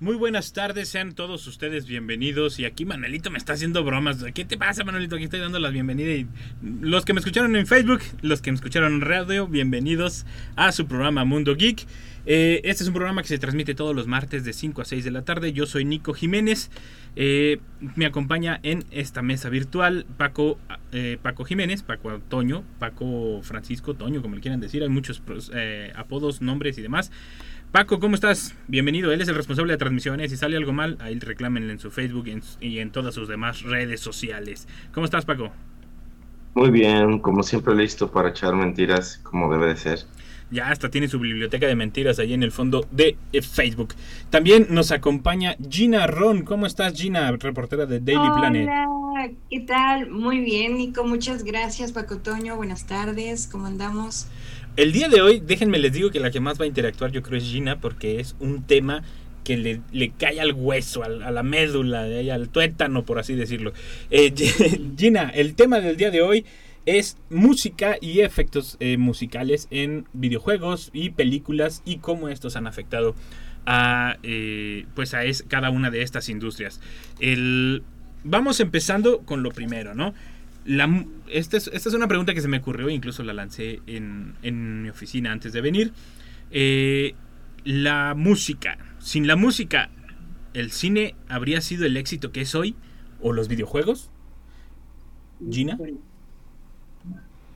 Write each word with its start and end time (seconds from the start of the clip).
Muy 0.00 0.14
buenas 0.14 0.52
tardes, 0.52 0.88
sean 0.88 1.12
todos 1.12 1.44
ustedes 1.48 1.84
bienvenidos. 1.84 2.60
Y 2.60 2.64
aquí 2.64 2.84
Manuelito 2.84 3.32
me 3.32 3.38
está 3.38 3.54
haciendo 3.54 3.82
bromas. 3.82 4.24
¿Qué 4.32 4.44
te 4.44 4.56
pasa, 4.56 4.84
Manuelito? 4.84 5.16
Aquí 5.16 5.24
estoy 5.24 5.40
dando 5.40 5.58
las 5.58 5.72
bienvenidas. 5.72 6.24
Los 6.62 7.04
que 7.04 7.14
me 7.14 7.18
escucharon 7.18 7.56
en 7.56 7.66
Facebook, 7.66 8.00
los 8.22 8.40
que 8.40 8.52
me 8.52 8.54
escucharon 8.54 8.92
en 8.92 9.00
radio, 9.00 9.48
bienvenidos 9.48 10.24
a 10.54 10.70
su 10.70 10.86
programa 10.86 11.24
Mundo 11.24 11.56
Geek. 11.56 11.84
Eh, 12.26 12.60
este 12.62 12.84
es 12.84 12.88
un 12.88 12.94
programa 12.94 13.22
que 13.22 13.28
se 13.28 13.38
transmite 13.38 13.74
todos 13.74 13.96
los 13.96 14.06
martes 14.06 14.44
de 14.44 14.52
5 14.52 14.82
a 14.82 14.84
6 14.84 15.02
de 15.02 15.10
la 15.10 15.22
tarde. 15.22 15.52
Yo 15.52 15.66
soy 15.66 15.84
Nico 15.84 16.14
Jiménez. 16.14 16.70
Eh, 17.16 17.58
me 17.96 18.06
acompaña 18.06 18.60
en 18.62 18.84
esta 18.92 19.22
mesa 19.22 19.48
virtual 19.48 20.06
Paco, 20.16 20.60
eh, 20.92 21.18
Paco 21.20 21.44
Jiménez, 21.44 21.82
Paco 21.82 22.20
Toño, 22.28 22.62
Paco 22.78 23.40
Francisco 23.42 23.94
Toño, 23.94 24.22
como 24.22 24.36
le 24.36 24.42
quieran 24.42 24.60
decir. 24.60 24.84
Hay 24.84 24.90
muchos 24.90 25.20
apodos, 25.96 26.40
nombres 26.40 26.78
y 26.78 26.82
demás. 26.82 27.10
Paco, 27.72 28.00
¿cómo 28.00 28.14
estás? 28.14 28.54
Bienvenido. 28.66 29.12
Él 29.12 29.20
es 29.20 29.28
el 29.28 29.34
responsable 29.34 29.74
de 29.74 29.76
transmisiones. 29.76 30.30
Si 30.30 30.38
sale 30.38 30.56
algo 30.56 30.72
mal, 30.72 30.96
ahí 31.00 31.18
reclámenle 31.18 31.70
en 31.70 31.78
su 31.78 31.90
Facebook 31.90 32.26
y 32.26 32.30
en, 32.30 32.42
y 32.60 32.78
en 32.78 32.90
todas 32.90 33.14
sus 33.14 33.28
demás 33.28 33.60
redes 33.60 34.00
sociales. 34.00 34.66
¿Cómo 34.94 35.04
estás, 35.04 35.26
Paco? 35.26 35.50
Muy 36.54 36.70
bien, 36.70 37.18
como 37.18 37.42
siempre 37.42 37.74
listo 37.74 38.10
para 38.10 38.30
echar 38.30 38.54
mentiras 38.54 39.18
como 39.18 39.52
debe 39.52 39.66
de 39.66 39.76
ser. 39.76 39.98
Ya 40.50 40.70
hasta 40.70 40.88
tiene 40.88 41.08
su 41.08 41.18
biblioteca 41.18 41.66
de 41.66 41.76
mentiras 41.76 42.18
ahí 42.18 42.32
en 42.32 42.42
el 42.42 42.52
fondo 42.52 42.86
de 42.90 43.18
eh, 43.34 43.42
Facebook. 43.42 43.94
También 44.30 44.68
nos 44.70 44.90
acompaña 44.90 45.54
Gina 45.68 46.06
Ron. 46.06 46.44
¿Cómo 46.44 46.64
estás, 46.64 46.94
Gina, 46.94 47.30
reportera 47.32 47.84
de 47.84 48.00
Daily 48.00 48.18
Hola, 48.18 48.34
Planet? 48.34 48.68
¿qué 49.50 49.60
tal? 49.60 50.08
Muy 50.10 50.40
bien, 50.40 50.78
Nico. 50.78 51.04
Muchas 51.04 51.44
gracias, 51.44 51.92
Paco 51.92 52.16
Toño. 52.16 52.56
Buenas 52.56 52.86
tardes, 52.86 53.46
¿cómo 53.46 53.66
andamos? 53.66 54.26
El 54.78 54.92
día 54.92 55.08
de 55.08 55.20
hoy, 55.20 55.42
déjenme 55.44 55.78
les 55.78 55.92
digo 55.92 56.10
que 56.10 56.20
la 56.20 56.30
que 56.30 56.38
más 56.38 56.60
va 56.60 56.64
a 56.64 56.68
interactuar 56.68 57.10
yo 57.10 57.20
creo 57.22 57.38
es 57.38 57.44
Gina 57.44 57.80
porque 57.80 58.20
es 58.20 58.36
un 58.38 58.62
tema 58.62 59.02
que 59.42 59.56
le, 59.56 59.80
le 59.90 60.10
cae 60.10 60.40
al 60.40 60.52
hueso, 60.52 61.02
al- 61.02 61.22
a 61.22 61.32
la 61.32 61.42
médula, 61.42 62.02
al 62.32 62.48
tuétano, 62.48 63.04
por 63.04 63.18
así 63.18 63.34
decirlo. 63.34 63.72
Eh, 64.10 64.32
Gina, 64.96 65.30
el 65.30 65.54
tema 65.54 65.80
del 65.80 65.96
día 65.96 66.12
de 66.12 66.22
hoy 66.22 66.44
es 66.86 67.16
música 67.28 67.96
y 68.00 68.20
efectos 68.20 68.76
eh, 68.78 68.98
musicales 68.98 69.66
en 69.72 70.06
videojuegos 70.12 70.90
y 70.92 71.10
películas 71.10 71.82
y 71.84 71.96
cómo 71.98 72.28
estos 72.28 72.54
han 72.54 72.68
afectado 72.68 73.16
a, 73.66 74.18
eh, 74.22 74.86
pues 74.94 75.12
a 75.12 75.24
es- 75.24 75.42
cada 75.48 75.70
una 75.70 75.90
de 75.90 76.02
estas 76.02 76.28
industrias. 76.28 76.80
El, 77.18 77.82
vamos 78.22 78.60
empezando 78.60 79.22
con 79.22 79.42
lo 79.42 79.50
primero, 79.50 79.96
¿no? 79.96 80.14
La 80.68 81.06
esta, 81.30 81.56
es, 81.56 81.70
esta 81.72 81.88
es 81.88 81.94
una 81.94 82.08
pregunta 82.08 82.34
que 82.34 82.42
se 82.42 82.48
me 82.48 82.58
ocurrió, 82.58 82.90
incluso 82.90 83.22
la 83.22 83.32
lancé 83.32 83.80
en, 83.86 84.34
en 84.42 84.82
mi 84.82 84.90
oficina 84.90 85.32
antes 85.32 85.54
de 85.54 85.62
venir. 85.62 85.92
Eh, 86.50 87.14
la 87.64 88.14
música. 88.14 88.76
Sin 88.98 89.26
la 89.26 89.34
música, 89.34 89.88
¿el 90.52 90.70
cine 90.70 91.14
habría 91.26 91.62
sido 91.62 91.86
el 91.86 91.96
éxito 91.96 92.32
que 92.32 92.42
es 92.42 92.54
hoy? 92.54 92.76
¿O 93.22 93.32
los 93.32 93.48
videojuegos? 93.48 94.10
Gina. 95.50 95.78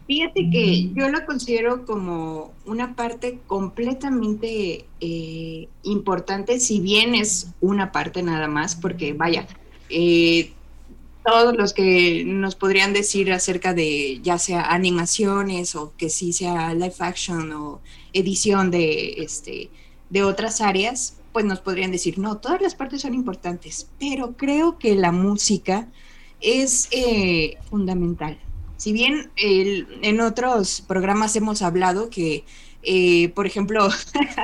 Fíjate 0.06 0.48
que 0.50 0.90
yo 0.94 1.10
lo 1.10 1.26
considero 1.26 1.84
como 1.84 2.54
una 2.64 2.96
parte 2.96 3.40
completamente 3.46 4.86
eh, 5.00 5.68
importante, 5.82 6.60
si 6.60 6.80
bien 6.80 7.14
es 7.14 7.52
una 7.60 7.92
parte 7.92 8.22
nada 8.22 8.48
más, 8.48 8.74
porque 8.74 9.12
vaya, 9.12 9.46
eh, 9.90 10.52
todos 11.24 11.56
los 11.56 11.72
que 11.72 12.24
nos 12.26 12.54
podrían 12.54 12.92
decir 12.92 13.32
acerca 13.32 13.74
de 13.74 14.20
ya 14.22 14.38
sea 14.38 14.72
animaciones 14.72 15.74
o 15.74 15.92
que 15.96 16.10
sí 16.10 16.32
sea 16.32 16.74
live 16.74 16.94
action 16.98 17.52
o 17.52 17.80
edición 18.12 18.70
de, 18.70 19.14
este, 19.18 19.70
de 20.10 20.22
otras 20.24 20.60
áreas, 20.60 21.16
pues 21.32 21.44
nos 21.44 21.60
podrían 21.60 21.92
decir, 21.92 22.18
no, 22.18 22.38
todas 22.38 22.60
las 22.60 22.74
partes 22.74 23.02
son 23.02 23.14
importantes, 23.14 23.88
pero 23.98 24.36
creo 24.36 24.78
que 24.78 24.94
la 24.94 25.12
música 25.12 25.88
es 26.40 26.88
eh, 26.90 27.56
fundamental. 27.70 28.38
Si 28.76 28.92
bien 28.92 29.30
en 29.36 30.20
otros 30.20 30.80
programas 30.80 31.36
hemos 31.36 31.62
hablado 31.62 32.10
que, 32.10 32.44
eh, 32.82 33.28
por 33.28 33.46
ejemplo, 33.46 33.88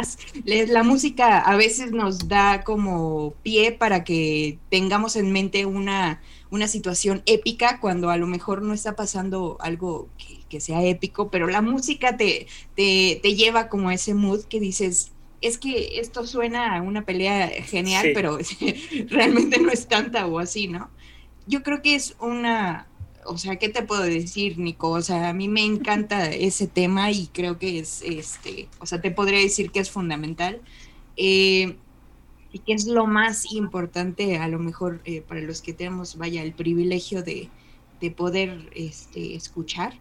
la 0.44 0.83
música 0.84 1.41
a 1.41 1.56
veces 1.56 1.91
nos 1.91 2.28
da 2.28 2.62
como 2.62 3.34
pie 3.43 3.72
para 3.72 4.05
que 4.05 4.59
tengamos 4.71 5.17
en 5.17 5.33
mente 5.33 5.67
una, 5.67 6.22
una 6.51 6.69
situación 6.69 7.23
épica 7.27 7.79
cuando 7.81 8.11
a 8.11 8.17
lo 8.17 8.27
mejor 8.27 8.63
no 8.63 8.73
está 8.75 8.97
pasando 8.97 9.57
algo 9.61 10.09
que, 10.17 10.41
que 10.49 10.61
sea 10.61 10.83
épico, 10.85 11.31
pero 11.31 11.47
la 11.47 11.61
música 11.63 12.17
te, 12.17 12.47
te, 12.75 13.21
te 13.23 13.35
lleva 13.35 13.69
como 13.69 13.91
a 13.91 13.95
ese 13.95 14.15
mood 14.15 14.45
que 14.45 14.59
dices, 14.61 15.13
es 15.41 15.59
que 15.59 16.01
esto 16.01 16.27
suena 16.27 16.77
a 16.77 16.83
una 16.83 17.05
pelea 17.05 17.49
genial, 17.63 18.07
Sí. 18.07 18.13
pero 18.15 18.39
realmente 19.09 19.61
no 19.61 19.71
es 19.71 19.87
tanta 19.89 20.27
o 20.27 20.39
así, 20.39 20.69
¿no? 20.69 20.91
Yo 21.47 21.63
creo 21.63 21.81
que 21.83 21.95
es 21.95 22.17
una, 22.21 22.89
o 23.25 23.39
sea, 23.39 23.57
¿qué 23.57 23.69
te 23.69 23.83
puedo 23.83 24.03
decir, 24.03 24.59
Nico? 24.59 24.91
O 24.91 25.01
sea, 25.03 25.29
a 25.29 25.33
mí 25.33 25.49
me 25.49 25.65
encanta 25.65 26.31
ese 26.31 26.67
tema 26.67 27.11
y 27.11 27.29
creo 27.29 27.59
que 27.59 27.79
es, 27.79 28.03
este, 28.03 28.69
o 28.81 28.87
sea, 28.87 29.01
te 29.01 29.11
podría 29.11 29.39
decir 29.41 29.71
que 29.71 29.81
es 29.81 29.91
fundamental. 29.91 30.61
Eh, 31.17 31.77
y 32.59 32.61
que 32.61 32.73
es 32.73 32.87
lo 32.87 33.07
más 33.07 33.53
importante, 33.53 34.39
a 34.39 34.49
lo 34.49 34.59
mejor, 34.59 35.01
eh, 35.05 35.23
para 35.23 35.41
los 35.41 35.63
que 35.63 35.73
tenemos, 35.73 36.17
vaya, 36.17 36.43
el 36.43 36.53
privilegio 36.53 37.23
de, 37.23 37.49
de 38.01 38.11
poder 38.11 38.71
este, 38.75 39.35
escuchar. 39.35 39.95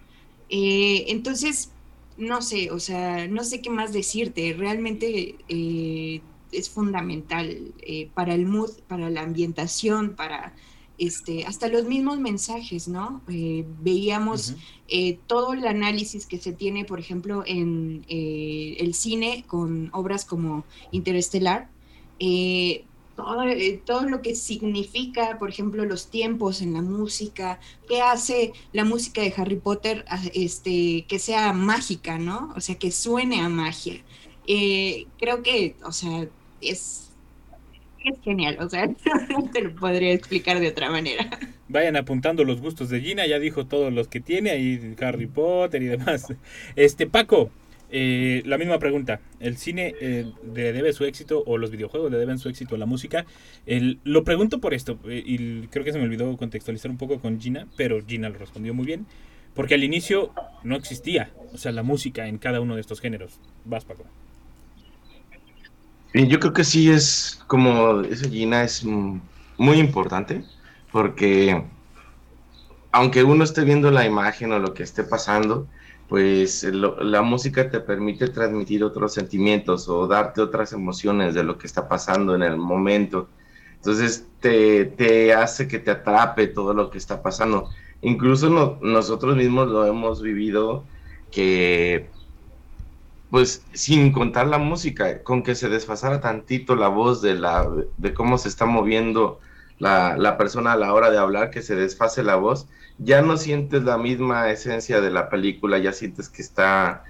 Eh, 0.50 1.06
entonces, 1.10 1.72
no 2.18 2.42
sé, 2.42 2.72
o 2.72 2.80
sea, 2.80 3.28
no 3.28 3.44
sé 3.44 3.62
qué 3.62 3.70
más 3.70 3.94
decirte. 3.94 4.54
Realmente 4.54 5.36
eh, 5.50 6.22
es 6.52 6.70
fundamental 6.70 7.74
para 8.14 8.34
el 8.34 8.46
mood, 8.46 8.72
para 8.88 9.10
la 9.10 9.22
ambientación, 9.22 10.16
para 10.16 10.54
este, 10.98 11.46
hasta 11.46 11.68
los 11.68 11.86
mismos 11.86 12.20
mensajes, 12.20 12.88
¿no? 12.88 13.22
Eh, 13.30 13.66
veíamos 13.82 14.56
eh, 14.88 15.20
todo 15.28 15.54
el 15.54 15.66
análisis 15.68 16.26
que 16.26 16.40
se 16.40 16.54
tiene, 16.54 16.86
por 16.86 17.00
ejemplo, 17.00 17.44
en 17.46 18.04
eh, 18.08 18.78
el 18.80 18.94
cine 18.94 19.44
con 19.48 19.90
obras 19.94 20.26
como 20.26 20.66
Interestelar. 20.92 21.70
Eh, 22.20 22.90
todo, 23.16 23.44
eh, 23.44 23.84
todo 23.86 24.08
lo 24.10 24.22
que 24.22 24.36
significa, 24.36 25.38
por 25.40 25.50
ejemplo, 25.50 25.86
los 25.86 26.10
tiempos 26.10 26.62
en 26.62 26.74
la 26.74 26.82
música, 26.82 27.60
qué 27.88 28.02
hace 28.02 28.54
la 28.72 28.86
música 28.86 29.22
de 29.22 29.34
Harry 29.38 29.60
Potter 29.60 30.06
a- 30.10 30.22
este, 30.34 31.06
que 31.08 31.20
sea 31.20 31.54
mágica, 31.54 32.20
¿no? 32.20 32.54
O 32.56 32.62
sea, 32.62 32.78
que 32.78 32.92
suene 32.92 33.42
a 33.42 33.50
magia. 33.50 34.06
Eh, 34.46 35.12
creo 35.18 35.42
que, 35.44 35.78
o 35.84 35.92
sea, 35.92 36.30
es, 36.62 37.18
es 38.00 38.22
genial, 38.24 38.58
o 38.62 38.70
sea, 38.70 38.88
no 38.88 38.96
te 39.54 39.62
lo 39.64 39.76
podría 39.76 40.14
explicar 40.14 40.60
de 40.60 40.70
otra 40.70 40.92
manera. 40.92 41.30
Vayan 41.70 41.98
apuntando 41.98 42.46
los 42.46 42.62
gustos 42.62 42.90
de 42.90 43.02
Gina, 43.02 43.26
ya 43.28 43.40
dijo 43.40 43.68
todos 43.68 43.92
los 43.92 44.08
que 44.08 44.22
tiene, 44.22 44.52
ahí 44.52 44.96
Harry 45.02 45.28
Potter 45.28 45.84
y 45.84 45.88
demás. 45.88 46.28
Este, 46.76 47.08
Paco, 47.08 47.54
eh, 47.90 48.42
la 48.46 48.58
misma 48.58 48.80
pregunta. 48.80 49.20
¿El 49.40 49.58
cine 49.58 49.96
eh, 50.02 50.32
le 50.54 50.74
debe 50.74 50.94
su 50.94 51.06
éxito 51.06 51.44
o 51.46 51.58
los 51.58 51.72
videojuegos 51.72 52.12
le 52.12 52.18
deben 52.18 52.40
su 52.40 52.50
éxito 52.50 52.76
a 52.76 52.78
la 52.78 52.86
música? 52.86 53.26
Lo 54.04 54.24
pregunto 54.24 54.60
por 54.60 54.74
esto, 54.74 55.00
eh, 55.06 55.24
y 55.26 55.68
creo 55.68 55.86
que 55.86 55.92
se 55.92 56.00
me 56.00 56.06
olvidó 56.06 56.36
contextualizar 56.38 56.92
un 56.92 56.98
poco 56.98 57.20
con 57.20 57.40
Gina, 57.40 57.68
pero 57.78 58.06
Gina 58.06 58.30
lo 58.30 58.38
respondió 58.38 58.74
muy 58.74 58.86
bien. 58.86 59.06
Porque 59.54 59.74
al 59.74 59.84
inicio 59.84 60.32
no 60.64 60.76
existía, 60.76 61.32
o 61.52 61.58
sea, 61.58 61.72
la 61.72 61.82
música 61.82 62.28
en 62.28 62.38
cada 62.38 62.62
uno 62.62 62.76
de 62.76 62.82
estos 62.82 63.02
géneros. 63.02 63.40
Vas, 63.66 63.86
Paco. 63.86 64.06
Yo 66.14 66.40
creo 66.40 66.54
que 66.54 66.64
sí 66.64 66.92
es 66.92 67.44
como 67.48 68.02
esa 68.02 68.30
Gina 68.30 68.64
es 68.64 68.84
muy 68.84 69.80
importante 69.80 70.44
porque 70.92 71.64
aunque 72.92 73.24
uno 73.24 73.44
esté 73.44 73.64
viendo 73.64 73.92
la 73.92 74.06
imagen 74.06 74.52
o 74.52 74.60
lo 74.60 74.74
que 74.74 74.84
esté 74.84 75.04
pasando, 75.04 75.68
pues 76.08 76.64
la 76.64 77.22
música 77.22 77.70
te 77.70 77.82
permite 77.82 78.30
transmitir 78.30 78.84
otros 78.84 79.14
sentimientos 79.14 79.90
o 79.90 80.08
darte 80.08 80.42
otras 80.42 80.72
emociones 80.74 81.34
de 81.36 81.44
lo 81.44 81.58
que 81.58 81.68
está 81.68 81.88
pasando 81.90 82.36
en 82.36 82.44
el 82.44 82.58
momento. 82.58 83.34
Entonces 83.76 84.32
te, 84.40 84.86
te 84.86 85.34
hace 85.34 85.68
que 85.68 85.80
te 85.80 85.92
atrape 85.92 86.48
todo 86.48 86.74
lo 86.74 86.90
que 86.90 86.98
está 86.98 87.22
pasando. 87.22 87.70
Incluso 88.02 88.50
no- 88.50 88.80
nosotros 88.82 89.36
mismos 89.36 89.68
lo 89.68 89.86
hemos 89.86 90.22
vivido 90.22 90.90
que 91.30 92.14
pues 93.30 93.68
sin 93.74 94.12
contar 94.14 94.48
la 94.48 94.58
música, 94.58 95.24
con 95.24 95.44
que 95.44 95.56
se 95.56 95.70
desfasara 95.70 96.22
tantito 96.22 96.76
la 96.76 96.88
voz 96.88 97.22
de 97.22 97.36
la 97.36 97.68
de 97.98 98.14
cómo 98.14 98.38
se 98.38 98.48
está 98.50 98.66
moviendo 98.66 99.40
la, 99.80 100.18
la 100.18 100.38
persona 100.38 100.74
a 100.74 100.78
la 100.78 100.94
hora 100.94 101.10
de 101.12 101.18
hablar, 101.18 101.52
que 101.52 101.62
se 101.62 101.76
desfase 101.76 102.24
la 102.24 102.36
voz, 102.36 102.68
ya 102.98 103.22
no 103.22 103.38
sientes 103.38 103.84
la 103.84 103.98
misma 103.98 104.50
esencia 104.50 105.02
de 105.02 105.12
la 105.12 105.30
película, 105.30 105.78
ya 105.78 105.94
sientes 105.94 106.30
que 106.30 106.42
está 106.42 107.04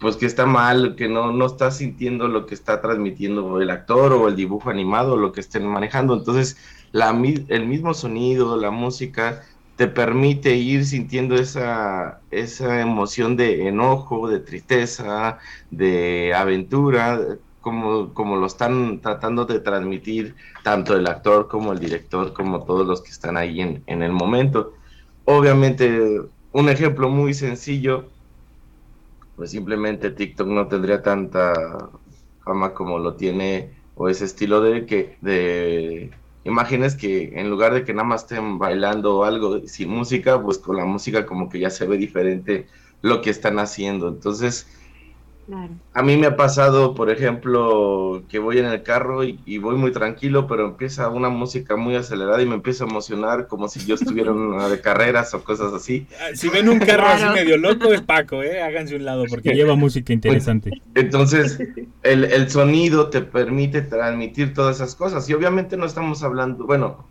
pues 0.00 0.16
que 0.16 0.26
está 0.26 0.46
mal, 0.46 0.96
que 0.96 1.08
no, 1.08 1.30
no 1.32 1.46
estás 1.46 1.76
sintiendo 1.76 2.26
lo 2.26 2.46
que 2.46 2.54
está 2.54 2.80
transmitiendo 2.80 3.60
el 3.60 3.70
actor 3.70 4.12
o 4.14 4.28
el 4.28 4.36
dibujo 4.36 4.70
animado, 4.70 5.16
lo 5.16 5.30
que 5.32 5.40
estén 5.40 5.66
manejando. 5.66 6.14
Entonces, 6.14 6.56
la, 6.90 7.10
el 7.48 7.66
mismo 7.66 7.92
sonido, 7.94 8.56
la 8.56 8.70
música, 8.70 9.42
te 9.76 9.88
permite 9.88 10.56
ir 10.56 10.86
sintiendo 10.86 11.36
esa, 11.36 12.20
esa 12.30 12.80
emoción 12.80 13.36
de 13.36 13.68
enojo, 13.68 14.28
de 14.28 14.40
tristeza, 14.40 15.38
de 15.70 16.32
aventura, 16.34 17.20
como, 17.60 18.14
como 18.14 18.36
lo 18.36 18.46
están 18.46 19.00
tratando 19.00 19.44
de 19.44 19.60
transmitir 19.60 20.34
tanto 20.62 20.96
el 20.96 21.06
actor 21.06 21.48
como 21.48 21.72
el 21.72 21.78
director, 21.78 22.32
como 22.32 22.64
todos 22.64 22.86
los 22.86 23.02
que 23.02 23.10
están 23.10 23.36
ahí 23.36 23.60
en, 23.60 23.82
en 23.86 24.02
el 24.02 24.12
momento. 24.12 24.74
Obviamente, 25.24 26.20
un 26.52 26.68
ejemplo 26.68 27.08
muy 27.08 27.34
sencillo 27.34 28.06
pues 29.40 29.52
simplemente 29.52 30.10
TikTok 30.10 30.48
no 30.48 30.68
tendría 30.68 31.00
tanta 31.00 31.88
fama 32.44 32.74
como 32.74 32.98
lo 32.98 33.14
tiene 33.14 33.70
o 33.94 34.10
ese 34.10 34.26
estilo 34.26 34.60
de 34.60 34.84
que 34.84 35.16
de 35.22 36.10
imágenes 36.44 36.94
que 36.94 37.40
en 37.40 37.48
lugar 37.48 37.72
de 37.72 37.82
que 37.82 37.94
nada 37.94 38.06
más 38.06 38.24
estén 38.24 38.58
bailando 38.58 39.16
o 39.16 39.24
algo 39.24 39.66
sin 39.66 39.88
música, 39.88 40.42
pues 40.42 40.58
con 40.58 40.76
la 40.76 40.84
música 40.84 41.24
como 41.24 41.48
que 41.48 41.58
ya 41.58 41.70
se 41.70 41.86
ve 41.86 41.96
diferente 41.96 42.66
lo 43.00 43.22
que 43.22 43.30
están 43.30 43.58
haciendo. 43.58 44.08
Entonces, 44.08 44.68
a 45.92 46.02
mí 46.02 46.16
me 46.16 46.26
ha 46.26 46.36
pasado, 46.36 46.94
por 46.94 47.10
ejemplo, 47.10 48.22
que 48.28 48.38
voy 48.38 48.58
en 48.58 48.66
el 48.66 48.82
carro 48.82 49.24
y, 49.24 49.58
voy 49.58 49.76
muy 49.76 49.92
tranquilo, 49.92 50.46
pero 50.46 50.66
empieza 50.66 51.08
una 51.08 51.28
música 51.28 51.76
muy 51.76 51.96
acelerada 51.96 52.40
y 52.42 52.46
me 52.46 52.54
empiezo 52.54 52.84
a 52.84 52.88
emocionar 52.88 53.46
como 53.48 53.68
si 53.68 53.84
yo 53.84 53.94
estuviera 53.94 54.30
en 54.30 54.36
una 54.54 54.68
de 54.68 54.80
carreras 54.80 55.34
o 55.34 55.42
cosas 55.42 55.72
así. 55.72 56.06
Si 56.34 56.48
ven 56.48 56.68
un 56.68 56.78
carro 56.78 57.06
así 57.06 57.24
medio 57.34 57.56
loco, 57.56 57.92
es 57.92 58.02
Paco, 58.02 58.42
¿eh? 58.42 58.62
Háganse 58.62 58.96
un 58.96 59.04
lado 59.04 59.24
porque 59.28 59.54
lleva 59.54 59.74
música 59.74 60.12
interesante. 60.12 60.70
Entonces, 60.94 61.58
el, 62.02 62.24
el 62.24 62.50
sonido 62.50 63.10
te 63.10 63.20
permite 63.20 63.82
transmitir 63.82 64.54
todas 64.54 64.76
esas 64.76 64.94
cosas 64.94 65.28
y 65.28 65.34
obviamente 65.34 65.76
no 65.76 65.86
estamos 65.86 66.22
hablando, 66.22 66.66
bueno, 66.66 67.04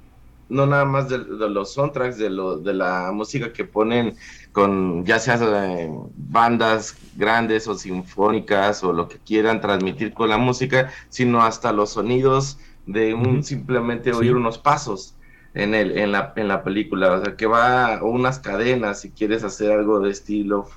no 0.49 0.65
nada 0.65 0.85
más 0.85 1.07
de, 1.07 1.19
los 1.19 1.73
soundtracks, 1.73 2.17
de, 2.17 2.29
lo, 2.29 2.57
de 2.57 2.73
la 2.73 3.11
música 3.13 3.53
que 3.53 3.63
ponen 3.63 4.15
con 4.51 5.05
ya 5.05 5.19
sea 5.19 5.39
eh, 5.41 5.91
bandas 6.15 6.95
grandes 7.15 7.67
o 7.67 7.75
sinfónicas 7.75 8.83
o 8.83 8.93
lo 8.93 9.07
que 9.07 9.17
quieran 9.19 9.61
transmitir 9.61 10.13
con 10.13 10.29
la 10.29 10.37
música, 10.37 10.91
sino 11.09 11.41
hasta 11.43 11.71
los 11.71 11.91
sonidos 11.91 12.59
de 12.85 13.13
un 13.13 13.43
simplemente 13.43 14.13
oír 14.13 14.35
unos 14.35 14.57
pasos 14.57 15.15
en 15.53 15.73
el 15.75 15.97
en 15.97 16.11
la 16.11 16.33
en 16.35 16.47
la 16.47 16.63
película, 16.63 17.11
o 17.13 17.23
sea, 17.23 17.35
que 17.35 17.45
va 17.45 18.01
o 18.01 18.09
unas 18.09 18.39
cadenas 18.39 19.01
si 19.01 19.11
quieres 19.11 19.43
hacer 19.43 19.71
algo 19.71 19.99
de 19.99 20.11
estilo 20.11 20.67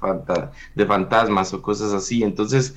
de 0.74 0.86
fantasmas 0.86 1.54
o 1.54 1.62
cosas 1.62 1.92
así. 1.92 2.22
Entonces, 2.22 2.74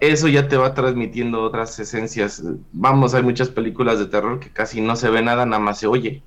eso 0.00 0.28
ya 0.28 0.48
te 0.48 0.56
va 0.56 0.74
transmitiendo 0.74 1.42
otras 1.42 1.78
esencias. 1.78 2.42
Vamos, 2.72 3.14
hay 3.14 3.22
muchas 3.22 3.48
películas 3.50 3.98
de 3.98 4.06
terror 4.06 4.40
que 4.40 4.50
casi 4.50 4.80
no 4.80 4.96
se 4.96 5.10
ve 5.10 5.22
nada, 5.22 5.46
nada 5.46 5.62
más 5.62 5.78
se 5.80 5.86
oye. 5.86 6.22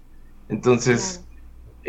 Entonces, 0.50 1.27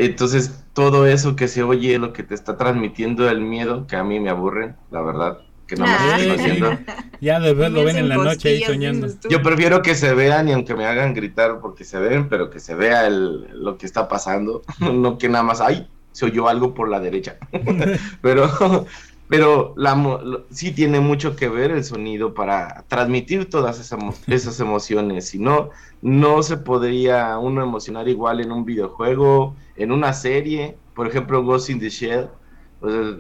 entonces 0.07 0.65
todo 0.75 1.07
eso 1.07 1.35
que 1.35 1.49
se 1.49 1.65
oye 1.65 1.99
lo 1.99 2.13
que 2.13 2.23
te 2.23 2.35
está 2.35 2.57
transmitiendo 2.57 3.29
el 3.29 3.41
miedo, 3.41 3.87
que 3.89 3.97
a 3.97 4.05
mí 4.05 4.21
me 4.21 4.31
aburre, 4.31 4.77
la 4.93 5.03
verdad, 5.03 5.39
que 5.67 5.75
no 5.75 5.87
más 5.87 6.21
estoy 6.21 6.31
haciendo. 6.31 6.79
Ya 7.21 7.41
de 7.41 7.53
ver 7.53 7.73
lo 7.73 7.83
ven 7.83 7.97
en 7.97 8.09
la 8.09 8.17
noche 8.17 8.51
ahí 8.51 8.63
soñando. 8.63 9.09
Yo 9.29 9.43
prefiero 9.43 9.83
que 9.83 9.97
se 9.97 10.15
vean 10.15 10.49
y 10.49 10.53
aunque 10.53 10.77
me 10.77 10.87
hagan 10.87 11.15
gritar 11.15 11.59
porque 11.61 11.83
se 11.83 11.99
ven, 11.99 12.29
pero 12.29 12.49
que 12.49 12.61
se 12.61 12.77
vea 12.77 13.09
el, 13.09 13.49
lo 13.61 13.77
que 13.77 13.87
está 13.87 14.07
pasando, 14.07 14.63
no 14.79 15.19
que 15.19 15.29
nada 15.29 15.43
más, 15.43 15.61
ay, 15.61 15.89
se 16.13 16.27
oyó 16.27 16.49
algo 16.49 16.75
por 16.75 16.89
la 16.89 17.01
derecha. 17.01 17.37
pero 18.23 18.87
pero 19.29 19.75
la, 19.77 20.45
sí 20.51 20.73
tiene 20.73 21.01
mucho 21.01 21.37
que 21.37 21.49
ver 21.49 21.71
el 21.71 21.85
sonido 21.85 22.33
para 22.33 22.85
transmitir 22.89 23.51
todas 23.51 23.79
esas, 23.79 24.01
esas 24.27 24.59
emociones. 24.61 25.29
Si 25.29 25.39
no, 25.39 25.71
no 26.01 26.43
se 26.43 26.57
podría 26.57 27.39
uno 27.39 27.63
emocionar 27.63 28.09
igual 28.09 28.41
en 28.41 28.53
un 28.53 28.65
videojuego, 28.65 29.55
en 29.77 29.93
una 29.93 30.13
serie, 30.15 30.77
por 30.95 31.07
ejemplo, 31.07 31.45
Ghost 31.45 31.71
in 31.71 31.79
the 31.79 31.91
Shell, 31.91 32.29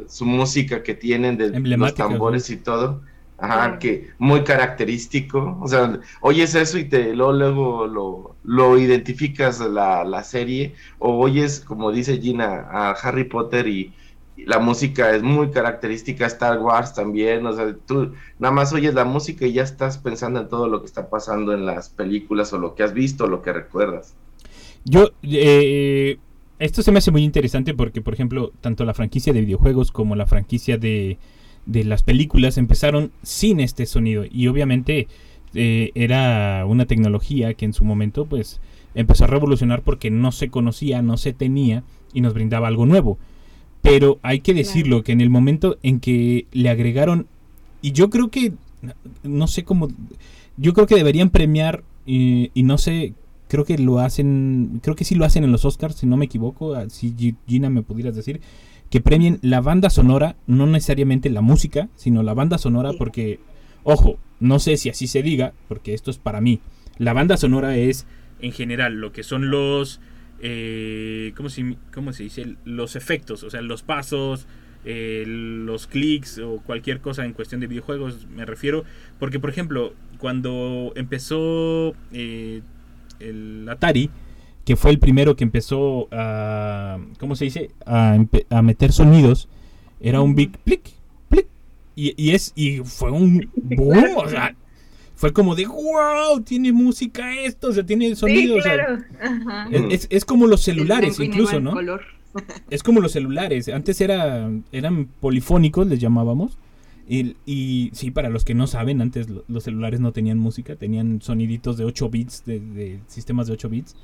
su 0.08 0.24
música 0.24 0.82
que 0.82 0.94
tienen 0.94 1.36
de 1.36 1.60
los 1.60 1.94
tambores 1.94 2.48
y 2.50 2.56
todo. 2.56 3.02
Ajá, 3.40 3.78
que 3.78 4.10
muy 4.18 4.42
característico. 4.42 5.58
O 5.60 5.68
sea, 5.68 6.00
oyes 6.20 6.56
eso 6.56 6.76
y 6.76 6.88
te 6.88 7.14
luego, 7.14 7.32
luego 7.32 7.86
lo, 7.86 8.36
lo 8.42 8.78
identificas 8.78 9.60
la, 9.60 10.02
la 10.04 10.24
serie, 10.24 10.74
o 10.98 11.16
oyes, 11.18 11.60
como 11.60 11.92
dice 11.92 12.18
Gina, 12.18 12.66
a 12.68 12.90
Harry 12.90 13.24
Potter 13.24 13.68
y 13.68 13.94
la 14.46 14.58
música 14.58 15.14
es 15.14 15.22
muy 15.22 15.50
característica, 15.50 16.26
Star 16.26 16.58
Wars 16.60 16.94
también, 16.94 17.46
o 17.46 17.52
sea, 17.52 17.74
tú 17.86 18.12
nada 18.38 18.52
más 18.52 18.72
oyes 18.72 18.94
la 18.94 19.04
música 19.04 19.46
y 19.46 19.52
ya 19.52 19.62
estás 19.62 19.98
pensando 19.98 20.40
en 20.40 20.48
todo 20.48 20.68
lo 20.68 20.80
que 20.80 20.86
está 20.86 21.08
pasando 21.08 21.52
en 21.52 21.66
las 21.66 21.88
películas 21.88 22.52
o 22.52 22.58
lo 22.58 22.74
que 22.74 22.82
has 22.82 22.94
visto, 22.94 23.24
o 23.24 23.28
lo 23.28 23.42
que 23.42 23.52
recuerdas. 23.52 24.14
Yo, 24.84 25.10
eh, 25.22 26.18
esto 26.58 26.82
se 26.82 26.92
me 26.92 26.98
hace 26.98 27.10
muy 27.10 27.24
interesante 27.24 27.74
porque, 27.74 28.00
por 28.00 28.14
ejemplo, 28.14 28.52
tanto 28.60 28.84
la 28.84 28.94
franquicia 28.94 29.32
de 29.32 29.40
videojuegos 29.40 29.92
como 29.92 30.16
la 30.16 30.26
franquicia 30.26 30.78
de, 30.78 31.18
de 31.66 31.84
las 31.84 32.02
películas 32.02 32.56
empezaron 32.56 33.12
sin 33.22 33.60
este 33.60 33.86
sonido 33.86 34.24
y 34.28 34.48
obviamente 34.48 35.06
eh, 35.54 35.92
era 35.94 36.64
una 36.66 36.86
tecnología 36.86 37.54
que 37.54 37.64
en 37.64 37.72
su 37.72 37.84
momento 37.84 38.26
pues 38.26 38.60
empezó 38.94 39.24
a 39.24 39.28
revolucionar 39.28 39.82
porque 39.82 40.10
no 40.10 40.32
se 40.32 40.50
conocía, 40.50 41.02
no 41.02 41.16
se 41.16 41.32
tenía 41.32 41.84
y 42.12 42.22
nos 42.22 42.34
brindaba 42.34 42.68
algo 42.68 42.86
nuevo. 42.86 43.18
Pero 43.82 44.18
hay 44.22 44.40
que 44.40 44.54
decirlo, 44.54 45.02
que 45.02 45.12
en 45.12 45.20
el 45.20 45.30
momento 45.30 45.78
en 45.82 46.00
que 46.00 46.46
le 46.52 46.68
agregaron, 46.68 47.26
y 47.80 47.92
yo 47.92 48.10
creo 48.10 48.28
que, 48.28 48.52
no 49.22 49.46
sé 49.46 49.64
cómo, 49.64 49.88
yo 50.56 50.74
creo 50.74 50.86
que 50.86 50.96
deberían 50.96 51.30
premiar, 51.30 51.84
y 52.04 52.50
no 52.62 52.78
sé, 52.78 53.14
creo 53.48 53.64
que 53.64 53.78
lo 53.78 53.98
hacen, 53.98 54.80
creo 54.82 54.94
que 54.94 55.04
sí 55.04 55.14
lo 55.14 55.24
hacen 55.24 55.44
en 55.44 55.52
los 55.52 55.64
Oscars, 55.64 55.96
si 55.96 56.06
no 56.06 56.16
me 56.16 56.26
equivoco, 56.26 56.74
ah, 56.74 56.88
si 56.88 57.34
Gina 57.46 57.70
me 57.70 57.82
pudieras 57.82 58.14
decir, 58.14 58.40
que 58.90 59.00
premien 59.00 59.38
la 59.42 59.60
banda 59.60 59.90
sonora, 59.90 60.36
no 60.46 60.66
necesariamente 60.66 61.30
la 61.30 61.40
música, 61.40 61.88
sino 61.96 62.22
la 62.22 62.34
banda 62.34 62.58
sonora, 62.58 62.92
porque, 62.96 63.40
ojo, 63.84 64.18
no 64.40 64.58
sé 64.58 64.76
si 64.76 64.88
así 64.88 65.06
se 65.06 65.22
diga, 65.22 65.52
porque 65.66 65.94
esto 65.94 66.10
es 66.10 66.18
para 66.18 66.40
mí. 66.40 66.60
La 66.98 67.12
banda 67.12 67.36
sonora 67.36 67.76
es, 67.76 68.06
en 68.40 68.52
general, 68.52 69.00
lo 69.00 69.12
que 69.12 69.22
son 69.22 69.50
los 69.50 70.00
eh, 70.40 71.32
¿cómo, 71.36 71.48
se, 71.48 71.76
¿cómo 71.92 72.12
se 72.12 72.24
dice? 72.24 72.56
Los 72.64 72.96
efectos, 72.96 73.42
o 73.42 73.50
sea, 73.50 73.60
los 73.60 73.82
pasos, 73.82 74.46
eh, 74.84 75.24
los 75.26 75.86
clics 75.86 76.38
o 76.38 76.62
cualquier 76.64 77.00
cosa 77.00 77.24
en 77.24 77.32
cuestión 77.32 77.60
de 77.60 77.66
videojuegos, 77.66 78.26
me 78.28 78.44
refiero. 78.44 78.84
Porque, 79.18 79.40
por 79.40 79.50
ejemplo, 79.50 79.94
cuando 80.18 80.92
empezó 80.96 81.94
eh, 82.12 82.62
el 83.20 83.66
Atari, 83.68 84.10
que 84.64 84.76
fue 84.76 84.90
el 84.90 84.98
primero 84.98 85.34
que 85.34 85.44
empezó 85.44 86.08
a, 86.12 86.98
¿cómo 87.18 87.36
se 87.36 87.46
dice? 87.46 87.70
A, 87.86 88.18
a 88.50 88.62
meter 88.62 88.92
sonidos, 88.92 89.48
era 90.00 90.20
un 90.20 90.34
big 90.34 90.52
click, 90.64 90.82
click. 91.30 91.46
Y, 91.96 92.14
y, 92.16 92.34
es, 92.34 92.52
y 92.54 92.78
fue 92.78 93.10
un 93.10 93.50
boom, 93.56 94.16
o 94.16 94.28
sea, 94.28 94.54
fue 95.18 95.32
como 95.32 95.56
de 95.56 95.66
wow, 95.66 96.40
tiene 96.44 96.72
música 96.72 97.34
esto, 97.40 97.70
o 97.70 97.72
sea, 97.72 97.84
tiene 97.84 98.14
sonido. 98.14 98.56
es, 99.90 100.24
como 100.24 100.46
los 100.46 100.62
celulares, 100.62 101.18
incluso, 101.18 101.58
¿no? 101.58 101.74
es 102.70 102.84
como 102.84 103.00
los 103.00 103.10
celulares. 103.10 103.68
Antes 103.68 104.00
era, 104.00 104.48
eran 104.70 105.06
polifónicos, 105.06 105.88
les 105.88 105.98
llamábamos. 105.98 106.56
Y, 107.08 107.34
y, 107.46 107.90
sí, 107.94 108.12
para 108.12 108.28
los 108.28 108.44
que 108.44 108.54
no 108.54 108.68
saben, 108.68 109.00
antes 109.00 109.26
los 109.48 109.64
celulares 109.64 109.98
no 109.98 110.12
tenían 110.12 110.38
música, 110.38 110.76
tenían 110.76 111.20
soniditos 111.20 111.76
de 111.78 111.84
8 111.84 112.08
bits, 112.10 112.44
de, 112.46 113.00
sistemas 113.08 113.48
de 113.48 113.54
8 113.54 113.68
bits. 113.70 113.96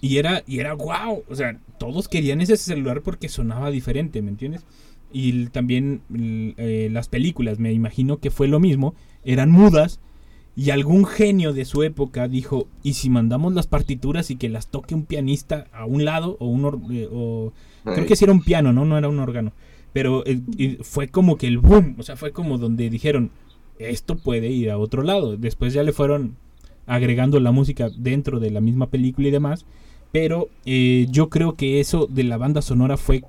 Y 0.00 0.16
era, 0.16 0.42
y 0.46 0.60
era 0.60 0.72
wow, 0.72 1.22
o 1.28 1.34
sea, 1.34 1.58
todos 1.78 2.08
querían 2.08 2.40
ese 2.40 2.56
celular 2.56 3.02
porque 3.02 3.28
sonaba 3.28 3.70
diferente, 3.70 4.22
¿me 4.22 4.30
entiendes? 4.30 4.64
Y 5.12 5.48
también 5.48 6.00
eh, 6.56 6.88
las 6.90 7.08
películas, 7.08 7.58
me 7.58 7.74
imagino 7.74 8.20
que 8.20 8.30
fue 8.30 8.48
lo 8.48 8.58
mismo, 8.58 8.94
eran 9.22 9.50
mudas 9.50 10.00
y 10.56 10.70
algún 10.70 11.06
genio 11.06 11.52
de 11.52 11.64
su 11.64 11.82
época 11.82 12.28
dijo, 12.28 12.66
¿y 12.82 12.94
si 12.94 13.08
mandamos 13.08 13.54
las 13.54 13.66
partituras 13.66 14.30
y 14.30 14.36
que 14.36 14.48
las 14.48 14.66
toque 14.66 14.94
un 14.94 15.04
pianista 15.04 15.66
a 15.72 15.84
un 15.84 16.04
lado 16.04 16.36
o 16.40 16.46
un... 16.46 16.64
Eh, 16.92 17.08
o, 17.10 17.52
creo 17.84 18.06
que 18.06 18.16
sí 18.16 18.24
era 18.24 18.32
un 18.32 18.42
piano, 18.42 18.72
¿no? 18.72 18.84
No 18.84 18.98
era 18.98 19.08
un 19.08 19.20
órgano. 19.20 19.52
Pero 19.92 20.22
eh, 20.26 20.78
fue 20.82 21.08
como 21.08 21.36
que 21.36 21.46
el 21.46 21.58
boom, 21.58 21.96
o 21.98 22.02
sea, 22.02 22.16
fue 22.16 22.32
como 22.32 22.58
donde 22.58 22.90
dijeron, 22.90 23.30
esto 23.78 24.16
puede 24.16 24.50
ir 24.50 24.70
a 24.70 24.78
otro 24.78 25.02
lado. 25.02 25.36
Después 25.36 25.72
ya 25.72 25.82
le 25.82 25.92
fueron 25.92 26.36
agregando 26.86 27.38
la 27.40 27.52
música 27.52 27.88
dentro 27.96 28.40
de 28.40 28.50
la 28.50 28.60
misma 28.60 28.88
película 28.88 29.28
y 29.28 29.30
demás. 29.30 29.64
Pero 30.12 30.48
eh, 30.66 31.06
yo 31.10 31.28
creo 31.28 31.54
que 31.54 31.80
eso 31.80 32.06
de 32.08 32.24
la 32.24 32.36
banda 32.36 32.62
sonora 32.62 32.96
fue, 32.96 33.22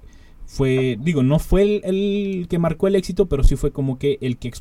fue 0.46 0.98
digo, 1.00 1.22
no 1.22 1.38
fue 1.38 1.82
el, 1.84 2.48
que 2.50 2.60
marcó 2.60 2.88
el 2.88 2.96
éxito, 2.96 3.28
pero 3.28 3.44
sí 3.44 3.56
fue 3.56 3.72
como 3.72 4.00
que 4.00 4.18
el 4.22 4.38
que, 4.38 4.52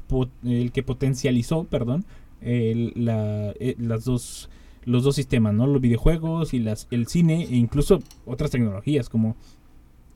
el 0.45 0.73
que 0.73 0.83
potencializó, 0.83 1.65
perdón, 1.65 2.05
eh, 2.43 3.75
las 3.79 4.05
dos 4.05 4.51
los 4.85 5.05
dos 5.05 5.15
sistemas, 5.15 5.55
¿no? 5.55 5.67
Los 5.67 5.81
videojuegos 5.81 6.55
y 6.55 6.59
las, 6.59 6.89
el 6.91 7.07
cine 7.07 7.45
e 7.45 7.57
incluso 7.57 8.01
otras 8.25 8.51
tecnologías 8.51 9.09
como 9.09 9.37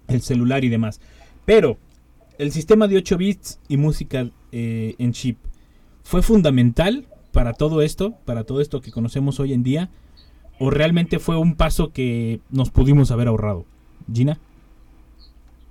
el 0.09 0.23
celular 0.23 0.65
y 0.65 0.69
demás. 0.69 1.01
Pero 1.45 1.77
el 2.39 2.53
sistema 2.53 2.89
de 2.89 2.97
8 2.97 3.17
bits 3.17 3.61
y 3.69 3.77
música 3.77 4.31
eh, 4.53 4.95
en 4.99 5.13
chip 5.13 5.39
fue 6.03 6.23
fundamental 6.23 7.07
para 7.33 7.53
todo 7.53 7.83
esto, 7.83 8.15
para 8.25 8.45
todo 8.45 8.61
esto 8.61 8.81
que 8.81 8.91
conocemos 8.91 9.41
hoy 9.41 9.53
en 9.53 9.63
día, 9.63 9.91
o 10.59 10.71
realmente 10.71 11.19
fue 11.19 11.37
un 11.37 11.57
paso 11.57 11.93
que 11.93 12.41
nos 12.51 12.71
pudimos 12.71 13.11
haber 13.11 13.29
ahorrado. 13.29 13.65
Gina. 14.13 14.39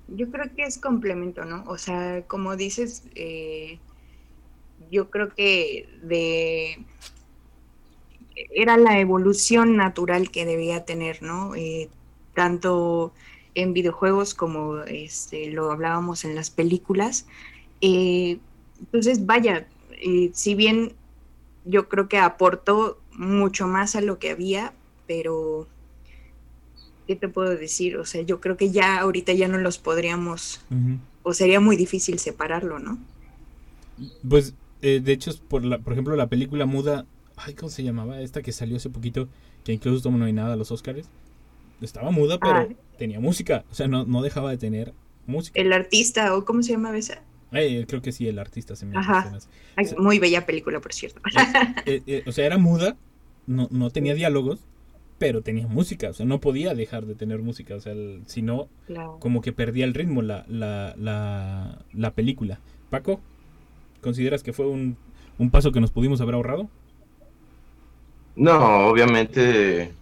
Yo 0.10 0.29
creo 0.29 0.53
que 0.55 0.63
es 0.63 0.77
complemento, 0.77 1.45
¿no? 1.45 1.63
O 1.67 1.77
sea, 1.77 2.24
como 2.27 2.55
dices, 2.57 3.03
eh, 3.15 3.79
yo 4.93 5.09
creo 5.09 5.33
que 5.33 5.89
de 6.03 6.85
era 8.35 8.77
la 8.77 9.00
evolución 9.00 9.75
natural 9.75 10.29
que 10.29 10.45
debía 10.45 10.85
tener, 10.85 11.21
¿no? 11.21 11.55
Eh, 11.55 11.89
tanto 12.33 13.13
en 13.55 13.73
videojuegos 13.73 14.33
como 14.33 14.79
este, 14.83 15.51
lo 15.51 15.71
hablábamos 15.71 16.25
en 16.25 16.35
las 16.35 16.50
películas. 16.50 17.25
Eh, 17.81 18.39
entonces, 18.79 19.25
vaya, 19.25 19.67
eh, 19.91 20.31
si 20.33 20.55
bien 20.55 20.93
yo 21.65 21.89
creo 21.89 22.07
que 22.07 22.17
aportó 22.17 23.00
mucho 23.13 23.67
más 23.67 23.95
a 23.95 24.01
lo 24.01 24.19
que 24.19 24.31
había, 24.31 24.73
pero 25.07 25.67
¿qué 27.07 27.15
te 27.15 27.27
puedo 27.27 27.55
decir? 27.55 27.97
O 27.97 28.05
sea, 28.05 28.21
yo 28.21 28.39
creo 28.39 28.57
que 28.57 28.71
ya 28.71 29.00
ahorita 29.00 29.33
ya 29.33 29.47
no 29.47 29.57
los 29.57 29.77
podríamos, 29.77 30.62
o 31.23 31.33
sería 31.33 31.59
muy 31.59 31.75
difícil 31.75 32.19
separarlo, 32.19 32.79
¿no? 32.79 32.97
Pues, 34.27 34.53
de 34.83 35.11
hecho, 35.11 35.31
por, 35.47 35.63
la, 35.63 35.79
por 35.79 35.93
ejemplo, 35.93 36.15
la 36.15 36.27
película 36.27 36.65
muda 36.65 37.05
Ay, 37.35 37.53
¿cómo 37.55 37.69
se 37.69 37.83
llamaba? 37.83 38.21
Esta 38.21 38.41
que 38.41 38.51
salió 38.51 38.77
hace 38.77 38.89
poquito, 38.89 39.27
que 39.63 39.73
incluso 39.73 39.97
estuvo 39.97 40.17
nominada 40.17 40.53
a 40.53 40.55
los 40.55 40.71
Oscars. 40.71 41.09
Estaba 41.81 42.11
muda, 42.11 42.39
pero 42.39 42.55
ah. 42.55 42.67
tenía 42.97 43.19
música. 43.19 43.65
O 43.71 43.75
sea, 43.75 43.87
no, 43.87 44.05
no 44.05 44.21
dejaba 44.21 44.51
de 44.51 44.57
tener 44.57 44.93
música. 45.25 45.59
El 45.59 45.73
artista, 45.73 46.35
o 46.35 46.45
¿cómo 46.45 46.61
se 46.63 46.71
llama 46.71 46.97
esa? 46.97 47.21
creo 47.87 48.01
que 48.01 48.11
sí, 48.11 48.27
el 48.27 48.39
artista 48.39 48.75
se 48.75 48.87
me 48.87 48.97
Ajá. 48.97 49.31
muy 49.99 50.17
bella 50.17 50.43
película, 50.43 50.79
por 50.79 50.91
cierto. 50.93 51.21
Eh, 51.85 52.01
eh, 52.07 52.23
o 52.25 52.31
sea, 52.31 52.47
era 52.47 52.57
muda, 52.57 52.97
no, 53.45 53.67
no 53.69 53.91
tenía 53.91 54.15
diálogos, 54.15 54.61
pero 55.19 55.41
tenía 55.41 55.67
música. 55.67 56.09
O 56.09 56.13
sea, 56.13 56.25
no 56.25 56.39
podía 56.39 56.73
dejar 56.73 57.05
de 57.05 57.13
tener 57.13 57.39
música. 57.43 57.75
O 57.75 57.79
sea, 57.79 57.93
si 58.25 58.41
no, 58.41 58.69
como 59.19 59.41
que 59.41 59.53
perdía 59.53 59.85
el 59.85 59.93
ritmo 59.93 60.21
la, 60.21 60.45
la, 60.47 60.95
la, 60.97 61.85
la 61.93 62.11
película. 62.15 62.59
Paco, 62.89 63.21
¿consideras 64.03 64.43
que 64.43 64.53
fue 64.53 64.67
un, 64.67 65.00
un 65.39 65.51
paso 65.51 65.74
que 65.74 65.81
nos 65.81 65.91
pudimos 65.93 66.22
haber 66.22 66.36
ahorrado? 66.36 66.72
No, 68.36 68.88
obviamente 68.88 69.95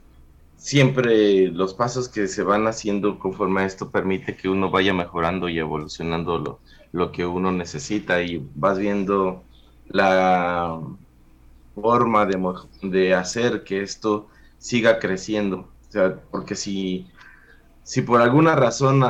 siempre 0.56 1.48
los 1.50 1.74
pasos 1.74 2.10
que 2.10 2.28
se 2.28 2.44
van 2.44 2.68
haciendo 2.68 3.20
conforme 3.20 3.62
a 3.62 3.66
esto 3.66 3.92
permite 3.92 4.36
que 4.38 4.50
uno 4.50 4.72
vaya 4.72 4.94
mejorando 4.94 5.50
y 5.50 5.60
evolucionando 5.60 6.40
lo, 6.40 6.62
lo 6.94 7.12
que 7.12 7.26
uno 7.26 7.52
necesita 7.52 8.22
y 8.24 8.38
vas 8.56 8.80
viendo 8.80 9.44
la 9.88 10.80
forma 11.76 12.26
de, 12.26 12.38
de 12.84 13.14
hacer 13.14 13.64
que 13.64 13.82
esto 13.84 14.30
siga 14.58 15.00
creciendo. 15.00 15.58
O 15.90 15.92
sea, 15.92 16.22
porque 16.32 16.56
si, 16.56 17.10
si 17.84 18.02
por 18.02 18.22
alguna 18.22 18.56
razón, 18.56 19.04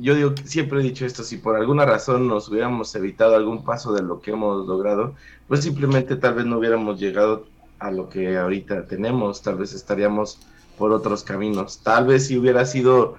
yo 0.00 0.14
digo, 0.14 0.34
siempre 0.44 0.80
he 0.80 0.82
dicho 0.82 1.06
esto, 1.06 1.22
si 1.22 1.38
por 1.38 1.56
alguna 1.56 1.86
razón 1.86 2.28
nos 2.28 2.48
hubiéramos 2.48 2.94
evitado 2.94 3.34
algún 3.34 3.64
paso 3.64 3.92
de 3.94 4.02
lo 4.02 4.20
que 4.20 4.32
hemos 4.32 4.66
logrado, 4.66 5.14
pues 5.48 5.62
simplemente 5.62 6.16
tal 6.16 6.34
vez 6.34 6.46
no 6.46 6.58
hubiéramos 6.58 7.00
llegado 7.00 7.46
a 7.78 7.90
lo 7.90 8.08
que 8.08 8.36
ahorita 8.36 8.86
tenemos, 8.86 9.42
tal 9.42 9.56
vez 9.56 9.72
estaríamos 9.72 10.38
por 10.78 10.92
otros 10.92 11.22
caminos, 11.22 11.80
tal 11.82 12.06
vez 12.06 12.26
si 12.26 12.36
hubiera 12.36 12.66
sido 12.66 13.16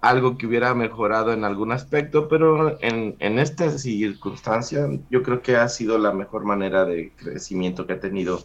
algo 0.00 0.36
que 0.36 0.46
hubiera 0.46 0.74
mejorado 0.74 1.32
en 1.32 1.44
algún 1.44 1.72
aspecto, 1.72 2.28
pero 2.28 2.78
en, 2.82 3.16
en 3.18 3.38
esta 3.38 3.70
circunstancia 3.70 4.86
yo 5.10 5.22
creo 5.22 5.42
que 5.42 5.56
ha 5.56 5.68
sido 5.68 5.98
la 5.98 6.12
mejor 6.12 6.44
manera 6.44 6.84
de 6.84 7.12
crecimiento 7.16 7.86
que 7.86 7.94
ha 7.94 8.00
tenido 8.00 8.42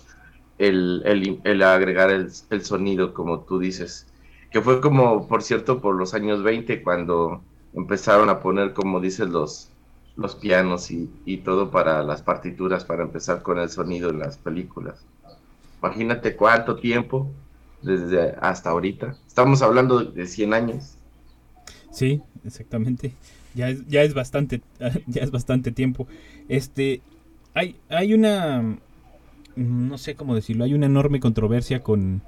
el, 0.58 1.04
el, 1.06 1.42
el 1.44 1.62
agregar 1.64 2.12
el, 2.12 2.32
el, 2.50 2.66
sonido, 2.66 3.14
como 3.14 3.42
tú 3.42 3.60
dices, 3.60 4.08
que 4.52 4.62
fue 4.62 4.82
como, 4.82 5.28
por 5.28 5.44
cierto, 5.44 5.82
por 5.82 5.96
los 5.96 6.14
años 6.14 6.44
20, 6.44 6.82
cuando 6.82 7.42
empezaron 7.74 8.30
a 8.30 8.40
poner, 8.40 8.74
como 8.74 9.00
dices, 9.00 9.30
los, 9.30 9.70
los 10.16 10.36
pianos 10.36 10.92
y, 10.92 11.10
y 11.26 11.38
todo 11.38 11.72
para 11.72 12.04
las 12.04 12.22
partituras, 12.22 12.86
para 12.86 13.04
empezar 13.04 13.42
con 13.42 13.60
el 13.60 13.70
sonido 13.70 14.10
en 14.10 14.20
las 14.20 14.38
películas. 14.38 15.06
Imagínate 15.82 16.36
cuánto 16.36 16.76
tiempo 16.76 17.32
desde 17.82 18.36
hasta 18.42 18.70
ahorita. 18.72 19.16
Estamos 19.28 19.62
hablando 19.62 20.04
de 20.04 20.28
100 20.28 20.54
años. 20.54 20.96
Sí, 21.92 22.22
exactamente. 22.46 23.14
Ya 23.56 23.70
es, 23.70 23.86
ya 23.88 24.04
es 24.04 24.14
bastante 24.14 24.62
ya 25.08 25.24
es 25.24 25.32
bastante 25.32 25.72
tiempo. 25.72 26.08
Este 26.48 27.02
hay 27.54 27.78
hay 27.90 28.14
una 28.14 28.78
no 29.56 29.98
sé 29.98 30.16
cómo 30.16 30.36
decirlo, 30.36 30.64
hay 30.64 30.74
una 30.74 30.86
enorme 30.86 31.20
controversia 31.20 31.82
con 31.82 32.22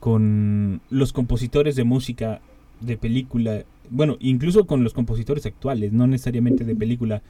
con 0.00 0.80
los 0.90 1.12
compositores 1.12 1.76
de 1.76 1.84
música 1.84 2.40
de 2.82 2.96
película, 2.96 3.64
bueno, 3.90 4.16
incluso 4.20 4.66
con 4.66 4.84
los 4.84 4.94
compositores 4.94 5.46
actuales, 5.46 5.92
no 5.92 6.06
necesariamente 6.06 6.64
de 6.64 6.74
película 6.74 7.22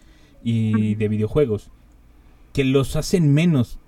y 0.43 0.95
de 0.97 1.09
videojuegos, 1.09 1.71
que 2.53 2.65
los 2.65 2.97
hacen 2.97 3.33
menos 3.33 3.79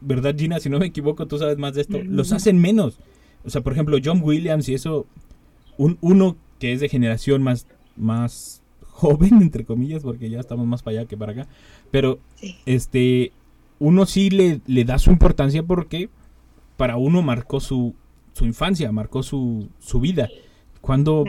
¿verdad, 0.00 0.34
Gina? 0.36 0.60
Si 0.60 0.70
no 0.70 0.78
me 0.78 0.86
equivoco, 0.86 1.26
tú 1.26 1.38
sabes 1.38 1.58
más 1.58 1.74
de 1.74 1.82
esto. 1.82 1.98
Los 2.02 2.32
hacen 2.32 2.58
menos. 2.58 2.98
O 3.44 3.50
sea, 3.50 3.62
por 3.62 3.72
ejemplo, 3.72 3.98
John 4.02 4.20
Williams 4.22 4.68
y 4.68 4.74
eso, 4.74 5.06
un, 5.76 5.98
uno 6.00 6.36
que 6.58 6.72
es 6.72 6.80
de 6.80 6.88
generación 6.88 7.42
más, 7.42 7.66
más 7.96 8.62
joven, 8.82 9.34
entre 9.42 9.64
comillas, 9.64 10.02
porque 10.02 10.30
ya 10.30 10.40
estamos 10.40 10.66
más 10.66 10.82
para 10.82 11.00
allá 11.00 11.08
que 11.08 11.16
para 11.16 11.32
acá. 11.32 11.48
Pero, 11.90 12.18
este, 12.66 13.32
uno 13.78 14.06
sí 14.06 14.30
le, 14.30 14.60
le, 14.66 14.84
da 14.84 14.98
su 14.98 15.10
importancia 15.10 15.62
porque 15.62 16.08
para 16.76 16.96
uno 16.96 17.22
marcó 17.22 17.60
su, 17.60 17.94
su 18.32 18.44
infancia, 18.44 18.92
marcó 18.92 19.22
su, 19.22 19.68
su 19.80 20.00
vida. 20.00 20.28
Cuando 20.80 21.24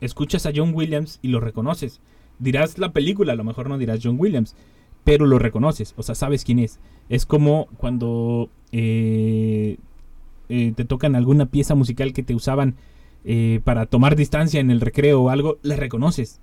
escuchas 0.00 0.46
a 0.46 0.52
John 0.54 0.72
Williams 0.74 1.18
y 1.22 1.28
lo 1.28 1.40
reconoces, 1.40 2.00
dirás 2.38 2.78
la 2.78 2.92
película, 2.92 3.32
a 3.32 3.36
lo 3.36 3.44
mejor 3.44 3.68
no 3.68 3.78
dirás 3.78 4.00
John 4.02 4.16
Williams, 4.18 4.54
pero 5.04 5.26
lo 5.26 5.38
reconoces, 5.38 5.94
o 5.96 6.02
sea, 6.02 6.14
sabes 6.14 6.44
quién 6.44 6.58
es. 6.58 6.78
Es 7.08 7.26
como 7.26 7.66
cuando 7.76 8.50
eh, 8.70 9.76
eh, 10.48 10.72
te 10.76 10.84
tocan 10.84 11.16
alguna 11.16 11.46
pieza 11.46 11.74
musical 11.74 12.12
que 12.12 12.22
te 12.22 12.34
usaban 12.34 12.76
eh, 13.24 13.60
para 13.64 13.86
tomar 13.86 14.16
distancia 14.16 14.60
en 14.60 14.70
el 14.70 14.80
recreo 14.80 15.22
o 15.22 15.30
algo, 15.30 15.58
la 15.62 15.76
reconoces. 15.76 16.40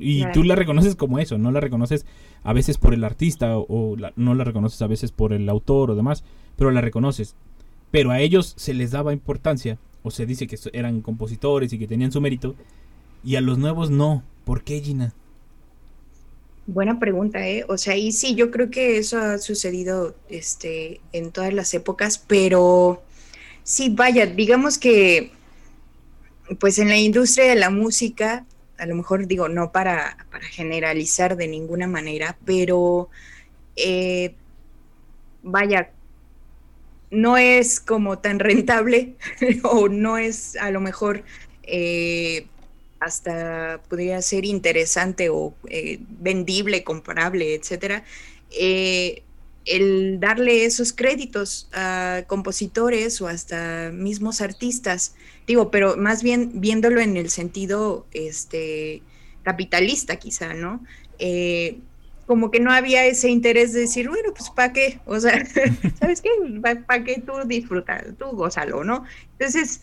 y 0.00 0.24
tú 0.32 0.42
la 0.42 0.54
reconoces 0.54 0.96
como 0.96 1.18
eso, 1.18 1.38
no 1.38 1.50
la 1.50 1.60
reconoces 1.60 2.04
a 2.42 2.52
veces 2.52 2.76
por 2.76 2.92
el 2.92 3.04
artista 3.04 3.56
o, 3.56 3.96
no 4.16 4.34
la 4.34 4.44
reconoces 4.44 4.82
a 4.82 4.86
veces 4.86 5.12
por 5.12 5.32
el 5.32 5.48
autor 5.48 5.90
o 5.90 5.94
demás, 5.94 6.24
pero 6.56 6.70
la 6.70 6.80
reconoces. 6.80 7.36
Pero 7.90 8.10
a 8.10 8.20
ellos 8.20 8.54
se 8.56 8.74
les 8.74 8.90
daba 8.90 9.12
importancia, 9.12 9.78
o 10.04 10.10
se 10.10 10.26
dice 10.26 10.46
que 10.46 10.56
eran 10.72 11.00
compositores 11.00 11.72
y 11.72 11.78
que 11.78 11.88
tenían 11.88 12.12
su 12.12 12.20
mérito, 12.20 12.54
y 13.24 13.36
a 13.36 13.40
los 13.40 13.58
nuevos 13.58 13.90
no. 13.90 14.22
¿Por 14.44 14.62
qué, 14.62 14.80
Gina? 14.80 15.14
Buena 16.66 17.00
pregunta, 17.00 17.48
¿eh? 17.48 17.64
O 17.68 17.78
sea, 17.78 17.96
y 17.96 18.12
sí, 18.12 18.34
yo 18.34 18.50
creo 18.50 18.70
que 18.70 18.98
eso 18.98 19.18
ha 19.18 19.38
sucedido 19.38 20.14
este, 20.28 21.00
en 21.12 21.32
todas 21.32 21.52
las 21.54 21.72
épocas, 21.72 22.18
pero 22.18 23.02
sí, 23.62 23.88
vaya, 23.88 24.26
digamos 24.26 24.78
que, 24.78 25.32
pues 26.60 26.78
en 26.78 26.88
la 26.88 26.98
industria 26.98 27.46
de 27.46 27.56
la 27.56 27.70
música, 27.70 28.44
a 28.76 28.86
lo 28.86 28.94
mejor 28.94 29.26
digo, 29.26 29.48
no 29.48 29.72
para, 29.72 30.26
para 30.30 30.44
generalizar 30.44 31.36
de 31.36 31.48
ninguna 31.48 31.86
manera, 31.86 32.36
pero 32.44 33.08
eh, 33.76 34.34
vaya, 35.42 35.90
no 37.14 37.36
es 37.36 37.80
como 37.80 38.18
tan 38.18 38.38
rentable 38.38 39.14
o 39.62 39.88
no 39.88 40.18
es 40.18 40.56
a 40.56 40.70
lo 40.70 40.80
mejor... 40.80 41.24
Eh, 41.62 42.46
hasta 43.00 43.82
podría 43.88 44.22
ser 44.22 44.46
interesante 44.46 45.28
o 45.28 45.54
eh, 45.68 45.98
vendible, 46.20 46.84
comparable, 46.84 47.54
etcétera, 47.54 48.02
eh, 48.50 49.22
el 49.66 50.20
darle 50.20 50.64
esos 50.64 50.92
créditos 50.92 51.68
a 51.72 52.24
compositores 52.26 53.20
o 53.20 53.28
hasta 53.28 53.90
mismos 53.92 54.40
artistas, 54.40 55.14
digo, 55.46 55.70
pero 55.70 55.96
más 55.96 56.22
bien 56.22 56.60
viéndolo 56.60 57.00
en 57.00 57.16
el 57.16 57.30
sentido 57.30 58.06
este, 58.12 59.02
capitalista 59.42 60.16
quizá, 60.16 60.54
¿no? 60.54 60.82
Eh, 62.24 62.26
como 62.26 62.50
que 62.50 62.60
no 62.60 62.72
había 62.72 63.04
ese 63.06 63.28
interés 63.28 63.72
de 63.72 63.80
decir, 63.80 64.08
bueno, 64.08 64.32
pues 64.36 64.50
¿para 64.50 64.72
qué? 64.72 65.00
O 65.06 65.18
sea, 65.20 65.44
¿sabes 66.00 66.20
qué? 66.20 66.30
¿Para 66.60 67.04
qué 67.04 67.22
tú 67.24 67.32
disfrutas? 67.46 68.04
Tú 68.18 68.26
gózalo, 68.32 68.84
¿no? 68.84 69.04
Entonces, 69.38 69.82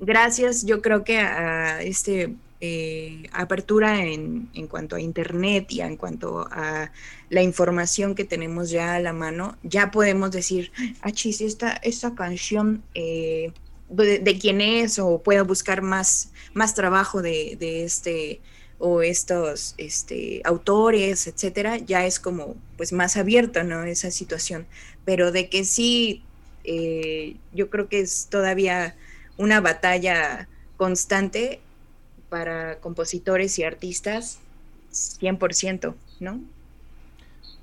gracias 0.00 0.64
yo 0.66 0.82
creo 0.82 1.04
que 1.04 1.18
a 1.18 1.82
este 1.82 2.34
eh, 2.58 3.28
apertura 3.32 4.02
en, 4.02 4.48
en, 4.54 4.66
cuanto 4.66 4.96
a 4.96 5.00
Internet 5.00 5.66
y 5.68 5.82
en 5.82 5.98
cuanto 5.98 6.48
a 6.50 6.90
la 7.28 7.42
información 7.42 8.14
que 8.14 8.24
tenemos 8.24 8.70
ya 8.70 8.94
a 8.94 9.00
la 9.00 9.12
mano, 9.12 9.58
ya 9.62 9.90
podemos 9.90 10.30
decir, 10.30 10.72
ah, 11.02 11.12
chis, 11.12 11.42
esta, 11.42 11.72
esta 11.72 12.14
canción 12.14 12.82
eh, 12.94 13.52
de, 13.90 14.38
quién 14.40 14.62
es 14.62 14.98
o 14.98 15.22
puedo 15.22 15.44
buscar 15.44 15.82
más, 15.82 16.32
más 16.54 16.74
trabajo 16.74 17.20
de, 17.20 17.56
de 17.60 17.84
este 17.84 18.40
o 18.78 19.02
estos 19.02 19.74
este, 19.78 20.42
autores, 20.44 21.26
etcétera, 21.26 21.78
ya 21.78 22.06
es 22.06 22.20
como 22.20 22.56
pues 22.76 22.92
más 22.92 23.16
abierta, 23.16 23.64
¿no? 23.64 23.84
Esa 23.84 24.10
situación. 24.10 24.66
Pero 25.04 25.32
de 25.32 25.48
que 25.48 25.64
sí, 25.64 26.22
eh, 26.64 27.36
yo 27.52 27.70
creo 27.70 27.88
que 27.88 28.00
es 28.00 28.26
todavía 28.30 28.96
una 29.36 29.60
batalla 29.60 30.48
constante 30.76 31.60
para 32.28 32.80
compositores 32.80 33.58
y 33.58 33.64
artistas, 33.64 34.40
100%, 34.92 35.94
¿no? 36.20 36.40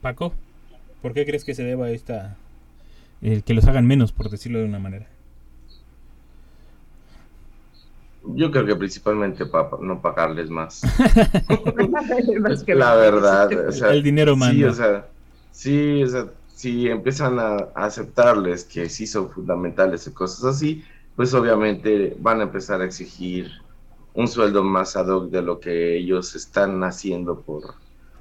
Paco, 0.01 0.34
¿por 1.01 1.13
qué 1.13 1.25
crees 1.25 1.43
que 1.43 1.55
se 1.55 1.63
deba 1.63 1.88
a 1.88 1.91
esta, 1.91 2.38
el 3.22 3.43
que 3.43 3.53
los 3.53 3.65
hagan 3.65 3.86
menos, 3.86 4.12
por 4.12 4.29
decirlo 4.29 4.60
de 4.60 4.65
una 4.65 4.79
manera? 4.79 5.08
Yo 8.25 8.51
creo 8.51 8.65
que 8.65 8.75
principalmente 8.75 9.46
para 9.46 9.70
no 9.82 10.01
pagarles 10.01 10.50
más. 10.50 10.82
la 12.68 12.96
verdad. 12.96 13.51
el 13.92 14.03
dinero 14.03 14.36
manda. 14.36 14.53
Sí, 14.53 14.63
o 14.63 14.74
sea, 14.74 15.08
sí, 15.51 16.03
o 16.03 16.08
sea, 16.08 16.27
si 16.53 16.88
empiezan 16.88 17.39
a, 17.39 17.58
aceptarles 17.75 18.63
que 18.63 18.89
sí 18.89 19.06
son 19.06 19.30
fundamentales 19.30 20.08
y 20.08 20.12
cosas 20.12 20.46
así, 20.46 20.84
pues 21.15 21.34
obviamente 21.34 22.15
van 22.20 22.39
a 22.39 22.44
empezar 22.44 22.82
a 22.82 22.86
exigir 22.86 23.51
un 24.13 24.27
sueldo 24.27 24.63
más 24.63 24.96
ad 24.96 25.08
hoc 25.08 25.30
de 25.30 25.42
lo 25.42 25.60
que 25.60 25.98
ellos 25.98 26.36
están 26.36 26.84
haciendo 26.84 27.42
por, 27.42 27.75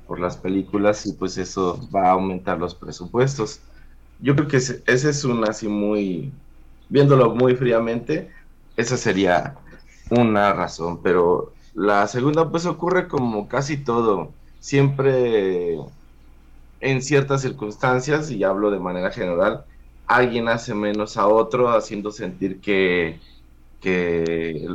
por 0.08 0.18
las 0.18 0.36
películas 0.36 1.06
y 1.06 1.12
pues 1.12 1.38
eso 1.38 1.88
va 1.94 2.08
a 2.08 2.12
aumentar 2.12 2.58
los 2.58 2.74
presupuestos. 2.74 3.60
Yo 4.20 4.34
creo 4.34 4.48
que 4.48 4.56
ese, 4.56 4.82
ese 4.86 5.10
es 5.10 5.24
un 5.24 5.48
así 5.48 5.68
muy, 5.68 6.32
viéndolo 6.88 7.34
muy 7.34 7.54
fríamente, 7.54 8.30
esa 8.76 8.96
sería 8.96 9.56
una 10.18 10.52
razón, 10.52 11.02
pero 11.02 11.52
la 11.74 12.06
segunda 12.08 12.50
pues 12.50 12.66
ocurre 12.66 13.08
como 13.08 13.48
casi 13.48 13.76
todo, 13.78 14.32
siempre 14.60 15.78
en 16.80 17.02
ciertas 17.02 17.42
circunstancias, 17.42 18.30
y 18.30 18.44
hablo 18.44 18.70
de 18.70 18.80
manera 18.80 19.10
general, 19.10 19.64
alguien 20.06 20.48
hace 20.48 20.74
menos 20.74 21.16
a 21.16 21.26
otro 21.28 21.70
haciendo 21.70 22.10
sentir 22.10 22.60
que, 22.60 23.20
que, 23.80 24.68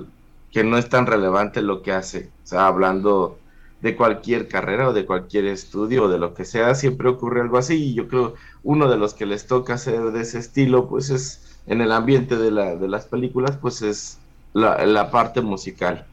que 0.51 0.63
no 0.63 0.77
es 0.77 0.89
tan 0.89 1.06
relevante 1.06 1.62
lo 1.62 1.82
que 1.82 1.91
hace, 1.91 2.32
o 2.44 2.48
sea, 2.48 2.67
hablando 2.67 3.38
de 3.82 3.96
cualquier 3.96 4.48
carrera 4.48 4.89
o 4.89 4.94
de 4.94 5.06
cualquier 5.06 5.46
estudio 5.46 6.06
o 6.06 6.08
de 6.10 6.17
lo 6.20 6.34
que 6.34 6.46
sea, 6.46 6.74
siempre 6.75 7.10
ocurre 7.10 7.41
algo 7.41 7.58
así 7.58 7.75
y 7.91 7.94
yo 7.94 8.08
creo 8.08 8.34
uno 8.63 8.89
de 8.89 8.98
los 8.98 9.13
que 9.13 9.25
les 9.25 9.46
toca 9.48 9.75
hacer 9.75 10.12
de 10.12 10.22
ese 10.22 10.39
estilo 10.39 10.88
pues 10.89 11.10
es 11.12 11.60
en 11.67 11.82
el 11.82 11.91
ambiente 11.91 12.38
de, 12.38 12.51
la, 12.51 12.75
de 12.75 12.88
las 12.88 13.06
películas 13.06 13.58
pues 13.58 13.82
es 13.84 14.20
la, 14.57 15.11
parte 15.11 15.41
musical. 15.41 16.05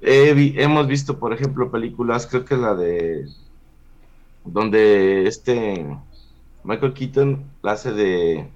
hemos 0.00 0.86
visto, 0.86 1.18
por 1.18 1.32
ejemplo, 1.32 1.70
películas, 1.70 2.26
creo 2.26 2.44
que 2.44 2.56
la 2.56 2.74
de 2.74 3.26
donde 4.44 5.26
este 5.28 5.86
Michael 6.64 6.94
Keaton 6.94 7.44
la 7.62 7.72
hace 7.72 7.92
de 7.92 8.48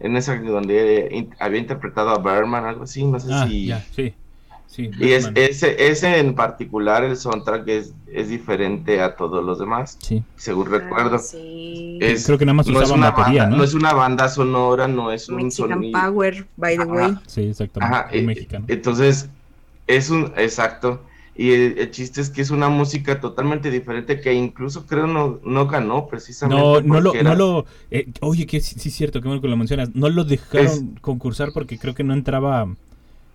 en 0.00 0.16
esa 0.16 0.36
donde 0.36 1.28
había 1.38 1.60
interpretado 1.60 2.10
a 2.10 2.18
Berman, 2.18 2.64
algo 2.64 2.84
así, 2.84 3.04
no 3.04 3.20
sé 3.20 3.28
ah, 3.30 3.46
si 3.46 3.72
sí. 3.92 4.14
Sí, 4.70 4.88
y 5.00 5.10
es, 5.10 5.28
ese, 5.34 5.88
ese 5.88 6.20
en 6.20 6.36
particular, 6.36 7.02
el 7.02 7.16
soundtrack 7.16 7.66
es, 7.66 7.92
es 8.06 8.28
diferente 8.28 9.00
a 9.02 9.16
todos 9.16 9.44
los 9.44 9.58
demás, 9.58 9.98
sí. 10.00 10.22
según 10.36 10.66
recuerdo. 10.70 11.16
Es, 11.16 12.24
Creo 12.24 12.38
que 12.38 12.46
nada 12.46 12.54
más 12.54 12.68
no 12.68 12.80
es 12.80 12.88
una 12.90 13.10
batería, 13.10 13.46
¿no? 13.46 13.56
¿no? 13.56 13.64
es 13.64 13.74
una 13.74 13.92
banda 13.92 14.28
sonora, 14.28 14.86
no 14.86 15.10
es 15.10 15.28
un 15.28 15.36
Mexican 15.42 15.70
sonido. 15.70 16.00
Power, 16.00 16.46
by 16.56 16.78
the 16.78 16.84
way. 16.84 17.18
Sí, 17.26 17.42
exactamente. 17.48 17.96
Ajá, 17.96 18.08
un 18.12 18.18
eh, 18.18 18.22
mexicano. 18.22 18.64
Entonces, 18.68 19.28
es 19.88 20.08
un, 20.08 20.32
exacto. 20.36 21.02
Y 21.34 21.50
el, 21.50 21.78
el 21.78 21.90
chiste 21.90 22.20
es 22.20 22.30
que 22.30 22.40
es 22.42 22.50
una 22.50 22.68
música 22.68 23.18
totalmente 23.20 23.72
diferente 23.72 24.20
que 24.20 24.32
incluso 24.34 24.86
creo 24.86 25.08
no, 25.08 25.40
no 25.42 25.66
ganó 25.66 26.06
precisamente. 26.06 26.62
No, 26.62 26.80
no 26.80 27.00
lo, 27.00 27.12
era- 27.14 27.22
no 27.30 27.34
lo, 27.34 27.66
eh, 27.90 28.06
oye, 28.20 28.46
que 28.46 28.60
sí, 28.60 28.78
sí 28.78 28.88
es 28.90 28.94
cierto, 28.94 29.20
qué 29.20 29.26
bueno 29.26 29.42
que 29.42 29.48
lo 29.48 29.56
mencionas. 29.56 29.94
No 29.96 30.08
lo 30.10 30.22
dejaron 30.24 30.96
concursar 31.00 31.50
porque 31.52 31.76
creo 31.76 31.94
que 31.94 32.04
no 32.04 32.14
entraba, 32.14 32.68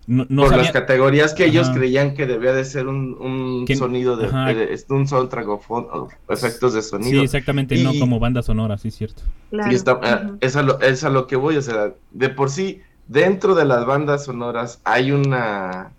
no, 0.07 0.25
no 0.29 0.41
por 0.43 0.49
sabía- 0.51 0.63
las 0.63 0.71
categorías 0.71 1.33
que 1.33 1.45
ellos 1.45 1.69
creían 1.71 2.13
que 2.13 2.25
debía 2.27 2.53
de 2.53 2.63
ser 2.65 2.87
un, 2.87 3.65
sonido 3.77 4.15
de, 4.17 4.27
un 4.89 5.07
soundtrack 5.07 5.47
o, 5.47 6.07
efectos 6.29 6.73
de 6.73 6.81
Sí, 6.81 6.89
sonido. 6.89 7.23
exactamente, 7.23 7.75
no 7.83 7.93
Y- 7.93 7.99
como 7.99 8.19
banda 8.19 8.41
sonora, 8.43 8.77
sí 8.77 8.89
es 8.89 8.95
cierto. 8.95 9.23
Claro. 9.49 9.71
Y 9.71 9.75
está- 9.75 9.93
Ujú. 9.95 10.37
es, 10.41 10.55
a 10.55 10.61
lo, 10.63 10.79
es 10.81 11.03
a 11.03 11.09
lo 11.09 11.27
que 11.27 11.35
voy, 11.35 11.57
o 11.57 11.61
sea, 11.61 11.93
de 12.11 12.29
por 12.29 12.49
sí, 12.49 12.81
dentro 13.07 13.55
de 13.55 13.65
las 13.65 13.85
bandas 13.85 14.25
sonoras 14.25 14.79
hay 14.83 15.11
una 15.11 15.91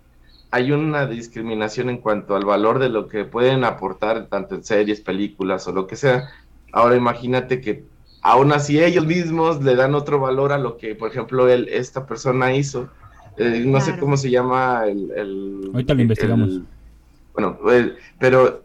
hay 0.49 0.71
una 0.71 1.05
discriminación 1.07 1.89
en 1.89 1.97
cuanto 1.97 2.33
al 2.37 2.45
valor 2.45 2.79
de 2.79 2.87
lo 2.87 3.09
que 3.09 3.25
pueden 3.25 3.65
aportar 3.65 4.27
tanto 4.27 4.55
en 4.55 4.63
series, 4.63 5.01
películas 5.01 5.67
o 5.67 5.73
lo 5.73 5.87
que 5.87 5.97
sea. 5.97 6.29
Ahora 6.71 6.95
imagínate 6.95 7.59
que 7.59 7.83
aún 8.21 8.53
así 8.53 8.81
ellos 8.81 9.05
mismos 9.05 9.61
le 9.61 9.75
dan 9.75 9.93
otro 9.93 10.19
valor 10.21 10.53
a 10.53 10.57
lo 10.57 10.77
que, 10.77 10.95
por 10.95 11.09
ejemplo, 11.11 11.49
él, 11.49 11.67
esta 11.69 12.05
persona 12.05 12.53
hizo. 12.55 12.87
Eh, 13.37 13.63
no 13.65 13.79
sé 13.81 13.97
cómo 13.99 14.17
se 14.17 14.29
llama 14.31 14.83
el... 14.87 15.11
el- 15.11 15.69
Ahorita 15.73 15.93
lo 15.93 15.97
el- 15.99 16.01
investigamos. 16.01 16.61
bueno, 17.33 17.57
el- 17.71 17.95
pero 18.19 18.63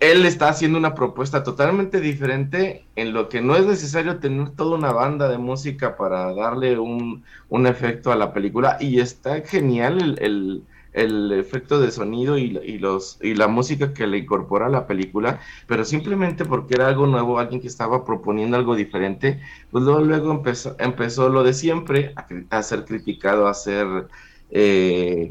él 0.00 0.24
está 0.26 0.48
haciendo 0.48 0.78
una 0.78 0.94
propuesta 0.94 1.42
totalmente 1.42 2.00
diferente 2.00 2.84
en 2.96 3.12
lo 3.12 3.28
que 3.28 3.40
no 3.40 3.56
es 3.56 3.66
necesario 3.66 4.18
tener 4.18 4.50
toda 4.50 4.76
una 4.76 4.92
banda 4.92 5.28
de 5.28 5.38
música 5.38 5.96
para 5.96 6.32
darle 6.34 6.78
un, 6.78 7.24
un 7.48 7.66
efecto 7.66 8.12
a 8.12 8.16
la 8.16 8.32
película 8.32 8.76
y 8.80 9.00
está 9.00 9.40
genial 9.42 10.00
el, 10.00 10.18
el- 10.22 10.62
el 10.92 11.32
efecto 11.32 11.80
de 11.80 11.90
sonido 11.90 12.38
y, 12.38 12.56
y 12.64 12.78
los, 12.78 13.18
y 13.22 13.34
la 13.34 13.48
música 13.48 13.92
que 13.94 14.06
le 14.06 14.18
incorpora 14.18 14.66
a 14.66 14.68
la 14.70 14.86
película, 14.86 15.40
pero 15.66 15.84
simplemente 15.84 16.44
porque 16.44 16.74
era 16.74 16.88
algo 16.88 17.06
nuevo, 17.06 17.38
alguien 17.38 17.60
que 17.60 17.68
estaba 17.68 18.04
proponiendo 18.04 18.56
algo 18.56 18.74
diferente, 18.76 19.40
pues 19.70 19.84
luego, 19.84 20.00
luego 20.00 20.32
empezó, 20.32 20.76
empezó 20.78 21.28
lo 21.28 21.42
de 21.44 21.54
siempre, 21.54 22.14
a, 22.50 22.62
ser 22.62 22.84
criticado, 22.84 23.46
a 23.48 23.54
ser... 23.54 24.08
eh, 24.50 25.30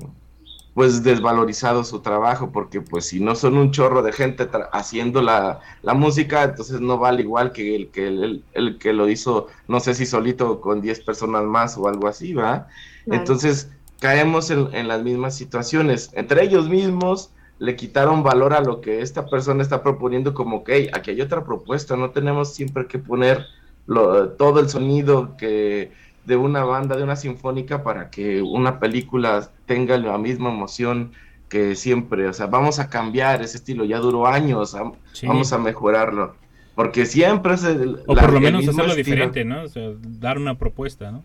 pues 0.73 1.01
desvalorizado 1.03 1.83
su 1.83 2.01
trabajo, 2.01 2.51
porque 2.51 2.81
pues 2.81 3.07
si 3.07 3.19
no 3.19 3.33
son 3.35 3.57
un 3.57 3.71
chorro 3.71 4.03
de 4.03 4.13
gente 4.13 4.47
haciendo 4.71 5.21
la, 5.23 5.59
la 5.81 5.93
música, 5.95 6.43
entonces 6.43 6.79
no 6.81 6.99
vale 6.99 7.23
igual 7.23 7.51
que 7.51 7.75
el 7.75 7.89
que 7.91 8.07
el, 8.07 8.45
el 8.53 8.77
que 8.77 8.93
lo 8.93 9.09
hizo, 9.09 9.47
no 9.67 9.79
sé 9.79 9.95
si 9.95 10.05
solito 10.05 10.61
con 10.61 10.81
10 10.81 10.99
personas 11.01 11.43
más 11.45 11.77
o 11.77 11.87
algo 11.87 12.07
así, 12.07 12.33
¿va? 12.33 12.67
Entonces 13.09 13.71
caemos 13.99 14.49
en, 14.51 14.69
en 14.73 14.87
las 14.87 15.01
mismas 15.03 15.35
situaciones. 15.35 16.11
Entre 16.13 16.43
ellos 16.43 16.69
mismos 16.69 17.31
le 17.59 17.75
quitaron 17.75 18.21
valor 18.23 18.53
a 18.53 18.61
lo 18.61 18.81
que 18.81 19.01
esta 19.01 19.25
persona 19.25 19.63
está 19.63 19.81
proponiendo 19.81 20.33
como 20.33 20.63
que 20.63 20.75
"Hey, 20.75 20.89
aquí 20.93 21.11
hay 21.11 21.21
otra 21.21 21.43
propuesta, 21.43 21.95
no 21.97 22.11
tenemos 22.11 22.53
siempre 22.53 22.85
que 22.87 22.99
poner 22.99 23.45
lo- 23.87 24.29
todo 24.29 24.59
el 24.59 24.69
sonido 24.69 25.35
que 25.37 25.91
de 26.25 26.35
una 26.35 26.63
banda, 26.65 26.95
de 26.97 27.03
una 27.03 27.15
sinfónica 27.15 27.83
para 27.83 28.09
que 28.09 28.41
una 28.41 28.79
película 28.79 29.49
tenga 29.65 29.97
la 29.97 30.17
misma 30.17 30.49
emoción 30.49 31.13
que 31.49 31.75
siempre, 31.75 32.27
o 32.27 32.33
sea, 32.33 32.47
vamos 32.47 32.79
a 32.79 32.89
cambiar 32.89 33.41
ese 33.41 33.55
estilo, 33.57 33.85
ya 33.85 33.99
duró 33.99 34.27
años, 34.27 34.75
Sí. 35.13 35.25
vamos 35.25 35.53
a 35.53 35.57
mejorarlo, 35.57 36.35
porque 36.75 37.05
siempre 37.05 37.53
es 37.53 37.63
el, 37.63 38.01
O 38.05 38.13
la- 38.13 38.21
por 38.23 38.33
lo 38.33 38.41
menos 38.41 38.63
hacerlo 38.67 38.83
estilo. 38.91 38.95
diferente, 38.97 39.45
¿no? 39.45 39.63
O 39.63 39.67
sea, 39.69 39.89
dar 40.19 40.37
una 40.37 40.55
propuesta, 40.55 41.09
¿no? 41.11 41.23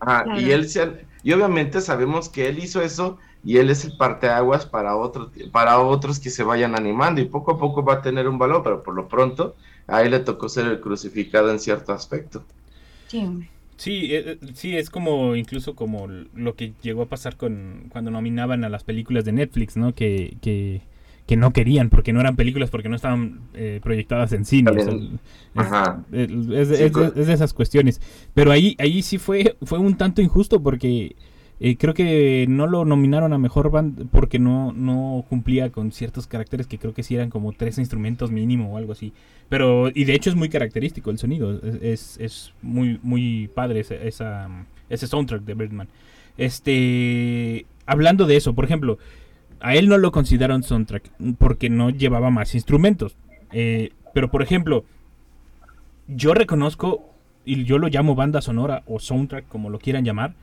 Ajá, 0.00 0.30
Claro. 0.30 0.40
y 0.40 0.50
él 0.50 0.68
se- 0.68 1.06
y 1.22 1.32
obviamente 1.32 1.80
sabemos 1.80 2.28
que 2.30 2.48
él 2.48 2.58
hizo 2.58 2.82
eso 2.82 3.18
y 3.42 3.58
él 3.58 3.70
es 3.70 3.84
el 3.84 3.96
parteaguas 3.96 4.66
para 4.66 4.96
otro, 4.96 5.32
para 5.52 5.80
otros 5.80 6.18
que 6.20 6.30
se 6.30 6.42
vayan 6.44 6.74
animando 6.74 7.20
y 7.20 7.26
poco 7.26 7.52
a 7.52 7.58
poco 7.58 7.84
va 7.84 7.94
a 7.94 8.02
tener 8.02 8.28
un 8.28 8.38
valor, 8.38 8.62
pero 8.62 8.82
por 8.82 8.94
lo 8.94 9.08
pronto 9.08 9.56
a 9.86 10.02
él 10.02 10.10
le 10.12 10.20
tocó 10.20 10.48
ser 10.48 10.66
el 10.66 10.80
crucificado 10.80 11.50
en 11.50 11.60
cierto 11.60 11.92
aspecto. 11.92 12.46
Sí, 13.76 14.14
eh, 14.14 14.38
eh, 14.42 14.52
sí, 14.54 14.76
es 14.76 14.90
como 14.90 15.34
incluso 15.36 15.74
como 15.74 16.06
lo 16.06 16.54
que 16.54 16.74
llegó 16.82 17.02
a 17.02 17.08
pasar 17.08 17.36
con 17.38 17.86
cuando 17.90 18.10
nominaban 18.10 18.62
a 18.64 18.68
las 18.68 18.84
películas 18.84 19.24
de 19.24 19.32
Netflix, 19.32 19.76
¿no? 19.76 19.94
Que, 19.94 20.36
que, 20.42 20.82
que 21.30 21.36
no 21.36 21.52
querían 21.52 21.90
porque 21.90 22.12
no 22.12 22.20
eran 22.20 22.34
películas 22.34 22.70
porque 22.70 22.88
no 22.88 22.96
estaban 22.96 23.38
eh, 23.54 23.78
proyectadas 23.80 24.32
en 24.32 24.44
cine. 24.44 24.72
o 24.72 24.82
sea, 24.82 24.94
Ajá. 25.54 26.04
es- 26.10 26.28
es 26.30 26.68
de- 26.68 26.86
es 26.86 26.92
es 27.16 27.28
esas 27.28 27.54
cuestiones. 27.54 28.00
Pero 28.34 28.50
ahí 28.50 28.74
ahí 28.80 29.00
sí 29.02 29.16
fue 29.18 29.56
fue 29.62 29.78
un 29.78 29.96
tanto 29.96 30.20
injusto 30.20 30.60
porque 30.60 31.14
eh, 31.60 31.76
creo 31.76 31.94
que 31.94 32.46
no 32.48 32.66
lo 32.66 32.84
nominaron 32.84 33.32
a 33.32 33.38
mejor 33.38 33.70
band 33.70 34.08
porque 34.10 34.38
no 34.40 34.72
no 34.72 35.24
cumplía 35.28 35.70
con 35.70 35.92
ciertos 35.92 36.26
caracteres 36.26 36.66
que 36.66 36.78
creo 36.78 36.94
que 36.94 37.04
sí 37.04 37.14
eran 37.14 37.30
como 37.30 37.52
tres 37.52 37.78
instrumentos 37.78 38.32
mínimo 38.32 38.72
o 38.72 38.76
algo 38.76 38.90
así. 38.92 39.12
Pero, 39.48 39.88
y 39.94 40.02
de 40.04 40.14
hecho 40.14 40.30
es 40.30 40.36
muy 40.36 40.48
característico 40.48 41.10
el 41.10 41.18
sonido, 41.18 41.60
es, 41.82 42.16
es, 42.20 42.52
muy, 42.62 42.98
muy 43.02 43.48
padre 43.54 43.80
ese, 43.80 44.08
esa, 44.08 44.48
ese 44.88 45.06
soundtrack 45.06 45.42
de 45.42 45.54
Birdman. 45.54 45.88
Este, 46.38 47.66
hablando 47.86 48.26
de 48.26 48.36
eso, 48.36 48.54
por 48.54 48.64
ejemplo, 48.64 48.98
a 49.60 49.74
él 49.74 49.88
no 49.88 49.98
lo 49.98 50.12
consideraron 50.12 50.62
soundtrack 50.62 51.10
porque 51.38 51.70
no 51.70 51.90
llevaba 51.90 52.30
más 52.30 52.54
instrumentos. 52.54 53.16
Eh, 53.52 53.90
pero 54.14 54.30
por 54.30 54.42
ejemplo, 54.42 54.84
yo 56.08 56.34
reconozco, 56.34 57.04
y 57.44 57.64
yo 57.64 57.78
lo 57.78 57.88
llamo 57.88 58.14
banda 58.14 58.40
sonora 58.40 58.82
o 58.86 58.98
soundtrack, 58.98 59.46
como 59.48 59.70
lo 59.70 59.78
quieran 59.78 60.04
llamar, 60.04 60.34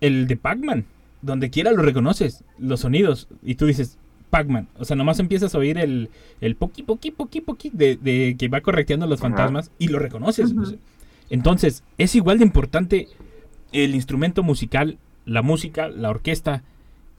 el 0.00 0.26
de 0.26 0.36
Pac-Man. 0.36 0.84
Donde 1.22 1.50
quiera 1.50 1.70
lo 1.70 1.82
reconoces, 1.82 2.42
los 2.58 2.80
sonidos, 2.80 3.28
y 3.44 3.54
tú 3.54 3.66
dices, 3.66 3.96
Pac-Man. 4.30 4.66
O 4.78 4.84
sea, 4.84 4.96
nomás 4.96 5.20
empiezas 5.20 5.54
a 5.54 5.58
oír 5.58 5.78
el, 5.78 6.08
el 6.40 6.56
poqui, 6.56 6.82
poqui, 6.82 7.10
poqui, 7.10 7.40
poqui 7.40 7.70
de, 7.72 7.96
de 7.96 8.34
que 8.38 8.48
va 8.48 8.62
correteando 8.62 9.06
los 9.06 9.20
fantasmas 9.20 9.70
y 9.78 9.88
lo 9.88 9.98
reconoces. 9.98 10.52
Entonces, 11.30 11.84
es 11.98 12.14
igual 12.14 12.38
de 12.38 12.44
importante 12.44 13.08
el 13.72 13.94
instrumento 13.94 14.42
musical, 14.42 14.98
la 15.26 15.42
música, 15.42 15.88
la 15.88 16.10
orquesta, 16.10 16.62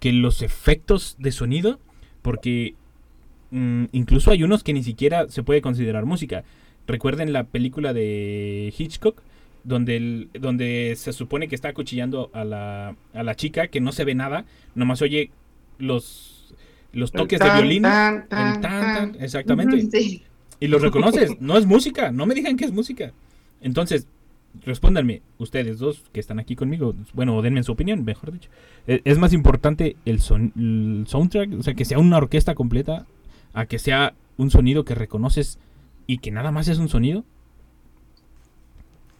que 0.03 0.11
los 0.11 0.41
efectos 0.41 1.15
de 1.17 1.31
sonido, 1.31 1.79
porque 2.21 2.75
mm, 3.51 3.85
incluso 3.93 4.31
hay 4.31 4.43
unos 4.43 4.61
que 4.61 4.73
ni 4.73 4.83
siquiera 4.83 5.29
se 5.29 5.43
puede 5.43 5.61
considerar 5.61 6.05
música. 6.05 6.43
Recuerden 6.85 7.31
la 7.31 7.45
película 7.45 7.93
de 7.93 8.73
Hitchcock, 8.77 9.21
donde, 9.63 9.95
el, 9.95 10.29
donde 10.37 10.95
se 10.97 11.13
supone 11.13 11.47
que 11.47 11.55
está 11.55 11.69
acuchillando 11.69 12.29
a 12.33 12.43
la, 12.43 12.97
a 13.13 13.23
la 13.23 13.35
chica, 13.37 13.67
que 13.69 13.79
no 13.79 13.93
se 13.93 14.03
ve 14.03 14.13
nada, 14.13 14.43
nomás 14.75 15.01
oye 15.01 15.31
los, 15.77 16.53
los 16.91 17.13
toques 17.13 17.39
de 17.39 17.49
violín. 17.53 17.85
el 17.85 18.27
tan, 18.27 18.59
tan, 18.59 19.15
exactamente. 19.21 20.21
Y 20.59 20.67
los 20.67 20.81
reconoces, 20.81 21.39
no 21.39 21.57
es 21.57 21.65
música, 21.65 22.11
no 22.11 22.25
me 22.25 22.35
digan 22.35 22.57
que 22.57 22.65
es 22.65 22.73
música. 22.73 23.13
Entonces, 23.61 24.05
respóndanme, 24.61 25.21
ustedes 25.37 25.79
dos 25.79 26.03
que 26.11 26.19
están 26.19 26.39
aquí 26.39 26.55
conmigo, 26.55 26.93
bueno, 27.13 27.41
denme 27.41 27.63
su 27.63 27.71
opinión, 27.71 28.03
mejor 28.03 28.31
dicho. 28.31 28.49
¿E-, 28.87 29.01
¿Es 29.03 29.17
más 29.17 29.33
importante 29.33 29.95
el, 30.05 30.21
son, 30.21 30.53
el 30.55 31.05
soundtrack, 31.07 31.53
o 31.59 31.63
sea, 31.63 31.73
que 31.73 31.85
sea 31.85 31.99
una 31.99 32.17
orquesta 32.17 32.55
completa, 32.55 33.05
a 33.53 33.65
que 33.65 33.79
sea 33.79 34.13
un 34.37 34.49
sonido 34.51 34.85
que 34.85 34.95
reconoces 34.95 35.59
y 36.07 36.19
que 36.19 36.31
nada 36.31 36.51
más 36.51 36.67
es 36.67 36.77
un 36.77 36.89
sonido? 36.89 37.23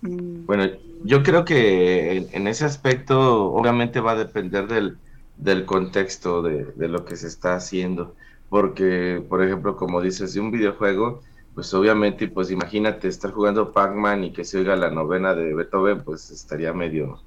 Mm. 0.02 0.46
Bueno, 0.46 0.66
yo 1.04 1.24
creo 1.24 1.46
que 1.46 2.28
en, 2.32 2.48
ese 2.48 2.66
aspecto 2.66 3.46
obviamente 3.52 4.00
va 4.00 4.12
a 4.12 4.18
depender 4.18 4.68
del, 4.68 4.98
del 5.38 5.66
contexto 5.66 6.42
de, 6.42 6.66
de, 6.66 6.88
lo 6.88 7.06
que 7.06 7.16
se 7.16 7.28
está 7.28 7.56
haciendo. 7.56 8.16
Porque, 8.50 9.24
por 9.28 9.44
ejemplo, 9.44 9.76
como 9.78 10.02
dices, 10.02 10.34
de 10.34 10.40
un 10.40 10.52
videojuego, 10.52 11.22
pues 11.54 11.74
obviamente, 11.74 12.28
pues 12.28 12.50
imagínate 12.52 13.08
estar 13.08 13.32
jugando 13.32 13.72
Pac-Man 13.72 14.24
y 14.24 14.34
que 14.34 14.44
se 14.44 14.58
oiga 14.58 14.76
la 14.76 14.90
novena 14.90 15.36
de 15.36 15.54
Beethoven, 15.54 16.04
pues 16.04 16.32
estaría 16.32 16.74
medio, 16.74 17.22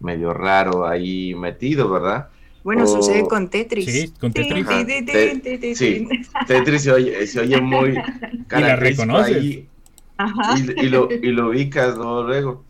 medio 0.00 0.32
raro 0.32 0.86
ahí 0.86 1.34
metido, 1.34 1.90
¿verdad? 1.90 2.28
Bueno, 2.62 2.86
sucede 2.86 3.26
con 3.26 3.48
Tetris. 3.48 3.86
Sí, 3.86 4.12
con 4.20 4.32
Tetris. 4.32 5.78
sí, 5.78 6.08
Tetris 6.46 6.82
se 6.82 6.92
oye, 6.92 7.26
se 7.26 7.40
oye 7.40 7.60
muy 7.60 7.90
y 8.56 8.60
la 8.60 8.76
reconoces. 8.76 9.36
Ahí, 9.36 9.68
y, 10.56 10.86
y, 10.86 10.88
lo, 10.88 11.08
y 11.10 11.32
lo 11.32 11.48
ubicas 11.48 11.96
luego. 11.96 12.64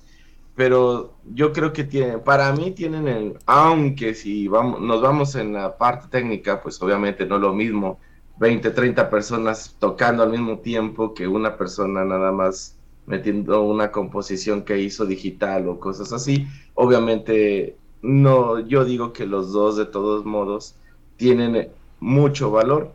Pero 0.54 1.14
yo 1.32 1.52
creo 1.52 1.72
que 1.72 1.84
tiene, 1.84 2.18
para 2.18 2.52
mí 2.52 2.72
tienen 2.72 3.08
el, 3.08 3.38
aunque 3.46 4.14
si 4.14 4.46
vamos, 4.46 4.80
nos 4.80 5.00
vamos 5.00 5.34
en 5.34 5.52
la 5.52 5.76
parte 5.78 6.08
técnica, 6.08 6.60
pues 6.62 6.80
obviamente 6.82 7.24
no 7.26 7.36
es 7.36 7.40
lo 7.40 7.54
mismo 7.54 7.98
20, 8.40 8.70
30 8.70 9.10
personas 9.10 9.76
tocando 9.78 10.22
al 10.22 10.30
mismo 10.30 10.60
tiempo 10.60 11.12
que 11.14 11.28
una 11.28 11.58
persona 11.58 12.04
nada 12.06 12.32
más 12.32 12.74
metiendo 13.06 13.62
una 13.62 13.92
composición 13.92 14.62
que 14.62 14.78
hizo 14.80 15.04
digital 15.04 15.68
o 15.68 15.78
cosas 15.78 16.12
así. 16.14 16.46
Obviamente, 16.74 17.76
no, 18.02 18.58
yo 18.60 18.84
digo 18.86 19.12
que 19.12 19.26
los 19.26 19.52
dos 19.52 19.76
de 19.76 19.84
todos 19.84 20.24
modos 20.24 20.74
tienen 21.18 21.68
mucho 22.00 22.50
valor. 22.50 22.92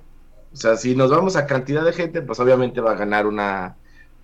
O 0.52 0.56
sea, 0.56 0.78
si 0.78 0.96
nos 0.96 1.12
vamos 1.12 1.36
a 1.36 1.46
cantidad 1.46 1.86
de 1.86 1.94
gente, 1.94 2.22
pues 2.24 2.40
obviamente 2.40 2.82
va 2.82 2.94
a 2.94 2.96
ganar 2.96 3.28
una, 3.28 3.78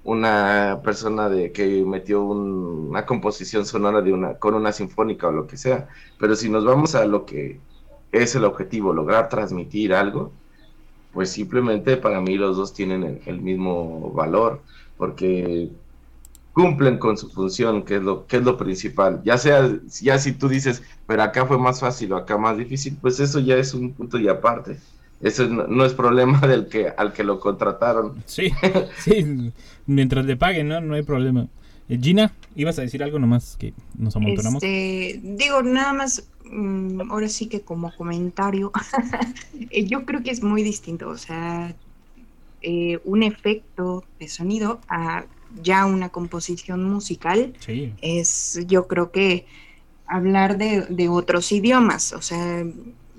una 0.04 0.82
persona 0.84 1.30
de 1.30 1.52
que 1.52 1.84
metió 1.86 2.24
una 2.24 3.06
composición 3.06 3.66
sonora 3.66 4.02
de 4.02 4.14
una 4.14 4.40
con 4.40 4.56
una 4.56 4.72
sinfónica 4.72 5.28
o 5.28 5.32
lo 5.32 5.46
que 5.48 5.58
sea. 5.58 5.88
Pero 6.20 6.36
si 6.36 6.50
nos 6.50 6.66
vamos 6.66 6.96
a 6.96 7.06
lo 7.06 7.26
que 7.26 7.60
es 8.12 8.36
el 8.36 8.46
objetivo, 8.46 8.94
lograr 8.94 9.30
transmitir 9.30 9.94
algo, 9.94 10.32
pues 11.14 11.30
simplemente 11.30 11.98
para 11.98 12.22
mí 12.22 12.36
los 12.36 12.58
dos 12.58 12.74
tienen 12.74 13.22
el, 13.26 13.42
mismo 13.42 14.12
valor, 14.12 14.62
porque 14.98 15.70
cumplen 16.54 16.98
con 16.98 17.18
su 17.18 17.30
función, 17.30 17.84
que 17.84 17.96
es 17.98 18.04
lo 18.04 18.26
que 18.28 18.38
es 18.38 18.44
lo 18.44 18.58
principal. 18.58 19.22
Ya 19.24 19.38
sea, 19.38 19.70
ya 20.02 20.18
si 20.18 20.34
tú 20.34 20.48
dices, 20.48 20.84
pero 21.08 21.24
acá 21.24 21.46
fue 21.46 21.58
más 21.58 21.80
fácil 21.80 22.14
o 22.14 22.18
acá 22.18 22.38
más 22.38 22.58
difícil, 22.58 22.98
pues 23.02 23.20
eso 23.20 23.40
ya 23.40 23.56
es 23.58 23.74
un 23.74 23.94
punto 23.94 24.18
y 24.18 24.28
aparte. 24.28 24.78
Eso 25.22 25.48
no, 25.48 25.86
es 25.86 25.94
problema 25.94 26.40
del 26.48 26.68
que 26.68 26.88
al 26.96 27.14
que 27.14 27.24
lo 27.24 27.40
contrataron. 27.40 28.24
Sí, 28.26 28.52
sí, 28.98 29.52
mientras 29.86 30.26
le 30.26 30.36
paguen, 30.36 30.70
¿no? 30.70 30.82
No 30.82 30.96
hay 30.96 31.04
problema. 31.04 31.48
Eh, 31.90 32.00
Gina, 32.02 32.34
ibas 32.56 32.80
a 32.80 32.84
decir 32.84 33.04
algo 33.04 33.20
nomás 33.20 33.58
que 33.58 33.74
nos 33.98 34.16
amontonamos. 34.16 34.64
Este, 34.64 35.20
digo, 35.22 35.62
nada 35.62 35.94
más 35.94 36.28
Mm, 36.52 37.10
ahora 37.10 37.30
sí 37.30 37.48
que 37.48 37.62
como 37.62 37.96
comentario, 37.96 38.72
eh, 39.70 39.86
yo 39.86 40.06
creo 40.06 40.22
que 40.22 40.32
es 40.32 40.44
muy 40.44 40.64
distinto, 40.64 41.08
o 41.08 41.18
sea, 41.18 41.74
eh, 42.62 43.00
un 43.06 43.24
efecto 43.24 44.04
de 44.20 44.28
sonido 44.28 44.82
a 44.90 45.26
ya 45.64 45.86
una 45.86 46.10
composición 46.10 46.84
musical 46.84 47.54
es, 48.02 48.60
yo 48.68 48.88
creo 48.88 49.12
que 49.12 49.46
hablar 50.06 50.58
de, 50.58 51.10
otros 51.10 51.52
idiomas, 51.52 52.14
o 52.14 52.22
sea, 52.22 52.66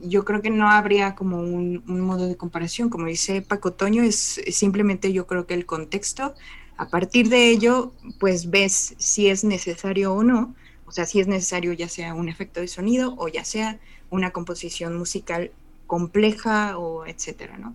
yo 0.03 0.25
creo 0.25 0.43
que 0.43 0.51
no 0.51 0.69
habría 0.71 1.15
como 1.15 1.41
un, 1.41 1.83
modo 1.87 2.29
de 2.29 2.37
comparación, 2.37 2.91
como 2.91 3.07
dice 3.07 3.41
Paco 3.41 3.73
Toño, 3.73 4.03
es 4.03 4.43
simplemente 4.51 5.13
yo 5.13 5.27
creo 5.27 5.47
que 5.47 5.55
el 5.55 5.65
contexto, 5.65 6.35
a 6.77 6.89
partir 6.89 7.29
de 7.29 7.51
ello, 7.51 7.93
pues 8.21 8.51
ves 8.51 8.95
si 8.99 9.29
es 9.29 9.45
necesario 9.45 10.15
o 10.15 10.23
no, 10.23 10.55
o 10.93 10.95
sea, 10.95 11.07
si 11.07 11.21
es 11.21 11.27
necesario 11.27 11.73
ya 11.73 11.89
sea 11.89 12.13
un 12.13 12.29
efecto 12.29 12.61
de 12.61 12.69
sonido 12.69 13.15
o 13.17 13.27
ya 13.27 13.47
sea 13.47 13.81
una 14.11 14.31
composición 14.31 14.95
musical 14.99 15.51
compleja 15.87 16.77
o 16.77 17.07
etcétera, 17.07 17.57
¿no? 17.57 17.73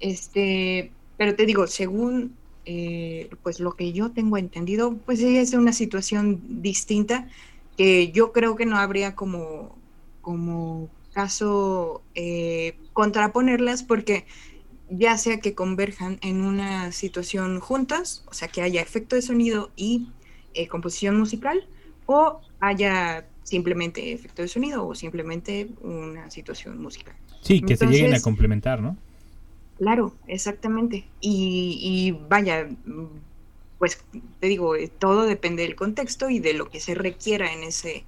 Este, 0.00 0.90
pero 1.18 1.36
te 1.36 1.44
digo, 1.44 1.66
según 1.66 2.34
eh, 2.64 3.28
pues 3.42 3.60
lo 3.60 3.72
que 3.72 3.92
yo 3.92 4.12
tengo 4.12 4.38
entendido, 4.38 4.96
pues 5.04 5.20
es 5.20 5.52
una 5.52 5.74
situación 5.74 6.40
distinta 6.62 7.28
que 7.76 8.12
yo 8.12 8.32
creo 8.32 8.56
que 8.56 8.64
no 8.64 8.78
habría 8.78 9.14
como, 9.14 9.76
como 10.22 10.88
caso 11.12 12.00
eh, 12.14 12.78
contraponerlas 12.94 13.82
porque 13.82 14.24
ya 14.88 15.18
sea 15.18 15.38
que 15.38 15.54
converjan 15.54 16.18
en 16.22 16.40
una 16.40 16.92
situación 16.92 17.60
juntas, 17.60 18.24
o 18.30 18.32
sea, 18.32 18.48
que 18.48 18.62
haya 18.62 18.80
efecto 18.80 19.16
de 19.16 19.20
sonido 19.20 19.70
y 19.76 20.08
eh, 20.54 20.66
composición 20.66 21.18
musical, 21.18 21.68
o 22.06 22.40
haya 22.66 23.26
simplemente 23.42 24.12
efecto 24.12 24.42
de 24.42 24.48
sonido 24.48 24.86
o 24.86 24.94
simplemente 24.94 25.68
una 25.82 26.30
situación 26.30 26.80
musical. 26.80 27.14
Sí, 27.42 27.60
que 27.60 27.76
se 27.76 27.86
lleguen 27.86 28.14
a 28.14 28.20
complementar, 28.20 28.80
¿no? 28.80 28.96
Claro, 29.78 30.14
exactamente. 30.26 31.04
Y, 31.20 32.16
vaya, 32.28 32.68
pues 33.78 34.02
te 34.40 34.46
digo, 34.46 34.76
eh, 34.76 34.90
todo 34.98 35.26
depende 35.26 35.62
del 35.62 35.74
contexto 35.74 36.30
y 36.30 36.38
de 36.38 36.54
lo 36.54 36.70
que 36.70 36.80
se 36.80 36.94
requiera 36.94 37.52
en 37.52 37.64
ese, 37.64 38.04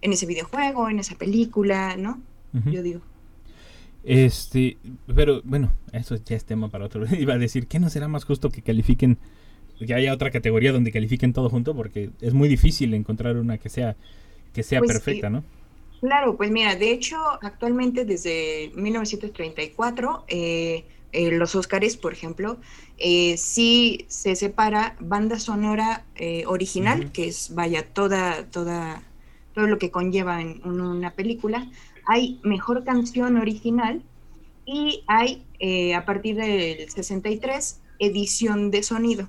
en 0.00 0.12
ese 0.12 0.26
videojuego, 0.26 0.88
en 0.88 1.00
esa 1.00 1.16
película, 1.16 1.96
¿no? 1.96 2.20
Yo 2.52 2.82
digo. 2.82 3.02
Este, 4.04 4.78
pero 5.14 5.42
bueno, 5.44 5.72
eso 5.92 6.16
ya 6.16 6.34
es 6.34 6.44
tema 6.44 6.70
para 6.70 6.86
otro. 6.86 7.04
Iba 7.14 7.34
a 7.34 7.38
decir, 7.38 7.66
¿qué 7.66 7.78
no 7.78 7.90
será 7.90 8.08
más 8.08 8.24
justo 8.24 8.50
que 8.50 8.62
califiquen 8.62 9.18
que 9.86 9.94
haya 9.94 10.12
otra 10.12 10.30
categoría 10.30 10.72
donde 10.72 10.92
califiquen 10.92 11.32
todo 11.32 11.48
junto 11.48 11.74
porque 11.74 12.10
es 12.20 12.34
muy 12.34 12.48
difícil 12.48 12.94
encontrar 12.94 13.36
una 13.36 13.58
que 13.58 13.68
sea 13.68 13.96
que 14.52 14.62
sea 14.62 14.80
pues 14.80 14.92
perfecta, 14.92 15.30
¿no? 15.30 15.44
Claro, 16.00 16.36
pues 16.36 16.50
mira, 16.50 16.76
de 16.76 16.92
hecho, 16.92 17.16
actualmente 17.42 18.04
desde 18.04 18.70
1934 18.74 20.24
eh, 20.28 20.84
eh, 21.12 21.30
los 21.30 21.54
Óscares, 21.54 21.96
por 21.96 22.12
ejemplo, 22.12 22.58
eh, 22.98 23.36
sí 23.38 24.04
se 24.08 24.36
separa 24.36 24.96
banda 25.00 25.38
sonora 25.38 26.04
eh, 26.16 26.44
original, 26.46 27.12
que 27.12 27.28
es 27.28 27.54
vaya 27.54 27.86
toda 27.86 28.44
toda 28.50 29.02
todo 29.54 29.66
lo 29.66 29.78
que 29.78 29.90
conlleva 29.90 30.40
en 30.40 30.60
una 30.64 31.14
película. 31.14 31.70
Hay 32.06 32.40
mejor 32.42 32.84
canción 32.84 33.36
original 33.36 34.02
y 34.66 35.02
hay 35.06 35.44
a 35.94 36.04
partir 36.04 36.36
del 36.36 36.88
63 36.88 37.80
edición 37.98 38.70
de 38.70 38.82
sonido 38.82 39.28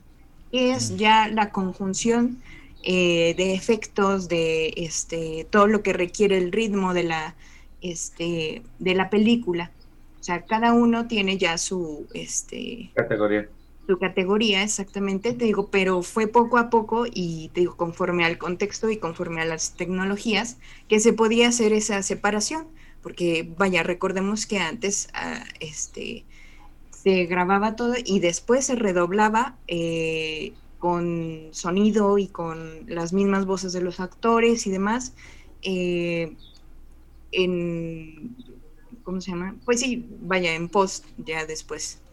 es 0.51 0.97
ya 0.97 1.27
la 1.27 1.51
conjunción 1.51 2.41
eh, 2.83 3.33
de 3.37 3.53
efectos 3.53 4.29
de 4.29 4.73
este 4.77 5.45
todo 5.49 5.67
lo 5.67 5.83
que 5.83 5.93
requiere 5.93 6.37
el 6.37 6.51
ritmo 6.51 6.93
de 6.93 7.03
la 7.03 7.35
este 7.81 8.63
de 8.79 8.95
la 8.95 9.09
película. 9.09 9.71
O 10.19 10.23
sea 10.23 10.41
cada 10.45 10.73
uno 10.73 11.07
tiene 11.07 11.37
ya 11.37 11.57
su 11.57 12.07
este 12.13 12.91
categoría. 12.93 13.49
su 13.87 13.97
categoría 13.97 14.63
exactamente 14.63 15.33
te 15.33 15.45
digo 15.45 15.69
pero 15.71 16.01
fue 16.01 16.27
poco 16.27 16.57
a 16.57 16.69
poco 16.69 17.05
y 17.05 17.51
te 17.53 17.61
digo 17.61 17.77
conforme 17.77 18.25
al 18.25 18.37
contexto 18.37 18.89
y 18.89 18.97
conforme 18.97 19.41
a 19.41 19.45
las 19.45 19.75
tecnologías 19.75 20.57
que 20.87 20.99
se 20.99 21.13
podía 21.13 21.49
hacer 21.49 21.73
esa 21.73 22.01
separación 22.03 22.67
porque 23.01 23.49
vaya, 23.57 23.83
recordemos 23.83 24.45
que 24.45 24.59
antes 24.59 25.09
ah, 25.13 25.43
este, 25.59 26.25
se 27.03 27.25
grababa 27.25 27.75
todo 27.75 27.95
y 28.03 28.19
después 28.19 28.65
se 28.65 28.75
redoblaba 28.75 29.59
eh, 29.67 30.53
con 30.77 31.49
sonido 31.53 32.17
y 32.17 32.29
con 32.29 32.85
las 32.87 33.13
mismas 33.13 33.45
voces 33.45 33.73
de 33.73 33.81
los 33.81 33.99
actores 33.99 34.67
y 34.67 34.71
demás. 34.71 35.15
eh, 35.61 36.37
en, 37.31 38.35
¿cómo 39.03 39.21
se 39.21 39.31
llama? 39.31 39.57
Pues 39.65 39.79
sí, 39.81 40.07
vaya, 40.21 40.53
en 40.55 40.69
post 40.69 41.05
ya 41.17 41.45
después. 41.45 42.03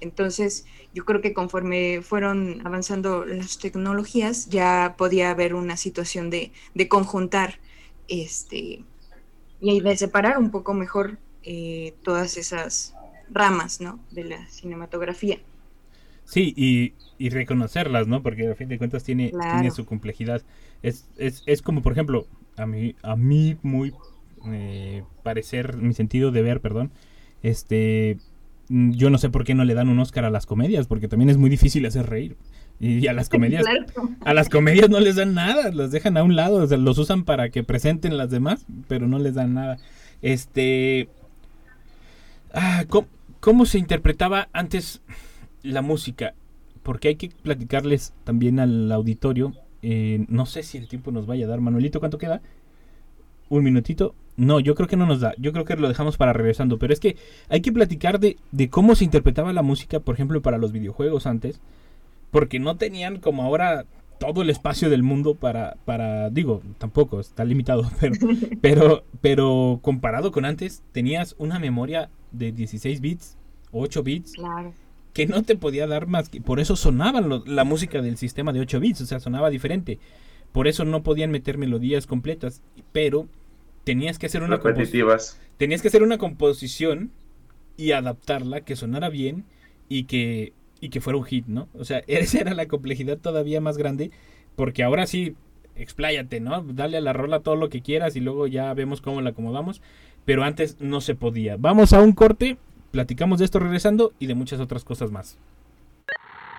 Entonces, 0.00 0.66
yo 0.92 1.04
creo 1.04 1.22
que 1.22 1.34
conforme 1.34 2.02
fueron 2.02 2.66
avanzando 2.66 3.24
las 3.26 3.58
tecnologías, 3.58 4.46
ya 4.48 4.96
podía 4.98 5.30
haber 5.30 5.54
una 5.54 5.76
situación 5.76 6.30
de, 6.30 6.52
de 6.74 6.88
conjuntar 6.88 7.60
este 8.08 8.86
y 9.60 9.80
de 9.80 9.96
separar 9.96 10.38
un 10.38 10.50
poco 10.50 10.74
mejor 10.74 11.20
eh, 11.42 11.98
todas 12.02 12.36
esas 12.36 12.95
ramas, 13.30 13.80
¿no? 13.80 13.98
De 14.10 14.24
la 14.24 14.46
cinematografía. 14.48 15.38
Sí, 16.24 16.52
y, 16.56 16.94
y 17.18 17.30
reconocerlas, 17.30 18.08
¿no? 18.08 18.22
Porque 18.22 18.48
a 18.50 18.54
fin 18.56 18.68
de 18.68 18.78
cuentas 18.78 19.04
tiene, 19.04 19.30
Claro. 19.30 19.52
tiene 19.60 19.70
su 19.70 19.84
complejidad. 19.84 20.42
Es, 20.82 21.06
es, 21.16 21.42
es 21.46 21.62
como, 21.62 21.82
por 21.82 21.92
ejemplo, 21.92 22.26
a 22.56 22.66
mí, 22.66 22.96
a 23.02 23.14
mí 23.16 23.56
muy 23.62 23.94
eh, 24.46 25.02
parecer, 25.22 25.76
mi 25.76 25.94
sentido 25.94 26.30
de 26.32 26.42
ver, 26.42 26.60
perdón, 26.60 26.90
este, 27.42 28.18
yo 28.68 29.10
no 29.10 29.18
sé 29.18 29.30
por 29.30 29.44
qué 29.44 29.54
no 29.54 29.64
le 29.64 29.74
dan 29.74 29.88
un 29.88 29.98
Oscar 30.00 30.24
a 30.24 30.30
las 30.30 30.46
comedias, 30.46 30.86
porque 30.88 31.06
también 31.08 31.30
es 31.30 31.36
muy 31.36 31.48
difícil 31.50 31.86
hacer 31.86 32.06
reír. 32.08 32.36
Y 32.80 33.06
a 33.06 33.12
las 33.12 33.28
comedias, 33.30 33.64
Claro. 33.64 34.10
a 34.24 34.34
las 34.34 34.48
comedias 34.48 34.90
no 34.90 34.98
les 35.00 35.16
dan 35.16 35.32
nada, 35.34 35.70
las 35.70 35.92
dejan 35.92 36.16
a 36.16 36.24
un 36.24 36.34
lado, 36.36 36.56
o 36.56 36.66
sea, 36.66 36.76
los 36.76 36.98
usan 36.98 37.24
para 37.24 37.50
que 37.50 37.62
presenten 37.62 38.16
las 38.16 38.30
demás, 38.30 38.66
pero 38.88 39.06
no 39.06 39.18
les 39.20 39.34
dan 39.34 39.54
nada. 39.54 39.78
Este, 40.22 41.08
ah, 42.52 42.84
¿cómo, 42.88 43.06
cómo 43.46 43.64
se 43.64 43.78
interpretaba 43.78 44.48
antes 44.52 45.02
la 45.62 45.80
música? 45.80 46.34
Porque 46.82 47.06
hay 47.06 47.14
que 47.14 47.28
platicarles 47.28 48.12
también 48.24 48.58
al 48.58 48.90
auditorio. 48.90 49.52
eh, 49.82 50.24
no 50.26 50.46
sé 50.46 50.64
si 50.64 50.78
el 50.78 50.88
tiempo 50.88 51.12
nos 51.12 51.26
vaya 51.26 51.46
a 51.46 51.48
dar. 51.50 51.60
Manuelito, 51.60 52.00
¿cuánto 52.00 52.18
queda? 52.18 52.42
Un 53.48 53.62
minutito. 53.62 54.16
No, 54.36 54.58
yo 54.58 54.74
creo 54.74 54.88
que 54.88 54.96
no 54.96 55.06
nos 55.06 55.20
da. 55.20 55.32
Yo 55.38 55.52
creo 55.52 55.64
que 55.64 55.76
lo 55.76 55.86
dejamos 55.86 56.16
para 56.16 56.32
regresando. 56.32 56.80
Pero 56.80 56.92
es 56.92 56.98
que 56.98 57.18
hay 57.48 57.60
que 57.60 57.70
platicar 57.70 58.18
de, 58.18 58.36
de 58.50 58.68
cómo 58.68 58.96
se 58.96 59.04
interpretaba 59.04 59.52
la 59.52 59.62
música, 59.62 60.00
por 60.00 60.16
ejemplo, 60.16 60.42
para 60.42 60.58
los 60.58 60.72
videojuegos 60.72 61.24
antes. 61.28 61.60
Porque 62.32 62.58
no 62.58 62.76
tenían 62.76 63.20
como 63.20 63.44
ahora 63.44 63.84
todo 64.18 64.42
el 64.42 64.50
espacio 64.50 64.88
del 64.90 65.02
mundo 65.02 65.34
para, 65.34 65.76
para 65.84 66.30
digo, 66.30 66.62
tampoco, 66.78 67.20
está 67.20 67.44
limitado, 67.44 67.90
pero, 68.00 68.14
pero, 68.60 69.04
pero 69.20 69.78
comparado 69.82 70.32
con 70.32 70.44
antes, 70.44 70.82
tenías 70.92 71.34
una 71.38 71.58
memoria 71.58 72.08
de 72.32 72.52
16 72.52 73.00
bits, 73.00 73.36
8 73.72 74.02
bits, 74.02 74.32
Claro. 74.32 74.72
que 75.12 75.26
no 75.26 75.42
te 75.42 75.56
podía 75.56 75.86
dar 75.86 76.06
más 76.06 76.28
que 76.28 76.40
por 76.40 76.60
eso 76.60 76.76
sonaban 76.76 77.28
lo- 77.28 77.44
la 77.46 77.64
música 77.64 78.00
del 78.02 78.16
sistema 78.16 78.52
de 78.52 78.60
8 78.60 78.80
bits, 78.80 79.00
o 79.02 79.06
sea, 79.06 79.20
sonaba 79.20 79.50
diferente. 79.50 79.98
Por 80.52 80.68
eso 80.68 80.84
no 80.84 81.02
podían 81.02 81.30
meter 81.30 81.58
melodías 81.58 82.06
completas, 82.06 82.62
pero 82.92 83.26
tenías 83.84 84.18
que 84.18 84.26
hacer 84.26 84.42
una 84.42 84.58
tenías 85.58 85.82
que 85.82 85.88
hacer 85.88 86.02
una 86.02 86.18
composición 86.18 87.10
y 87.76 87.92
adaptarla 87.92 88.62
que 88.62 88.76
sonara 88.76 89.08
bien 89.10 89.44
y 89.88 90.04
que 90.04 90.52
y 90.80 90.88
que 90.90 91.00
fuera 91.00 91.18
un 91.18 91.24
hit, 91.24 91.46
¿no? 91.46 91.68
O 91.74 91.84
sea, 91.84 91.98
esa 92.06 92.40
era 92.40 92.54
la 92.54 92.66
complejidad 92.66 93.18
todavía 93.18 93.60
más 93.60 93.76
grande 93.76 94.10
porque 94.54 94.82
ahora 94.82 95.06
sí 95.06 95.34
expláyate, 95.74 96.40
¿no? 96.40 96.62
Dale 96.62 96.96
a 96.96 97.02
la 97.02 97.12
rola 97.12 97.40
todo 97.40 97.56
lo 97.56 97.68
que 97.68 97.82
quieras 97.82 98.16
y 98.16 98.20
luego 98.20 98.46
ya 98.46 98.72
vemos 98.74 99.00
cómo 99.00 99.20
la 99.20 99.30
acomodamos, 99.30 99.82
pero 100.24 100.42
antes 100.42 100.76
no 100.80 101.00
se 101.00 101.14
podía. 101.14 101.56
Vamos 101.58 101.92
a 101.92 102.00
un 102.00 102.12
corte, 102.12 102.56
platicamos 102.90 103.38
de 103.38 103.44
esto 103.44 103.58
regresando 103.58 104.12
y 104.18 104.26
de 104.26 104.34
muchas 104.34 104.60
otras 104.60 104.84
cosas 104.84 105.10
más. 105.10 105.38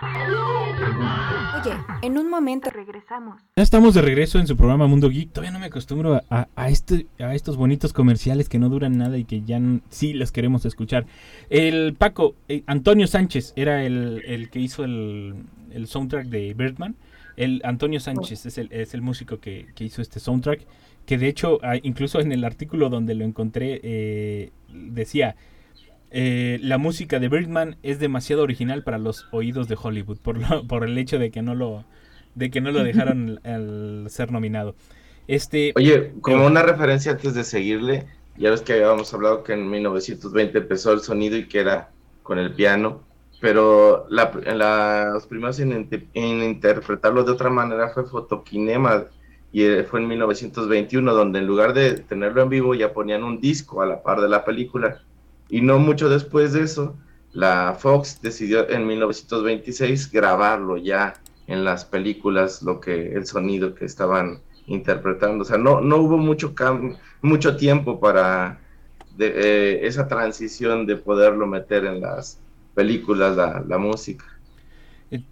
Oye, 0.02 1.76
en 2.04 2.18
un 2.18 2.30
momento 2.30 2.70
regresamos. 2.70 3.42
Ya 3.56 3.64
estamos 3.64 3.94
de 3.94 4.02
regreso 4.02 4.38
en 4.40 4.46
su 4.48 4.56
programa 4.56 4.88
Mundo 4.88 5.10
Geek. 5.10 5.32
Todavía 5.32 5.52
no 5.52 5.60
me 5.60 5.66
acostumbro 5.68 6.22
a, 6.30 6.48
a 6.56 6.70
este, 6.70 7.08
a 7.20 7.34
estos 7.34 7.58
bonitos 7.58 7.94
comerciales 7.94 8.48
que 8.50 8.60
no 8.60 8.70
duran 8.70 8.98
nada 8.98 9.18
y 9.18 9.26
que 9.26 9.42
ya 9.42 9.58
n- 9.58 9.82
sí 9.90 10.14
los 10.14 10.32
queremos 10.32 10.66
escuchar. 10.66 11.06
El 11.50 11.96
Paco, 11.96 12.36
eh, 12.48 12.64
Antonio 12.68 13.08
Sánchez 13.08 13.54
era 13.56 13.84
el, 13.84 14.22
el 14.26 14.50
que 14.50 14.60
hizo 14.60 14.84
el, 14.84 15.36
el 15.72 15.88
soundtrack 15.88 16.28
de 16.28 16.54
Birdman. 16.54 16.96
El 17.36 17.62
Antonio 17.64 18.00
Sánchez 18.00 18.46
es 18.46 18.58
el, 18.58 18.72
es 18.72 18.94
el 18.94 19.02
músico 19.02 19.40
que, 19.40 19.68
que 19.76 19.84
hizo 19.84 20.02
este 20.02 20.20
soundtrack. 20.20 20.62
Que 21.06 21.18
de 21.18 21.28
hecho, 21.28 21.60
ah, 21.64 21.76
incluso 21.82 22.20
en 22.20 22.32
el 22.32 22.44
artículo 22.44 22.90
donde 22.90 23.16
lo 23.16 23.26
encontré, 23.26 23.80
eh, 23.84 24.52
decía. 24.70 25.36
Eh, 26.12 26.60
la 26.62 26.78
música 26.78 27.20
de 27.20 27.30
Birdman 27.30 27.78
es 27.84 28.00
demasiado 28.00 28.44
original 28.44 28.84
para 28.84 28.98
los 28.98 29.28
oídos 29.32 29.68
de 29.68 29.78
Hollywood 29.82 30.20
por, 30.20 30.38
lo- 30.38 30.68
por 30.68 30.84
el 30.86 30.98
hecho 30.98 31.20
de 31.20 31.32
que 31.32 31.42
no 31.42 31.56
lo 31.56 31.86
de 32.36 32.52
que 32.52 32.62
no 32.62 32.72
lo 32.72 32.84
dejaron 32.84 33.40
al 33.46 34.06
ser 34.10 34.32
nominado. 34.32 34.76
Este, 35.28 35.76
Oye, 35.76 36.14
como 36.22 36.46
una 36.48 36.64
referencia 36.64 37.12
antes 37.12 37.34
de 37.36 37.44
seguirle, 37.44 38.08
ya 38.36 38.50
ves 38.50 38.62
que 38.62 38.74
habíamos 38.74 39.14
hablado 39.14 39.44
que 39.44 39.54
en 39.54 39.70
1920 39.70 40.58
empezó 40.58 40.92
el 40.94 41.02
sonido 41.02 41.38
y 41.38 41.48
que 41.48 41.60
era 41.60 41.94
con 42.24 42.40
el 42.40 42.54
piano, 42.56 43.08
pero 43.40 44.08
la, 44.10 44.32
la- 44.56 45.12
los 45.14 45.28
primeros 45.28 45.60
en, 45.60 45.72
en 46.14 46.44
interpretarlo 46.44 47.24
de 47.24 47.32
otra 47.32 47.50
manera 47.50 47.90
fue 47.90 48.06
Fotokinema 48.06 49.06
y 49.52 49.64
eh, 49.64 49.84
fue 49.84 50.00
en 50.02 50.08
1921 50.08 51.14
donde 51.14 51.40
en 51.40 51.46
lugar 51.48 51.74
de 51.74 51.94
tenerlo 52.00 52.42
en 52.42 52.50
vivo 52.50 52.74
ya 52.76 52.92
ponían 52.94 53.24
un 53.24 53.40
disco 53.40 53.82
a 53.82 53.86
la 53.86 54.02
par 54.04 54.20
de 54.22 54.30
la 54.30 54.44
película 54.44 55.04
y 55.50 55.62
no 55.62 55.80
mucho 55.80 56.10
después 56.10 56.54
de 56.54 56.64
eso 56.64 57.00
la 57.32 57.76
Fox 57.80 58.20
decidió 58.22 58.70
en 58.70 58.88
1926 58.88 60.12
grabarlo 60.12 60.78
ya 60.78 61.22
en 61.46 61.64
las 61.64 61.86
películas 61.86 62.62
lo 62.62 62.80
que 62.80 63.14
el 63.14 63.26
sonido 63.26 63.74
que 63.76 63.86
estaban 63.86 64.44
interpretando. 64.66 65.44
O 65.44 65.46
sea, 65.46 65.58
no, 65.58 65.82
no 65.82 65.98
hubo 65.98 66.18
mucho, 66.18 66.54
cam- 66.56 66.98
mucho 67.22 67.56
tiempo 67.58 68.00
para 68.00 68.64
de- 69.10 69.34
eh, 69.84 69.88
esa 69.88 70.08
transición 70.08 70.86
de 70.86 70.98
poderlo 70.98 71.48
meter 71.48 71.86
en 71.86 72.02
las 72.02 72.44
películas, 72.74 73.36
la, 73.38 73.64
la 73.68 73.78
música. 73.78 74.26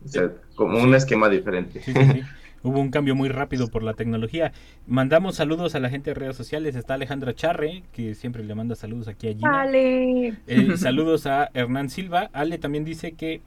O 0.04 0.08
sea, 0.08 0.32
como 0.54 0.80
un 0.82 0.94
esquema 0.96 1.30
diferente. 1.30 1.82
sí. 1.82 2.22
Hubo 2.66 2.80
un 2.80 2.90
cambio 2.90 3.14
muy 3.16 3.30
rápido 3.30 3.68
por 3.68 3.84
la 3.84 3.94
tecnología. 3.94 4.52
Mandamos 4.88 5.36
saludos 5.36 5.76
a 5.76 5.80
la 5.80 5.90
gente 5.90 6.10
de 6.10 6.16
redes 6.16 6.36
sociales. 6.36 6.76
Está 6.76 6.96
Alejandra 6.96 7.34
Charre, 7.36 7.84
que 7.94 8.16
siempre 8.16 8.44
le 8.44 8.56
manda 8.56 8.76
saludos 8.76 9.08
aquí 9.08 9.28
a 9.30 9.34
Gina. 9.36 9.50
Vale. 9.50 10.34
Eh, 10.48 10.76
saludos 10.78 11.28
a 11.28 11.52
Hernán 11.54 11.90
Silva. 11.90 12.30
Ale 12.34 12.58
también 12.58 12.84
dice 12.84 13.12
que 13.12 13.42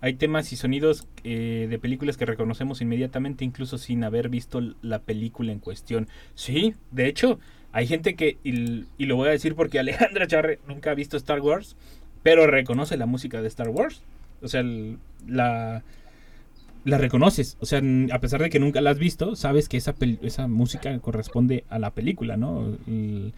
hay 0.00 0.14
temas 0.14 0.52
y 0.52 0.56
sonidos 0.56 1.08
eh, 1.24 1.66
de 1.70 1.78
películas 1.78 2.16
que 2.18 2.26
reconocemos 2.26 2.80
inmediatamente, 2.82 3.44
incluso 3.44 3.78
sin 3.78 4.04
haber 4.04 4.28
visto 4.28 4.60
la 4.82 4.98
película 4.98 5.50
en 5.50 5.60
cuestión. 5.60 6.06
Sí, 6.34 6.74
de 6.92 7.06
hecho, 7.06 7.40
hay 7.72 7.86
gente 7.86 8.14
que, 8.16 8.36
y, 8.44 8.84
y 8.98 9.06
lo 9.06 9.16
voy 9.16 9.28
a 9.28 9.32
decir 9.32 9.54
porque 9.54 9.78
Alejandra 9.80 10.26
Charre 10.26 10.58
nunca 10.68 10.90
ha 10.90 10.94
visto 10.94 11.16
Star 11.16 11.40
Wars, 11.40 11.74
pero 12.22 12.46
reconoce 12.46 12.96
la 12.98 13.06
música 13.06 13.40
de 13.40 13.48
Star 13.48 13.70
Wars. 13.70 14.02
O 14.42 14.46
sea, 14.48 14.60
el- 14.60 14.98
la, 15.26 15.82
la 16.84 16.98
reconoces. 16.98 17.56
O 17.60 17.66
sea, 17.66 17.82
a 18.12 18.18
pesar 18.20 18.40
de 18.42 18.50
que 18.50 18.58
nunca 18.60 18.80
la 18.80 18.90
has 18.90 18.98
visto, 18.98 19.36
sabes 19.36 19.68
que 19.68 19.76
esa, 19.76 19.94
pel- 19.94 20.18
esa 20.22 20.46
música 20.48 20.98
corresponde 21.00 21.64
a 21.68 21.78
la 21.78 21.90
película, 21.90 22.36
¿no? 22.36 22.76
Y 22.86 23.32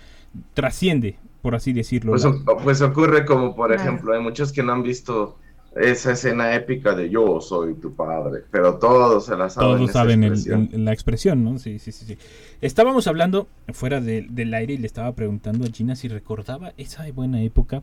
trasciende, 0.55 1.17
por 1.43 1.55
así 1.55 1.73
decirlo. 1.73 2.13
Pues, 2.13 2.27
pues 2.63 2.81
ocurre 2.83 3.25
como, 3.25 3.55
por 3.57 3.69
Claro. 3.69 3.83
ejemplo, 3.83 4.13
hay 4.15 4.21
muchos 4.21 4.53
que 4.53 4.63
no 4.63 4.73
han 4.73 4.83
visto 4.83 5.37
esa 5.77 6.13
escena 6.13 6.55
épica 6.57 6.95
de 6.97 7.11
yo 7.11 7.41
soy 7.41 7.75
tu 7.75 7.95
padre, 7.95 8.41
pero 8.51 8.79
todos 8.79 9.27
se 9.27 9.37
la 9.37 9.49
saben. 9.49 9.77
Todos 9.77 9.93
saben 9.93 10.25
el- 10.25 10.33
expresión. 10.33 10.69
el- 10.73 10.85
la 10.85 10.93
expresión, 10.93 11.45
¿no? 11.45 11.59
Sí, 11.59 11.79
sí, 11.79 11.93
sí, 11.93 12.05
sí. 12.07 12.19
Estábamos 12.61 13.07
hablando 13.07 13.47
fuera 13.73 14.01
de- 14.01 14.27
del 14.29 14.53
aire 14.55 14.75
y 14.75 14.79
le 14.79 14.87
estaba 14.89 15.13
preguntando 15.15 15.65
a 15.65 15.71
Gina 15.71 15.95
si 15.95 16.09
recordaba 16.09 16.73
esa 16.77 17.05
buena 17.13 17.41
época, 17.43 17.83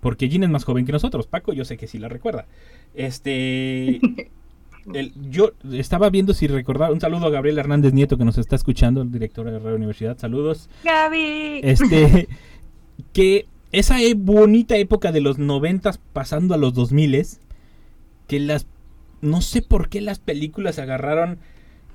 porque 0.00 0.28
Gina 0.28 0.44
es 0.46 0.52
más 0.52 0.64
joven 0.64 0.84
que 0.84 0.92
nosotros. 0.92 1.26
Paco, 1.26 1.52
yo 1.54 1.64
sé 1.64 1.76
que 1.78 1.86
sí 1.86 1.98
la 1.98 2.08
recuerda. 2.08 2.46
Este. 2.94 4.00
el- 4.94 5.12
yo 5.30 5.52
estaba 5.72 6.10
viendo 6.10 6.34
si 6.34 6.46
recordaba. 6.46 6.92
Un 6.92 7.00
saludo 7.00 7.26
a 7.26 7.30
Gabriel 7.30 7.58
Hernández 7.58 7.92
Nieto 7.92 8.18
que 8.18 8.24
nos 8.24 8.38
está 8.38 8.56
escuchando, 8.56 9.02
el 9.02 9.10
director 9.12 9.50
de 9.50 9.58
Radio 9.58 9.76
Universidad. 9.76 10.18
Saludos. 10.18 10.68
Gaby. 10.84 11.60
Este. 11.62 12.28
que 13.12 13.46
esa 13.72 14.00
e- 14.02 14.14
bonita 14.14 14.76
época 14.76 15.12
de 15.12 15.20
los 15.20 15.38
noventas 15.38 15.98
pasando 16.12 16.54
a 16.54 16.58
los 16.58 16.74
dos 16.74 16.92
miles, 16.92 17.40
que 18.28 18.38
las 18.40 18.66
no 19.20 19.40
sé 19.40 19.62
por 19.62 19.88
qué 19.88 20.00
las 20.00 20.18
películas 20.18 20.78
agarraron 20.78 21.38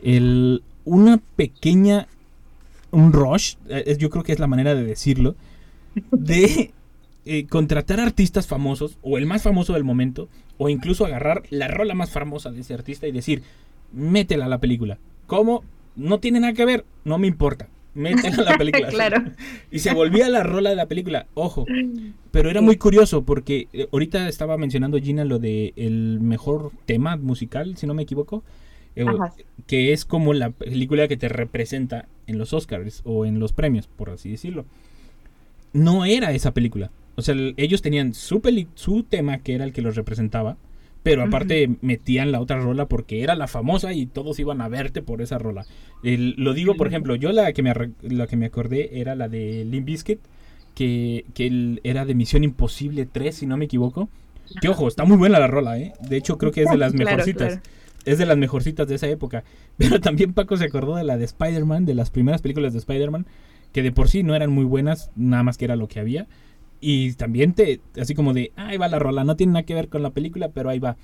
el 0.02 0.64
una 0.86 1.18
pequeña 1.36 2.08
un 2.92 3.12
rush, 3.12 3.56
eh, 3.68 3.84
es- 3.88 3.98
yo 3.98 4.10
creo 4.10 4.24
que 4.24 4.32
es 4.32 4.40
la 4.40 4.48
manera 4.48 4.74
de 4.76 4.84
decirlo, 4.86 5.36
de 6.12 6.72
eh, 7.28 7.46
contratar 7.48 8.00
artistas 8.00 8.48
famosos 8.48 8.98
o 9.02 9.18
el 9.18 9.26
más 9.26 9.44
famoso 9.44 9.74
del 9.74 9.84
momento 9.84 10.30
o 10.58 10.70
incluso 10.70 11.06
agarrar 11.06 11.44
la 11.50 11.68
rola 11.68 11.94
más 11.94 12.10
famosa 12.10 12.52
de 12.52 12.62
ese 12.62 12.74
artista 12.74 13.08
y 13.08 13.12
decir, 13.12 13.44
métela 13.92 14.46
a 14.46 14.50
la 14.50 14.60
película. 14.60 14.98
¿Cómo? 15.28 15.64
No 15.96 16.20
tiene 16.20 16.40
nada 16.40 16.54
que 16.54 16.66
ver, 16.66 16.86
no 17.04 17.18
me 17.18 17.28
importa. 17.28 17.68
mételo 17.94 18.40
en 18.40 18.46
la 18.46 18.58
película. 18.58 18.88
Claro. 18.90 19.24
Y 19.72 19.80
se 19.80 19.94
volvía 19.94 20.30
la 20.30 20.44
rola 20.44 20.70
de 20.70 20.76
la 20.76 20.86
película, 20.86 21.28
ojo. 21.34 21.66
Pero 22.32 22.50
era 22.50 22.62
muy 22.62 22.78
curioso 22.78 23.24
porque 23.24 23.68
eh, 23.74 23.88
ahorita 23.92 24.28
estaba 24.30 24.58
mencionando 24.58 24.98
Gina 25.00 25.26
lo 25.26 25.40
de 25.40 25.74
el 25.76 26.20
mejor 26.22 26.72
tema 26.86 27.18
musical, 27.18 27.76
si 27.78 27.86
no 27.88 27.94
me 27.94 28.04
equivoco, 28.04 28.44
eh, 28.96 29.06
que 29.68 29.92
es 29.94 30.06
como 30.06 30.34
la 30.34 30.52
película 30.52 31.08
que 31.08 31.18
te 31.18 31.30
representa 31.30 32.08
en 32.26 32.38
los 32.38 32.54
Oscars 32.54 33.02
o 33.06 33.26
en 33.26 33.40
los 33.40 33.54
premios, 33.54 33.88
por 33.88 34.10
así 34.10 34.32
decirlo. 34.32 34.66
No 35.74 36.06
era 36.06 36.32
esa 36.32 36.54
película. 36.54 36.90
O 37.18 37.22
sea, 37.22 37.34
el- 37.34 37.54
ellos 37.58 37.82
tenían 37.82 38.14
su, 38.14 38.40
peli- 38.42 38.68
su 38.76 39.04
tema 39.04 39.40
que 39.40 39.54
era 39.56 39.66
el 39.66 39.74
que 39.74 39.82
los 39.82 39.96
representaba, 39.96 40.56
pero 41.04 41.24
aparte 41.24 41.70
metían 41.82 42.32
la 42.32 42.40
otra 42.42 42.60
rola 42.60 42.86
porque 42.88 43.22
era 43.24 43.36
la 43.36 43.48
famosa 43.48 43.94
y 43.94 44.06
todos 44.06 44.40
iban 44.40 44.62
a 44.62 44.68
verte 44.70 45.02
por 45.02 45.22
esa 45.22 45.38
rola. 45.38 45.66
El- 46.04 46.36
lo 46.38 46.54
digo, 46.54 46.76
por 46.76 46.88
ejemplo, 46.88 47.16
yo 47.16 47.32
la 47.32 47.52
que 47.54 47.64
me, 47.64 47.74
la 48.04 48.28
que 48.28 48.36
me 48.38 48.46
acordé 48.46 49.00
era 49.00 49.16
la 49.16 49.28
de 49.30 49.66
Limp 49.66 49.86
Bizkit, 49.86 50.20
que, 50.76 51.26
que 51.34 51.48
el- 51.48 51.82
era 51.84 52.06
de 52.06 52.14
Misión 52.16 52.44
Imposible 52.44 53.06
3, 53.06 53.36
si 53.36 53.46
no 53.48 53.58
me 53.58 53.66
equivoco. 53.66 54.10
Que 54.62 54.70
ojo, 54.70 54.88
está 54.88 55.04
muy 55.04 55.18
buena 55.18 55.40
la 55.40 55.48
rola, 55.48 55.78
¿eh? 55.80 55.94
De 56.08 56.16
hecho, 56.18 56.38
creo 56.38 56.52
que 56.52 56.64
es 56.64 56.70
de 56.70 56.78
las 56.78 56.94
Claro, 56.94 57.10
mejorcitas. 57.10 57.48
claro. 57.56 57.62
Es 58.06 58.18
de 58.18 58.26
las 58.26 58.38
mejorcitas 58.38 58.88
de 58.88 58.96
esa 58.96 59.08
época. 59.08 59.44
Pero 59.78 60.00
también 60.00 60.34
Paco 60.34 60.56
se 60.56 60.66
acordó 60.66 60.96
de 60.96 61.04
la 61.04 61.18
de 61.18 61.26
Spider-Man, 61.26 61.86
de 61.86 61.96
las 61.96 62.12
primeras 62.12 62.42
películas 62.42 62.74
de 62.74 62.80
Spider-Man, 62.80 63.26
que 63.74 63.82
de 63.82 63.92
por 63.92 64.08
sí 64.10 64.24
no 64.24 64.36
eran 64.36 64.52
muy 64.52 64.64
buenas, 64.66 65.10
nada 65.16 65.44
más 65.44 65.58
que 65.58 65.66
era 65.66 65.76
lo 65.76 65.88
que 65.88 66.00
había. 66.00 66.28
Y 66.80 67.14
también 67.14 67.54
te, 67.54 67.82
así 68.00 68.14
como 68.16 68.34
de, 68.34 68.52
"Ah, 68.56 68.68
ahí 68.68 68.78
va 68.78 68.88
la 68.88 69.00
rola, 69.00 69.24
no 69.24 69.36
tiene 69.36 69.54
nada 69.54 69.66
que 69.66 69.74
ver 69.76 69.90
con 69.90 70.04
la 70.04 70.12
película, 70.12 70.50
pero 70.50 70.70
ahí 70.70 70.80
va. 70.80 70.98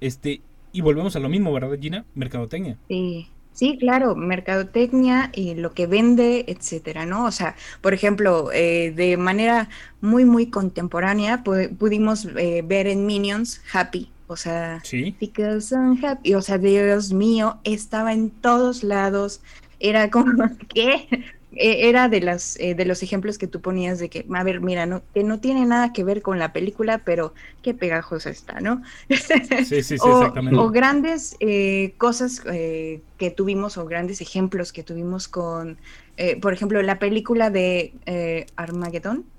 Este, 0.00 0.42
y 0.72 0.80
volvemos 0.82 1.16
a 1.16 1.20
lo 1.20 1.28
mismo, 1.28 1.52
¿verdad, 1.52 1.78
Gina? 1.80 2.04
Mercadotecnia. 2.14 2.78
Sí, 2.88 3.28
sí, 3.52 3.78
claro, 3.78 4.14
mercadotecnia 4.14 5.30
y 5.34 5.54
lo 5.54 5.72
que 5.72 5.86
vende, 5.86 6.44
etcétera, 6.48 7.06
¿no? 7.06 7.24
O 7.24 7.30
sea, 7.32 7.56
por 7.80 7.94
ejemplo, 7.94 8.50
eh, 8.52 8.92
de 8.94 9.16
manera 9.16 9.70
muy, 10.00 10.24
muy 10.26 10.50
contemporánea, 10.50 11.42
pu- 11.44 11.74
pudimos 11.76 12.26
eh, 12.36 12.62
ver 12.66 12.86
en 12.86 13.06
Minions 13.06 13.62
Happy, 13.72 14.10
o 14.26 14.36
sea, 14.36 14.80
Sí. 14.84 15.16
because 15.18 15.74
I'm 15.74 15.98
happy, 16.04 16.34
o 16.34 16.42
sea, 16.42 16.58
Dios 16.58 17.12
mío, 17.12 17.58
estaba 17.64 18.12
en 18.12 18.30
todos 18.30 18.82
lados, 18.84 19.40
era 19.80 20.10
como, 20.10 20.26
¿qué? 20.74 21.08
Eh, 21.56 21.88
Era 21.88 22.08
de 22.08 22.20
las 22.20 22.56
eh, 22.60 22.74
de 22.74 22.84
los 22.84 23.02
ejemplos 23.02 23.38
que 23.38 23.46
tú 23.46 23.60
ponías 23.60 23.98
de 23.98 24.08
que, 24.10 24.26
a 24.34 24.44
ver, 24.44 24.60
mira, 24.60 24.86
no, 24.86 25.02
que 25.12 25.22
no 25.24 25.40
tiene 25.40 25.66
nada 25.66 25.92
que 25.92 26.04
ver 26.04 26.22
con 26.22 26.38
la 26.38 26.52
película, 26.52 27.04
pero 27.04 27.34
qué 27.62 27.74
pegajosa 27.74 28.30
está, 28.30 28.60
¿no? 28.60 28.82
Sí, 29.56 29.82
sí, 29.82 29.98
sí, 29.98 30.10
o, 30.10 30.10
exactamente. 30.10 30.66
o 30.66 30.70
grandes 30.70 31.36
eh, 31.40 31.94
cosas 31.98 32.42
eh, 32.52 33.02
que 33.16 33.30
tuvimos 33.30 33.76
o 33.78 33.86
grandes 33.86 34.20
ejemplos 34.20 34.72
que 34.72 34.82
tuvimos 34.84 35.28
con, 35.28 35.80
eh, 36.16 36.40
por 36.40 36.52
ejemplo, 36.52 36.82
la 36.82 36.98
película 36.98 37.50
de 37.50 37.94
eh, 38.06 38.46
Armageddon. 38.56 39.30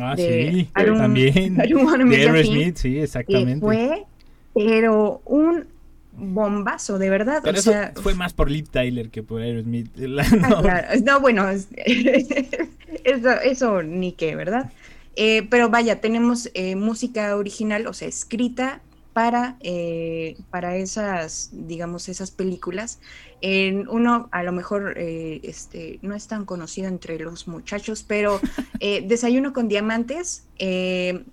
Ah, 0.00 0.16
de 0.16 0.16
sí, 0.16 0.68
Arun- 0.74 0.96
también. 0.96 1.60
Arun 1.60 2.08
De 2.08 2.16
Miyazaki, 2.16 2.16
Aerosmith, 2.16 2.76
sí, 2.78 2.98
exactamente. 2.98 3.60
fue, 3.60 4.06
pero 4.54 5.22
un 5.24 5.73
bombazo, 6.16 6.98
de 6.98 7.10
verdad. 7.10 7.40
Pero 7.42 7.56
o 7.56 7.60
eso 7.60 7.70
sea, 7.70 7.92
fue 8.02 8.14
más 8.14 8.32
por 8.32 8.50
Liv 8.50 8.68
Tyler 8.68 9.10
que 9.10 9.22
por 9.22 9.42
Aerosmith. 9.42 9.88
La- 9.96 10.22
Ah, 10.22 10.48
no. 10.48 10.62
claro. 10.62 10.88
No, 11.04 11.20
bueno, 11.20 11.48
es- 11.50 11.68
eso, 13.04 13.30
eso 13.42 13.82
ni 13.82 14.12
qué, 14.12 14.36
¿verdad? 14.36 14.72
Eh, 15.16 15.46
pero 15.50 15.68
vaya, 15.68 16.00
tenemos 16.00 16.50
eh, 16.54 16.74
música 16.76 17.36
original, 17.36 17.86
o 17.86 17.92
sea, 17.92 18.08
escrita 18.08 18.80
para, 19.12 19.56
eh, 19.60 20.36
para 20.50 20.76
esas, 20.76 21.50
digamos, 21.52 22.08
esas 22.08 22.30
películas. 22.32 22.98
En 23.40 23.86
uno, 23.88 24.28
a 24.32 24.42
lo 24.42 24.50
mejor, 24.52 24.94
este, 24.98 25.98
no 26.02 26.14
es 26.16 26.26
tan 26.26 26.44
conocido 26.46 26.88
entre 26.88 27.18
los 27.18 27.46
muchachos, 27.46 28.02
pero 28.06 28.40
Desayuno 28.80 29.52
con 29.52 29.68
Diamantes, 29.68 30.44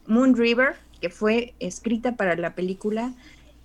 Moon 0.06 0.36
River, 0.36 0.76
que 1.00 1.10
fue 1.10 1.56
escrita 1.60 2.15
para 2.15 2.36
la 2.36 2.54
película, 2.54 3.13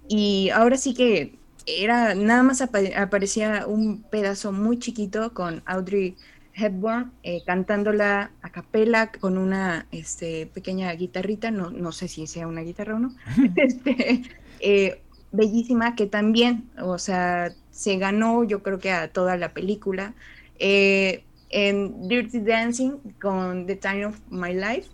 y 0.09 0.51
ahora 0.51 0.77
sí 0.77 0.95
que 0.95 1.41
era, 1.67 2.15
nada 2.15 2.43
más 2.43 2.61
apa- 2.63 2.79
aparecía 2.97 3.67
un 3.67 4.09
pedazo 4.09 4.53
muy 4.53 4.79
chiquito 4.79 5.35
con 5.35 5.63
Audrey 5.67 6.19
Hepburn 6.53 7.19
eh, 7.23 7.43
cantándola 7.45 8.37
a 8.41 8.51
capela 8.53 9.11
con 9.13 9.37
una 9.39 9.89
este, 9.91 10.47
pequeña 10.47 10.93
guitarrita, 10.95 11.51
no, 11.51 11.71
no 11.71 11.93
sé 11.93 12.09
si 12.09 12.27
sea 12.27 12.47
una 12.49 12.63
guitarra 12.63 12.97
o 12.97 12.99
no, 12.99 13.15
este, 13.55 14.23
eh, 14.59 15.05
bellísima, 15.31 15.95
que 15.97 16.07
también, 16.07 16.73
o 16.81 16.99
sea, 16.99 17.57
se 17.71 17.99
ganó 17.99 18.45
yo 18.45 18.63
creo 18.63 18.79
que 18.81 18.91
a 18.93 19.13
toda 19.13 19.37
la 19.37 19.53
película. 19.55 20.17
Eh, 20.59 21.29
en 21.49 22.09
Dirty 22.09 22.41
Dancing 22.41 22.99
con 23.21 23.67
The 23.67 23.77
Time 23.77 24.07
of 24.07 24.21
My 24.29 24.53
Life, 24.55 24.91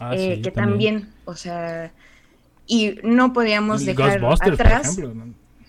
Ah, 0.00 0.16
sí, 0.18 0.40
que 0.40 0.50
también. 0.50 1.14
o 1.24 1.34
sea, 1.36 1.94
y 2.66 2.98
no 3.02 3.32
podíamos 3.32 3.82
Y 3.82 3.86
dejar 3.86 4.24
atrás, 4.40 4.96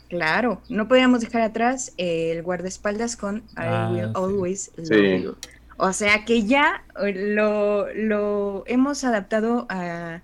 claro, 0.10 0.62
no 0.70 0.88
podíamos 0.88 1.22
dejar 1.22 1.42
atrás 1.42 1.94
eh, 1.98 2.32
el 2.32 2.44
guardaespaldas 2.44 3.16
con 3.16 3.44
Ah, 3.56 3.90
I 3.92 3.94
Will 3.94 4.06
sí. 4.06 4.12
Always 4.16 4.72
Love 4.78 4.88
Sí. 4.88 5.22
You. 5.24 5.36
O 5.78 5.92
sea 5.92 6.24
que 6.26 6.44
ya 6.44 6.84
lo, 7.16 7.92
lo 7.94 8.64
hemos 8.68 9.04
adaptado 9.04 9.66
a 9.70 10.22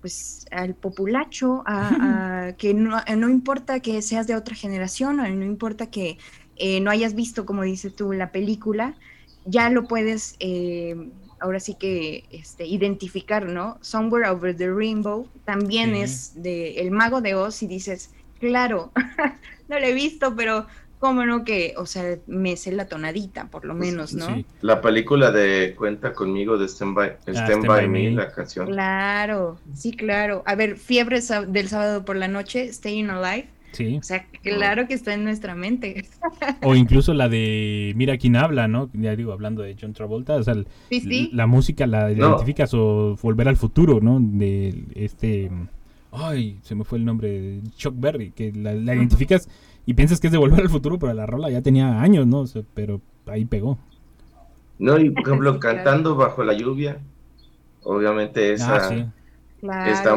pues 0.00 0.46
al 0.50 0.74
populacho, 0.74 1.62
a, 1.66 2.48
a 2.48 2.52
que 2.56 2.72
no, 2.74 3.00
no 3.16 3.28
importa 3.28 3.80
que 3.80 4.00
seas 4.02 4.26
de 4.26 4.34
otra 4.34 4.54
generación, 4.54 5.20
o 5.20 5.28
no 5.28 5.44
importa 5.44 5.90
que 5.90 6.18
eh, 6.56 6.80
no 6.80 6.90
hayas 6.90 7.14
visto, 7.14 7.44
como 7.46 7.62
dices 7.62 7.94
tú, 7.96 8.12
la 8.12 8.32
película, 8.32 8.94
ya 9.44 9.68
lo 9.70 9.86
puedes 9.88 10.36
eh, 10.40 10.96
ahora 11.40 11.60
sí 11.60 11.74
que 11.74 12.24
este, 12.30 12.66
identificar, 12.66 13.46
¿no? 13.46 13.78
Somewhere 13.80 14.28
Over 14.28 14.56
the 14.56 14.70
Rainbow 14.70 15.26
también 15.44 15.94
Sí. 15.94 16.00
es 16.02 16.32
de 16.42 16.80
El 16.80 16.90
Mago 16.90 17.20
de 17.20 17.34
Oz 17.34 17.62
y 17.62 17.66
dices, 17.66 18.10
claro, 18.38 18.92
no 19.68 19.78
lo 19.78 19.86
he 19.86 19.92
visto, 19.94 20.34
pero 20.36 20.66
cómo 20.98 21.24
no 21.24 21.44
que, 21.44 21.72
o 21.78 21.86
sea, 21.86 22.18
me 22.26 22.56
sé 22.58 22.72
la 22.72 22.86
tonadita, 22.86 23.46
por 23.46 23.64
lo 23.64 23.74
menos, 23.74 24.12
¿no? 24.12 24.26
Sí. 24.34 24.44
La 24.60 24.82
película 24.82 25.30
de 25.30 25.74
Cuenta 25.76 26.12
conmigo 26.12 26.58
de 26.58 26.66
Stand 26.68 26.94
By, 26.94 27.08
Stand 27.22 27.36
Stand 27.38 27.66
By 27.66 27.80
By 27.80 27.88
Me, 27.88 28.10
Me. 28.10 28.16
la 28.16 28.30
canción. 28.30 28.66
Claro, 28.66 29.58
sí, 29.74 29.92
claro. 29.92 30.42
A 30.44 30.54
ver, 30.56 30.76
Fiebre 30.76 31.20
del 31.48 31.68
sábado 31.68 32.04
por 32.04 32.16
la 32.16 32.28
noche, 32.28 32.70
Staying 32.72 33.08
Alive. 33.10 33.48
Sí. 33.72 33.98
O 33.98 34.02
sea, 34.02 34.26
claro 34.42 34.86
que 34.88 34.94
está 34.94 35.14
en 35.14 35.24
nuestra 35.24 35.54
mente. 35.54 36.04
O 36.62 36.74
incluso 36.74 37.14
la 37.14 37.28
de 37.28 37.92
Mira 37.96 38.18
quién 38.18 38.36
habla, 38.36 38.66
¿no? 38.68 38.90
Ya 38.92 39.14
digo, 39.16 39.32
hablando 39.32 39.62
de 39.62 39.76
John 39.80 39.92
Travolta, 39.92 40.34
o 40.36 40.42
sea, 40.42 40.54
el- 40.54 40.66
Sí, 40.90 41.00
sí. 41.00 41.30
la 41.32 41.46
música 41.46 41.86
la 41.86 42.10
No. 42.10 42.30
identificas 42.30 42.74
o 42.74 43.16
Volver 43.22 43.48
al 43.48 43.56
futuro, 43.56 44.00
¿no? 44.00 44.18
De 44.20 44.84
este 44.94 45.50
ay, 46.12 46.58
se 46.62 46.74
me 46.74 46.82
fue 46.82 46.98
el 46.98 47.04
nombre, 47.04 47.60
Chuck 47.76 47.94
Berry, 47.96 48.32
que 48.32 48.52
la, 48.52 48.74
la 48.74 48.96
identificas 48.96 49.48
y 49.86 49.94
piensas 49.94 50.18
que 50.20 50.26
es 50.26 50.32
de 50.32 50.38
Volver 50.38 50.60
al 50.60 50.68
futuro, 50.68 50.98
pero 50.98 51.14
la 51.14 51.24
rola 51.26 51.48
ya 51.50 51.62
tenía 51.62 52.02
años, 52.02 52.26
¿no? 52.26 52.40
O 52.40 52.46
sea, 52.48 52.62
pero 52.74 53.00
ahí 53.26 53.44
pegó. 53.44 53.78
No, 54.80 54.98
y 54.98 55.10
por 55.10 55.22
ejemplo, 55.28 55.52
Sí, 55.54 55.58
claro. 55.60 55.76
cantando 55.76 56.16
bajo 56.16 56.42
la 56.42 56.54
lluvia, 56.54 56.98
obviamente 57.84 58.52
esa 58.52 58.76
Ah, 58.76 58.88
sí. 58.88 59.04
Claro. 59.60 59.92
está 59.92 60.16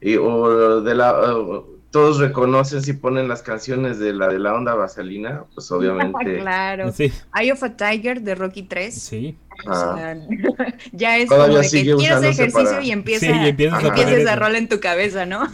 y, 0.00 0.16
o 0.16 0.80
de 0.80 0.94
la 0.94 1.36
o- 1.36 1.73
todos 1.94 2.18
reconocen 2.18 2.82
si 2.82 2.92
ponen 2.94 3.28
las 3.28 3.42
canciones 3.42 4.00
de 4.00 4.12
la 4.12 4.26
de 4.26 4.40
la 4.40 4.52
onda 4.52 4.74
vaselina, 4.74 5.44
pues 5.54 5.70
obviamente 5.70 6.38
claro. 6.40 6.90
Sí, 6.90 7.12
Eye 7.40 7.52
of 7.52 7.62
a 7.62 7.76
Tiger 7.76 8.20
de 8.22 8.34
Rocky 8.34 8.64
3. 8.64 8.92
sí. 8.92 9.36
O 9.64 9.70
ah, 9.70 9.94
sea, 9.96 10.16
ya 10.92 11.18
es 11.18 11.28
Todavía 11.28 11.58
como 11.58 11.68
de 11.70 11.84
que 11.84 11.94
quieres 11.94 12.22
ejercicio 12.24 12.64
para- 12.64 12.82
y 12.82 12.90
empieza, 12.90 13.26
Sí, 13.26 13.32
y 13.32 13.48
empiezas 13.48 13.74
a 13.78 13.86
empieza 13.86 14.06
poner 14.08 14.18
esa 14.22 14.32
eso. 14.32 14.40
rola 14.40 14.58
en 14.58 14.68
tu 14.68 14.80
cabeza, 14.80 15.24
¿no? 15.24 15.48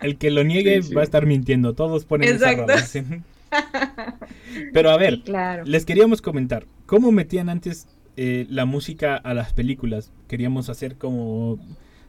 El 0.00 0.16
que 0.16 0.30
lo 0.30 0.44
niegue 0.44 0.80
Sí, 0.80 0.88
sí. 0.88 0.94
va 0.94 1.02
a 1.02 1.04
estar 1.04 1.26
mintiendo, 1.26 1.74
todos 1.74 2.06
ponen 2.06 2.36
esa 2.36 2.52
Exacto. 2.52 2.72
rola, 2.72 2.86
sí. 2.86 3.04
Pero 4.72 4.90
a 4.92 4.96
ver, 4.96 5.16
Sí, 5.16 5.22
claro. 5.26 5.64
Les 5.66 5.84
queríamos 5.84 6.22
comentar, 6.22 6.64
¿cómo 6.86 7.12
metían 7.12 7.50
antes 7.50 7.86
eh, 8.16 8.46
la 8.48 8.64
música 8.64 9.16
a 9.16 9.34
las 9.34 9.52
películas? 9.52 10.10
Queríamos 10.26 10.70
hacer 10.70 10.96
como 10.96 11.58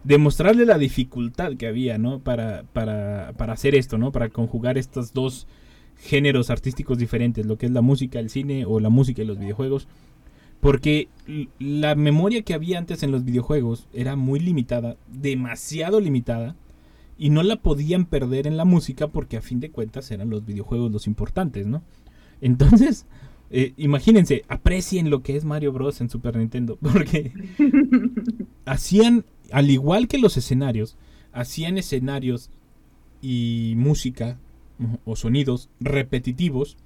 demostrarle 0.06 0.66
la 0.66 0.78
dificultad 0.78 1.58
que 1.58 1.68
había, 1.68 1.98
¿no? 1.98 2.20
Para, 2.20 2.64
para, 2.72 3.34
para 3.38 3.54
hacer 3.54 3.76
esto, 3.76 3.98
¿no? 3.98 4.12
Para 4.12 4.30
conjugar 4.30 4.78
estos 4.78 5.14
dos 5.14 5.48
géneros 5.98 6.50
artísticos 6.50 6.98
diferentes, 6.98 7.46
lo 7.46 7.58
que 7.58 7.66
es 7.66 7.72
la 7.72 7.82
música, 7.82 8.20
el 8.20 8.30
cine 8.30 8.66
o 8.66 8.80
la 8.80 8.90
música 8.90 9.22
y 9.22 9.26
los 9.26 9.40
videojuegos. 9.40 9.88
Porque 10.62 11.10
la 11.60 11.96
memoria 11.96 12.44
que 12.44 12.54
había 12.54 12.78
antes 12.78 13.04
en 13.04 13.12
los 13.12 13.26
videojuegos 13.26 13.88
era 13.94 14.16
muy 14.16 14.40
limitada, 14.40 14.96
demasiado 15.12 16.00
limitada, 16.00 16.56
y 17.18 17.30
no 17.30 17.44
la 17.44 17.58
podían 17.58 18.06
perder 18.06 18.46
en 18.46 18.58
la 18.58 18.66
música 18.66 19.08
porque 19.08 19.38
a 19.38 19.42
fin 19.42 19.60
de 19.60 19.72
cuentas 19.72 20.12
eran 20.12 20.30
los 20.30 20.46
videojuegos 20.46 20.92
los 20.92 21.08
importantes, 21.08 21.66
¿no? 21.66 21.82
Entonces, 22.42 23.06
eh, 23.52 23.74
imagínense, 23.78 24.44
aprecien 24.48 25.10
lo 25.10 25.24
que 25.24 25.36
es 25.36 25.46
Mario 25.46 25.72
Bros. 25.72 26.02
en 26.02 26.10
Super 26.10 26.36
Nintendo, 26.36 26.78
porque 26.82 27.32
hacían, 28.66 29.26
al 29.52 29.70
igual 29.70 30.08
que 30.08 30.18
los 30.18 30.38
escenarios, 30.38 30.98
hacían 31.34 31.78
escenarios 31.78 32.50
y 33.22 33.74
música 33.78 34.40
o 35.06 35.16
sonidos 35.16 35.70
repetitivos 35.80 36.78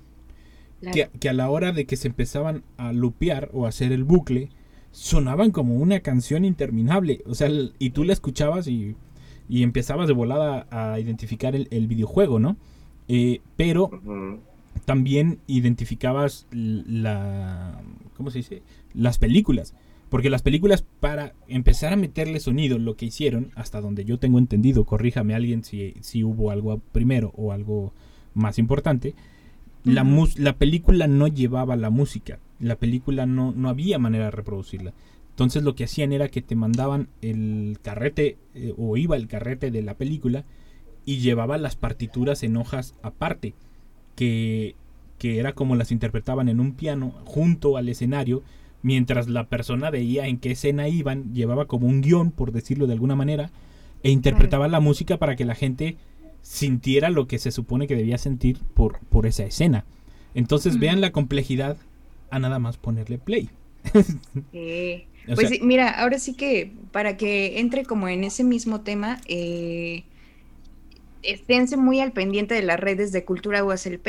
que, 0.92 1.10
que 1.20 1.30
a 1.30 1.34
la 1.34 1.50
hora 1.50 1.72
de 1.72 1.86
que 1.86 1.98
se 1.98 2.08
empezaban 2.08 2.64
a 2.78 2.94
lupear 2.94 3.50
o 3.54 3.66
a 3.66 3.70
hacer 3.70 3.92
el 3.92 4.04
bucle, 4.04 4.50
sonaban 4.92 5.52
como 5.52 5.76
una 5.76 6.00
canción 6.00 6.46
interminable. 6.46 7.22
O 7.26 7.36
sea, 7.36 7.48
el- 7.48 7.74
y 7.80 7.90
tú 7.92 8.04
la 8.06 8.14
escuchabas 8.14 8.68
y, 8.68 8.96
y 9.50 9.64
empezabas 9.64 10.08
de 10.08 10.14
volada 10.14 10.68
a 10.72 11.00
identificar 11.00 11.56
el, 11.56 11.68
el 11.72 11.88
videojuego, 11.88 12.40
¿no? 12.40 12.58
Eh, 13.08 13.42
pero 13.58 13.90
también 14.86 15.40
identificabas 15.48 16.48
la 16.52 17.82
¿cómo 18.16 18.32
se 18.32 18.40
dice? 18.40 18.62
las 18.94 19.18
películas 19.18 19.74
porque 20.10 20.30
las 20.30 20.42
películas 20.42 20.84
para 21.00 21.34
empezar 21.48 21.94
a 21.94 21.98
meterle 21.98 22.40
sonido 22.40 22.78
lo 22.80 22.96
que 22.96 23.06
hicieron 23.06 23.52
hasta 23.56 23.82
donde 23.82 24.06
yo 24.06 24.18
tengo 24.20 24.40
entendido 24.40 24.86
corríjame 24.86 25.36
alguien 25.36 25.64
si, 25.64 25.94
si 26.02 26.24
hubo 26.24 26.52
algo 26.52 26.80
primero 26.92 27.32
o 27.36 27.52
algo 27.52 27.94
más 28.34 28.58
importante 28.60 29.14
la, 29.84 30.04
mus- 30.04 30.38
la 30.40 30.54
película 30.58 31.08
no 31.08 31.28
llevaba 31.28 31.76
la 31.76 31.90
música 31.90 32.40
la 32.60 32.76
película 32.76 33.26
no, 33.26 33.54
no 33.54 33.70
había 33.70 34.00
manera 34.00 34.26
de 34.26 34.32
reproducirla. 34.32 34.94
Entonces 35.30 35.64
lo 35.64 35.76
que 35.76 35.86
hacían 35.86 36.12
era 36.12 36.28
que 36.28 36.42
te 36.42 36.58
mandaban 36.58 37.08
el 37.22 37.78
carrete 37.82 38.38
eh, 38.54 38.74
o 38.78 38.98
iba 38.98 39.16
el 39.16 39.28
carrete 39.30 39.72
de 39.72 39.82
la 39.82 39.94
película 39.94 40.44
y 41.06 41.20
llevaba 41.20 41.58
las 41.58 41.78
partituras 41.78 42.44
en 42.44 42.58
hojas 42.58 42.96
aparte 43.02 43.54
que, 44.18 44.76
que 45.18 45.40
era 45.40 45.54
como 45.54 45.76
las 45.78 45.94
interpretaban 45.94 46.50
en 46.50 46.60
un 46.60 46.74
piano 46.74 47.14
junto 47.24 47.78
al 47.78 47.88
escenario, 47.88 48.44
mientras 48.82 49.28
la 49.28 49.48
persona 49.48 49.90
veía 49.90 50.28
en 50.28 50.38
qué 50.38 50.52
escena 50.52 50.88
iban, 50.88 51.34
llevaba 51.34 51.66
como 51.66 51.88
un 51.88 52.02
guion, 52.02 52.32
por 52.32 52.52
decirlo 52.52 52.88
de 52.88 52.94
alguna 52.94 53.16
manera, 53.16 53.52
e 54.04 54.12
interpretaba 54.12 54.68
la 54.68 54.80
música 54.80 55.18
para 55.18 55.36
que 55.36 55.46
la 55.46 55.56
gente 55.56 55.98
sintiera 56.42 57.10
lo 57.10 57.28
que 57.28 57.40
se 57.40 57.52
supone 57.52 57.88
que 57.88 57.96
debía 57.96 58.18
sentir 58.18 58.60
por, 58.74 59.00
por 59.10 59.26
esa 59.26 59.44
escena. 59.44 59.86
Entonces 60.34 60.80
vean 60.80 61.02
la 61.02 61.12
complejidad 61.12 61.78
a 62.30 62.40
nada 62.40 62.60
más 62.60 62.78
ponerle 62.78 63.18
play. 63.18 63.50
Eh, 64.54 65.08
pues 65.36 65.50
sea- 65.50 65.60
mira, 65.62 65.90
ahora 65.90 66.20
sí 66.20 66.34
que 66.34 66.72
para 66.92 67.18
que 67.18 67.60
entre 67.60 67.84
como 67.84 68.08
en 68.08 68.24
ese 68.24 68.44
mismo 68.44 68.82
tema, 68.82 69.20
eh, 69.28 70.04
esténse 71.24 71.78
muy 71.78 72.00
al 72.00 72.12
pendiente 72.14 72.54
de 72.56 72.62
las 72.64 72.80
redes 72.80 73.12
de 73.12 73.26
Cultura 73.26 73.64
USLP, 73.64 74.08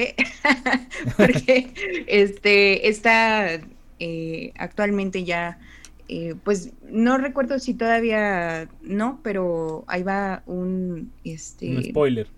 porque 1.16 2.04
este 2.06 2.88
está 2.88 3.60
eh, 4.00 4.52
actualmente 4.58 5.24
ya, 5.24 5.60
eh, 6.08 6.34
pues 6.44 6.72
no 6.82 7.18
recuerdo 7.18 7.58
si 7.60 7.74
todavía 7.74 8.68
no, 8.82 9.20
pero 9.22 9.84
ahí 9.88 10.02
va 10.02 10.42
un 10.46 11.12
este 11.24 11.68
Un 11.76 11.82
spoiler. 11.84 12.28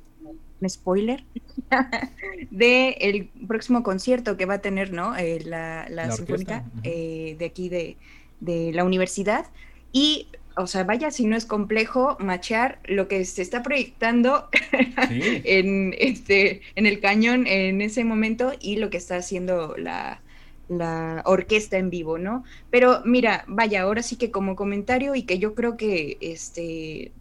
un 0.60 0.68
spoiler 0.70 1.24
de 2.50 2.90
el 3.00 3.28
próximo 3.48 3.82
concierto 3.82 4.36
que 4.36 4.46
va 4.46 4.54
a 4.54 4.60
tener, 4.60 4.92
¿no? 4.92 5.16
Eh, 5.16 5.40
la, 5.44 5.86
la 5.88 6.08
La 6.08 6.10
sinfónica 6.10 6.64
ujú. 6.66 6.80
eh, 6.84 7.36
de 7.38 7.44
aquí 7.46 7.68
de, 7.68 7.98
de 8.40 8.72
la 8.72 8.84
universidad. 8.84 9.46
Y, 9.92 10.28
o 10.56 10.66
sea, 10.66 10.84
vaya 10.84 11.10
si 11.10 11.26
no 11.26 11.36
es 11.36 11.46
complejo 11.46 12.16
machear 12.20 12.80
lo 12.84 13.08
que 13.08 13.24
se 13.24 13.42
está 13.42 13.62
proyectando 13.62 14.48
Sí. 15.00 15.42
en, 15.44 15.94
este, 15.98 16.62
en 16.76 16.86
el 16.86 17.00
cañón 17.00 17.46
en 17.46 17.80
ese 17.80 18.04
momento 18.04 18.52
y 18.60 18.76
lo 18.76 18.90
que 18.90 18.98
está 18.98 19.16
haciendo 19.16 19.76
la, 19.76 20.22
la 20.68 21.22
orquesta 21.26 21.78
en 21.78 21.90
vivo, 21.90 22.18
¿no? 22.18 22.44
Pero 22.70 23.02
mira, 23.04 23.44
vaya, 23.48 23.82
ahora 23.82 24.02
sí 24.02 24.16
que 24.16 24.30
como 24.30 24.56
comentario 24.56 25.14
y 25.14 25.24
que 25.24 25.38
yo 25.38 25.54
creo 25.54 25.76
que 25.76 26.18
este, 26.20 27.12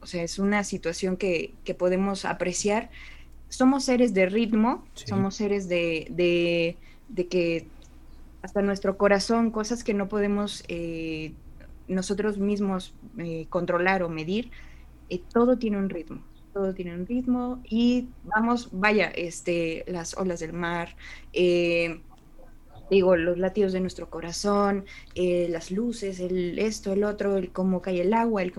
o 0.00 0.06
sea, 0.06 0.22
es 0.22 0.38
una 0.38 0.64
situación 0.64 1.16
que, 1.16 1.54
que 1.64 1.74
podemos 1.74 2.24
apreciar. 2.24 2.90
Somos 3.48 3.84
seres 3.84 4.14
de 4.14 4.26
ritmo, 4.26 4.84
Sí. 4.94 5.06
somos 5.08 5.36
seres 5.36 5.68
de, 5.68 6.06
de, 6.10 6.76
de 7.08 7.28
que 7.28 7.68
hasta 8.42 8.62
nuestro 8.62 8.96
corazón, 8.96 9.50
cosas 9.50 9.84
que 9.84 9.94
no 9.94 10.08
podemos 10.08 10.64
eh, 10.68 11.34
nosotros 11.88 12.38
mismos 12.38 12.94
eh, 13.18 13.46
controlar 13.50 14.02
o 14.02 14.08
medir, 14.08 14.50
eh, 15.10 15.22
todo 15.32 15.58
tiene 15.58 15.76
un 15.78 15.90
ritmo, 15.90 16.22
todo 16.52 16.74
tiene 16.74 16.94
un 16.94 17.06
ritmo 17.06 17.60
y 17.64 18.08
vamos, 18.24 18.68
vaya, 18.72 19.08
este, 19.08 19.84
las 19.88 20.16
olas 20.16 20.40
del 20.40 20.52
mar, 20.52 20.96
eh, 21.32 22.00
digo, 22.90 23.16
los 23.16 23.38
latidos 23.38 23.72
de 23.72 23.80
nuestro 23.80 24.10
corazón, 24.10 24.84
eh, 25.14 25.46
las 25.48 25.70
luces, 25.70 26.20
el 26.20 26.58
esto, 26.58 26.92
el 26.92 27.04
otro, 27.04 27.36
el 27.36 27.50
cómo 27.50 27.80
cae 27.80 28.02
el 28.02 28.12
agua, 28.12 28.42
el 28.42 28.52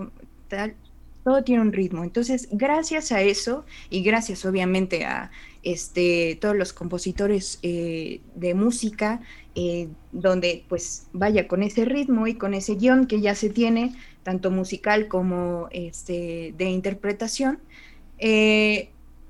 tal, 0.48 0.74
todo 1.22 1.44
tiene 1.44 1.62
un 1.62 1.72
ritmo. 1.72 2.02
Entonces, 2.02 2.48
gracias 2.50 3.12
a 3.12 3.20
eso 3.20 3.64
y 3.90 4.02
gracias 4.02 4.44
obviamente 4.44 5.04
a 5.04 5.30
este, 5.62 6.36
todos 6.40 6.56
los 6.56 6.72
compositores 6.72 7.58
eh, 7.62 8.20
de 8.34 8.54
música, 8.54 9.20
eh, 9.54 9.88
donde 10.10 10.64
pues 10.68 11.06
vaya 11.12 11.46
con 11.46 11.62
ese 11.62 11.84
ritmo 11.84 12.26
y 12.26 12.34
con 12.34 12.54
ese 12.54 12.74
guion 12.74 13.06
que 13.06 13.20
ya 13.20 13.34
se 13.34 13.50
tiene, 13.50 13.94
tanto 14.22 14.50
musical 14.50 15.08
como 15.08 15.68
este, 15.70 16.54
de 16.56 16.64
interpretación, 16.70 17.58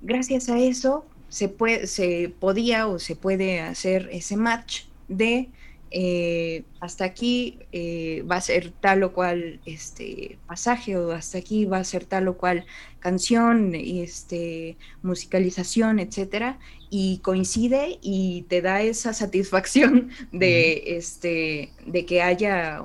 gracias 0.03 0.49
a 0.49 0.59
eso 0.59 1.07
se, 1.33 1.49
puede, 1.49 1.87
se 1.87 2.33
podía 2.41 2.87
o 2.87 2.99
se 2.99 3.17
puede 3.17 3.61
hacer 3.61 4.11
ese 4.13 4.37
match 4.37 4.83
de 5.09 5.49
eh, 5.95 6.65
hasta 6.81 7.05
aquí 7.05 7.59
eh, 7.71 8.25
va 8.31 8.37
a 8.37 8.41
ser 8.41 8.71
tal 8.71 9.03
o 9.03 9.13
cual 9.13 9.61
este 9.67 10.39
pasaje 10.47 10.97
o 10.97 11.13
hasta 11.13 11.37
aquí 11.37 11.67
va 11.67 11.79
a 11.79 11.85
ser 11.85 12.07
tal 12.07 12.29
o 12.29 12.39
cual 12.39 12.65
canción, 12.99 13.75
este, 13.75 14.79
musicalización, 15.03 15.99
etcétera, 15.99 16.59
y 16.89 17.19
coincide 17.19 17.99
y 18.01 18.47
te 18.49 18.63
da 18.63 18.81
esa 18.81 19.13
satisfacción 19.13 20.09
de, 20.33 20.97
este, 20.97 21.73
de 21.85 22.07
que 22.07 22.23
haya 22.23 22.83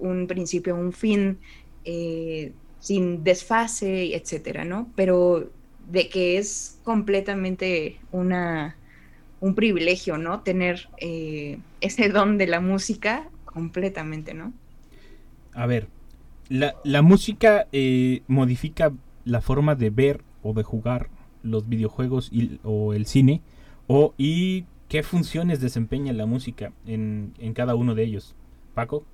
un 0.00 0.26
principio, 0.26 0.74
un 0.74 0.92
fin 0.92 1.38
eh, 1.84 2.52
sin 2.80 3.22
desfase, 3.22 4.16
etcétera, 4.16 4.64
¿no? 4.64 4.90
Pero 4.96 5.48
de 5.88 6.08
que 6.08 6.38
es 6.38 6.78
completamente 6.82 8.00
una 8.10 8.77
un 9.40 9.54
privilegio, 9.54 10.18
¿no? 10.18 10.40
Tener 10.40 10.88
eh, 10.98 11.58
ese 11.80 12.08
don 12.08 12.38
de 12.38 12.46
la 12.46 12.60
música 12.60 13.28
completamente, 13.44 14.34
¿no? 14.34 14.52
A 15.54 15.66
ver, 15.66 15.88
la, 16.48 16.74
la 16.84 17.02
música 17.02 17.66
eh, 17.72 18.22
modifica 18.26 18.92
la 19.24 19.40
forma 19.40 19.74
de 19.74 19.90
ver 19.90 20.22
o 20.42 20.52
de 20.54 20.62
jugar 20.62 21.08
los 21.42 21.68
videojuegos 21.68 22.30
y, 22.32 22.60
o 22.62 22.94
el 22.94 23.06
cine, 23.06 23.42
o 23.86 24.14
y 24.16 24.64
qué 24.88 25.02
funciones 25.02 25.60
desempeña 25.60 26.12
la 26.12 26.26
música 26.26 26.72
en, 26.86 27.34
en 27.38 27.54
cada 27.54 27.74
uno 27.74 27.94
de 27.94 28.04
ellos. 28.04 28.34
Paco. 28.74 29.04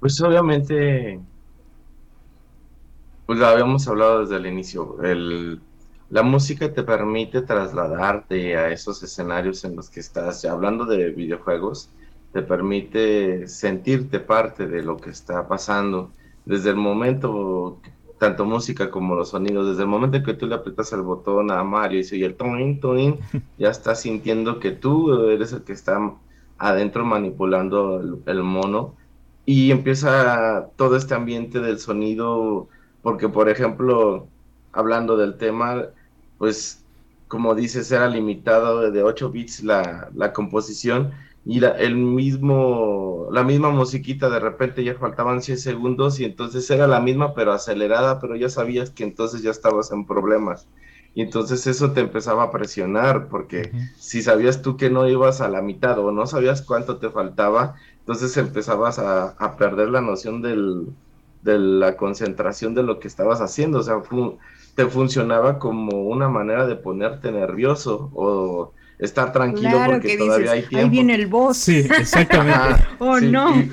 Pues 0.00 0.20
obviamente, 0.20 1.20
pues 3.26 3.38
lo 3.38 3.46
habíamos 3.46 3.88
hablado 3.88 4.20
desde 4.20 4.36
el 4.36 4.46
inicio, 4.46 5.02
el, 5.02 5.60
la 6.08 6.22
música 6.22 6.72
te 6.72 6.82
permite 6.82 7.42
trasladarte 7.42 8.56
a 8.56 8.70
esos 8.70 9.02
escenarios 9.02 9.64
en 9.64 9.76
los 9.76 9.90
que 9.90 10.00
estás, 10.00 10.44
hablando 10.44 10.84
de 10.84 11.10
videojuegos, 11.10 11.90
te 12.32 12.42
permite 12.42 13.48
sentirte 13.48 14.20
parte 14.20 14.66
de 14.66 14.82
lo 14.82 14.96
que 14.98 15.10
está 15.10 15.48
pasando. 15.48 16.12
Desde 16.44 16.70
el 16.70 16.76
momento, 16.76 17.80
tanto 18.18 18.44
música 18.44 18.90
como 18.90 19.16
los 19.16 19.30
sonidos, 19.30 19.68
desde 19.68 19.82
el 19.82 19.88
momento 19.88 20.18
en 20.18 20.24
que 20.24 20.34
tú 20.34 20.46
le 20.46 20.54
aprietas 20.54 20.92
el 20.92 21.02
botón 21.02 21.50
a 21.50 21.64
Mario 21.64 22.00
y 22.00 22.04
se 22.04 22.16
oye 22.16 22.26
el 22.26 22.36
toin, 22.36 22.80
toin, 22.80 23.18
ya 23.58 23.70
estás 23.70 24.00
sintiendo 24.02 24.60
que 24.60 24.72
tú 24.72 25.28
eres 25.28 25.52
el 25.52 25.64
que 25.64 25.72
está 25.72 25.98
adentro 26.58 27.04
manipulando 27.04 28.00
el, 28.00 28.22
el 28.26 28.42
mono 28.42 28.94
y 29.44 29.70
empieza 29.70 30.70
todo 30.76 30.96
este 30.96 31.14
ambiente 31.14 31.60
del 31.60 31.78
sonido, 31.78 32.68
porque 33.02 33.28
por 33.28 33.48
ejemplo, 33.48 34.28
hablando 34.76 35.16
del 35.16 35.36
tema, 35.38 35.84
pues 36.36 36.86
como 37.28 37.54
dices, 37.54 37.90
era 37.90 38.08
limitado 38.08 38.90
de 38.90 39.02
8 39.02 39.30
bits 39.30 39.62
la, 39.64 40.10
la 40.14 40.32
composición 40.32 41.12
y 41.44 41.60
la, 41.60 41.70
el 41.70 41.96
mismo, 41.96 43.28
la 43.32 43.42
misma 43.44 43.70
musiquita 43.70 44.28
de 44.30 44.38
repente 44.40 44.84
ya 44.84 44.94
faltaban 44.96 45.42
100 45.42 45.58
segundos 45.58 46.20
y 46.20 46.24
entonces 46.24 46.68
era 46.70 46.86
la 46.86 47.00
misma 47.00 47.34
pero 47.34 47.52
acelerada, 47.52 48.20
pero 48.20 48.36
ya 48.36 48.48
sabías 48.48 48.90
que 48.90 49.04
entonces 49.04 49.42
ya 49.42 49.50
estabas 49.50 49.90
en 49.92 50.06
problemas. 50.06 50.68
Y 51.14 51.22
entonces 51.22 51.66
eso 51.66 51.92
te 51.92 52.00
empezaba 52.00 52.42
a 52.44 52.50
presionar, 52.50 53.28
porque 53.28 53.74
si 53.96 54.22
sabías 54.22 54.60
tú 54.62 54.76
que 54.76 54.90
no 54.90 55.08
ibas 55.08 55.40
a 55.40 55.48
la 55.48 55.62
mitad 55.62 55.98
o 55.98 56.12
no 56.12 56.26
sabías 56.26 56.62
cuánto 56.62 56.98
te 56.98 57.10
faltaba, 57.10 57.74
entonces 58.00 58.36
empezabas 58.36 58.98
a, 58.98 59.30
a 59.30 59.56
perder 59.56 59.88
la 59.88 60.00
noción 60.02 60.42
del, 60.42 60.94
de 61.40 61.58
la 61.58 61.96
concentración 61.96 62.74
de 62.74 62.82
lo 62.82 62.98
que 63.00 63.08
estabas 63.08 63.40
haciendo. 63.40 63.78
O 63.80 63.82
sea, 63.82 64.00
fu- 64.02 64.38
te 64.76 64.86
funcionaba 64.86 65.58
como 65.58 66.02
una 66.04 66.28
manera 66.28 66.66
de 66.68 66.76
ponerte 66.76 67.32
nervioso 67.32 68.10
o 68.14 68.74
estar 68.98 69.32
tranquilo 69.32 69.70
Claro 69.78 69.84
porque 69.84 70.08
que 70.08 70.18
todavía 70.18 70.52
dices, 70.52 70.52
hay 70.52 70.68
tiempo. 70.68 70.86
ahí 70.86 70.88
viene 70.90 71.14
el 71.16 71.26
boss. 71.26 71.58
Sí, 71.58 71.92
exactamente. 71.96 72.54
Ajá, 72.54 72.86
Oh, 72.98 73.20
sí, 73.20 73.26
no. 73.30 73.50
y- 73.50 73.70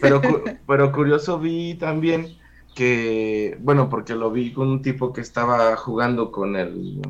pero, 0.00 0.20
pero 0.66 0.92
curioso 0.92 1.38
vi 1.38 1.76
también 1.78 2.36
que, 2.74 3.56
bueno, 3.60 3.88
porque 3.88 4.14
lo 4.14 4.30
vi 4.30 4.52
con 4.52 4.68
un 4.68 4.82
tipo 4.82 5.12
que 5.12 5.20
estaba 5.22 5.76
jugando 5.76 6.30
con 6.32 6.56
el, 6.56 7.00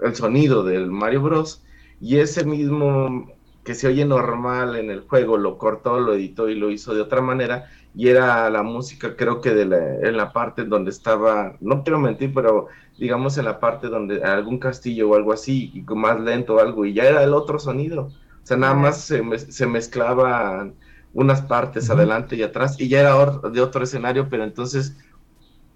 el 0.00 0.14
sonido 0.16 0.64
del 0.64 0.90
Mario 0.90 1.22
Bros. 1.22 1.64
Y 2.00 2.18
ese 2.18 2.44
mismo 2.44 3.26
que 3.64 3.74
se 3.74 3.86
oye 3.88 4.04
normal 4.04 4.76
en 4.76 4.90
el 4.90 5.02
juego 5.02 5.36
lo 5.38 5.58
cortó, 5.58 6.00
lo 6.00 6.14
editó 6.14 6.48
y 6.48 6.56
lo 6.56 6.70
hizo 6.70 6.94
de 6.94 7.00
otra 7.02 7.20
manera. 7.22 7.66
Y 7.94 8.08
era 8.08 8.48
la 8.48 8.62
música, 8.62 9.16
creo 9.16 9.40
que 9.40 9.50
de 9.50 9.66
la, 9.66 9.96
en 9.96 10.16
la 10.16 10.32
parte 10.32 10.64
donde 10.64 10.90
estaba, 10.90 11.56
no 11.60 11.82
quiero 11.82 11.98
mentir, 11.98 12.32
pero 12.32 12.68
digamos 12.98 13.36
en 13.36 13.44
la 13.44 13.60
parte 13.60 13.88
donde 13.88 14.22
algún 14.22 14.58
castillo 14.58 15.10
o 15.10 15.14
algo 15.14 15.32
así, 15.32 15.70
y 15.74 15.82
más 15.94 16.18
lento 16.20 16.54
o 16.54 16.60
algo, 16.60 16.86
y 16.86 16.94
ya 16.94 17.04
era 17.04 17.22
el 17.22 17.34
otro 17.34 17.58
sonido. 17.58 18.04
O 18.04 18.46
sea, 18.46 18.56
nada 18.56 18.74
más 18.74 19.02
se, 19.02 19.22
se 19.38 19.66
mezclaban 19.66 20.74
unas 21.12 21.42
partes 21.42 21.90
adelante 21.90 22.36
y 22.36 22.42
atrás, 22.42 22.80
y 22.80 22.88
ya 22.88 23.00
era 23.00 23.14
de 23.50 23.60
otro 23.60 23.84
escenario, 23.84 24.28
pero 24.30 24.44
entonces 24.44 24.96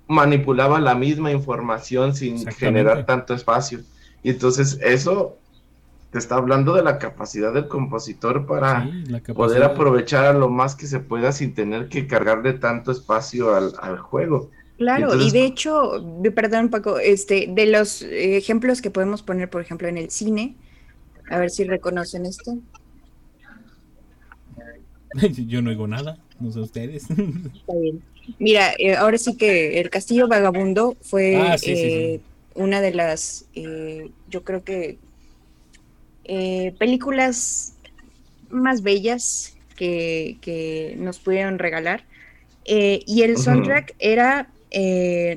manipulaba 0.09 0.81
la 0.81 0.95
misma 0.95 1.33
información 1.33 2.15
sin 2.15 2.47
generar 2.47 3.05
tanto 3.07 3.35
espacio. 3.35 3.81
Y 4.23 4.31
entonces 4.31 4.79
eso 4.83 5.39
te 6.17 6.21
está 6.21 6.37
hablando 6.37 6.73
de 6.73 6.83
la 6.83 6.99
capacidad 6.99 7.53
del 7.53 7.69
compositor 7.69 8.47
para 8.47 8.89
poder 9.35 9.63
aprovechar 9.63 10.25
a 10.25 10.33
lo 10.33 10.49
más 10.49 10.75
que 10.75 10.87
se 10.87 10.99
pueda 10.99 11.31
sin 11.31 11.53
tener 11.53 11.91
que 11.91 12.07
cargarle 12.07 12.55
tanto 12.55 12.91
espacio 12.91 13.55
al, 13.55 13.99
juego. 13.99 14.51
Claro, 14.79 15.15
y, 15.15 15.31
de 15.31 15.45
hecho, 15.45 16.03
perdón 16.35 16.71
Paco, 16.71 16.99
este, 16.99 17.49
de 17.51 17.67
los 17.67 18.01
ejemplos 18.01 18.81
que 18.81 18.91
podemos 18.91 19.23
poner, 19.23 19.51
por 19.51 19.61
ejemplo, 19.61 19.89
en 19.89 19.99
el 19.99 20.09
cine, 20.09 20.57
a 21.29 21.39
ver 21.39 21.51
si 21.51 21.65
reconocen 21.65 22.25
esto. 22.25 22.57
Yo 25.47 25.61
no 25.61 25.69
oigo 25.69 25.87
nada, 25.87 26.17
no 26.41 26.51
sé 26.51 26.61
ustedes. 26.61 27.11
Está 27.11 27.75
bien. 27.79 28.03
Mira, 28.39 28.73
eh, 28.79 28.95
ahora 28.95 29.19
sí 29.19 29.37
que 29.37 29.81
El 29.81 29.91
Castillo 29.91 30.29
Vagabundo 30.29 30.97
fue 31.03 31.37
ah, 31.37 31.57
eh, 31.63 32.21
una 32.55 32.81
de 32.81 32.95
las, 32.95 33.45
eh, 33.55 34.11
yo 34.31 34.45
creo 34.45 34.65
que, 34.65 34.97
películas 36.79 37.75
más 38.51 38.83
bellas 38.83 39.57
que, 39.77 40.97
nos 40.99 41.19
pudieron 41.19 41.59
regalar. 41.59 42.05
y 42.65 43.23
el 43.23 43.37
soundtrack 43.37 43.95
era 43.99 44.51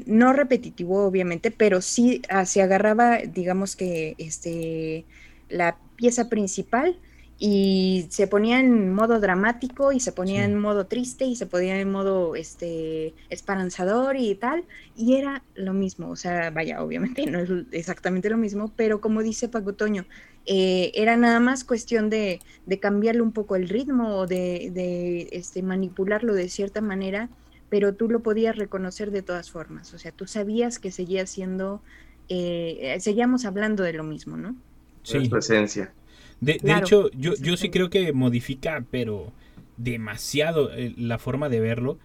no 0.06 0.34
repetitivo, 0.34 1.06
obviamente, 1.06 1.52
pero 1.52 1.82
sí 1.82 2.22
ah, 2.30 2.46
se 2.46 2.62
agarraba, 2.62 3.18
digamos 3.20 3.76
que, 3.76 4.16
este, 4.18 5.06
la 5.50 5.78
pieza 5.96 6.30
principal 6.30 6.98
y 7.42 8.06
se 8.10 8.28
ponía 8.28 8.60
en 8.60 8.94
modo 8.94 9.22
dramático 9.22 9.94
y 9.94 10.02
se 10.02 10.12
ponía 10.12 10.44
en 10.44 10.60
modo 10.60 10.88
triste 10.88 11.24
y 11.24 11.38
se 11.38 11.46
ponía 11.46 11.80
en 11.80 11.90
modo 11.90 12.36
este 12.36 13.14
esperanzador 13.30 14.18
y 14.18 14.36
tal 14.36 14.66
y 14.98 15.16
era 15.16 15.42
lo 15.56 15.74
mismo 15.74 16.10
o 16.10 16.18
sea 16.18 16.50
vaya 16.52 16.84
obviamente 16.84 17.26
no 17.32 17.40
es 17.40 17.50
exactamente 17.72 18.30
lo 18.30 18.38
mismo 18.38 18.74
pero 18.76 19.00
como 19.00 19.24
dice 19.24 19.48
Paco 19.48 19.74
Toño 19.74 20.06
eh, 20.46 20.92
era 20.96 21.16
nada 21.16 21.40
más 21.40 21.64
cuestión 21.64 22.10
de, 22.10 22.42
de, 22.66 22.80
cambiarle 22.80 23.22
un 23.22 23.32
poco 23.32 23.56
el 23.56 23.70
ritmo 23.70 24.18
o 24.18 24.28
de, 24.28 24.72
de 24.74 25.30
este, 25.32 25.64
manipularlo 25.64 26.34
de 26.34 26.50
cierta 26.50 26.82
manera 26.82 27.30
pero 27.70 27.94
tú 27.94 28.10
lo 28.10 28.20
podías 28.20 28.58
reconocer 28.58 29.12
de 29.12 29.22
todas 29.22 29.50
formas 29.50 29.94
o 29.94 29.98
sea 29.98 30.12
tú 30.12 30.28
sabías 30.28 30.78
que 30.78 30.92
seguía 30.92 31.26
siendo 31.26 31.82
eh, 32.28 32.98
seguíamos 33.00 33.46
hablando 33.46 33.84
de 33.84 33.94
lo 33.94 34.04
mismo 34.04 34.36
no 34.36 34.58
sí. 35.04 35.30
presencia 35.30 35.94
de, 36.42 36.60
hecho, 36.78 37.10
yo, 37.12 37.34
yo 37.36 37.58
sí 37.58 37.70
creo 37.70 37.90
que 37.90 38.14
modifica, 38.14 38.86
pero 38.90 39.34
demasiado 39.78 40.72
eh, 40.74 40.94
la 40.98 41.18
forma 41.18 41.50
de 41.50 41.60
verlo. 41.60 41.98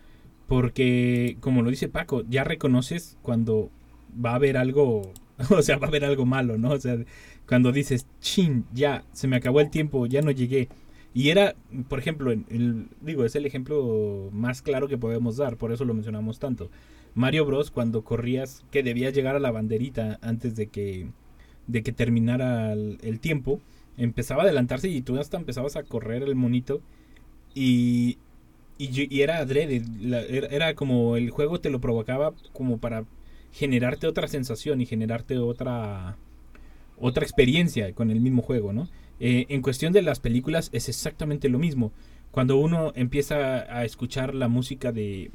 Porque, 0.47 1.37
como 1.41 1.63
lo 1.63 1.71
dice 1.71 1.89
Paco, 1.89 2.23
ya 2.29 2.45
reconoces 2.45 3.17
cuando 3.23 3.71
va 4.25 4.33
a 4.33 4.35
haber 4.37 4.57
algo, 4.57 5.13
o 5.51 5.63
sea, 5.63 5.79
va 5.79 5.87
a 5.87 5.89
haber 5.89 6.05
algo 6.05 6.27
malo, 6.27 6.59
¿no? 6.59 6.71
O 6.71 6.81
sea, 6.81 6.99
cuando 7.49 7.73
dices, 7.73 8.07
chin, 8.21 8.67
ya, 8.73 9.05
se 9.13 9.27
me 9.27 9.37
acabó 9.37 9.61
el 9.61 9.71
tiempo, 9.71 10.07
ya 10.07 10.23
no 10.23 10.31
llegué. 10.31 10.69
Y 11.15 11.31
era, 11.31 11.55
por 11.89 11.99
ejemplo, 11.99 12.33
el, 12.33 12.89
digo, 13.01 13.25
es 13.25 13.37
el 13.37 13.47
ejemplo 13.47 14.31
más 14.33 14.63
claro 14.63 14.89
que 14.89 14.99
podemos 14.99 15.37
dar, 15.37 15.57
por 15.57 15.73
eso 15.73 15.85
lo 15.85 15.95
mencionamos 15.95 16.39
tanto. 16.39 16.71
Mario 17.15 17.47
Bros. 17.47 17.71
cuando 17.71 18.03
corrías, 18.03 18.65
que 18.73 18.83
debías 18.83 19.15
llegar 19.15 19.37
a 19.37 19.41
la 19.41 19.53
banderita 19.53 20.19
antes 20.21 20.57
de 20.57 20.67
que, 20.67 21.07
de 21.69 21.83
que 21.85 21.93
terminara 21.93 22.73
el 22.73 23.21
tiempo, 23.21 23.61
empezaba 23.97 24.43
a 24.43 24.45
adelantarse 24.45 24.89
y 24.89 25.01
tú 25.03 25.19
hasta 25.19 25.37
empezabas 25.37 25.77
a 25.77 25.83
correr 25.83 26.23
el 26.23 26.35
monito 26.35 26.81
y, 27.55 28.19
y, 28.79 29.21
era 29.21 29.39
adrede, 29.39 29.83
era, 30.51 30.75
como 30.75 31.17
el 31.17 31.31
juego 31.31 31.61
te 31.61 31.71
lo 31.71 31.81
provocaba 31.81 32.33
como 32.53 32.79
para 32.79 33.05
generarte 33.53 34.07
otra 34.07 34.27
sensación 34.27 34.81
y 34.81 34.87
generarte 34.87 35.39
otra 35.39 36.17
otra 36.99 37.25
experiencia 37.25 37.93
con 37.93 38.11
el 38.11 38.21
mismo 38.21 38.43
juego, 38.43 38.73
¿no? 38.73 38.89
Eh, 39.21 39.47
en 39.49 39.63
cuestión 39.63 39.93
de 39.93 40.03
las 40.03 40.21
películas 40.21 40.71
es 40.73 40.89
exactamente 40.89 41.49
lo 41.49 41.59
mismo. 41.59 41.93
Cuando 42.31 42.57
uno 42.57 42.93
empieza 42.97 43.61
a 43.77 43.85
escuchar 43.85 44.35
la 44.35 44.49
música 44.49 44.91
de, 44.93 45.31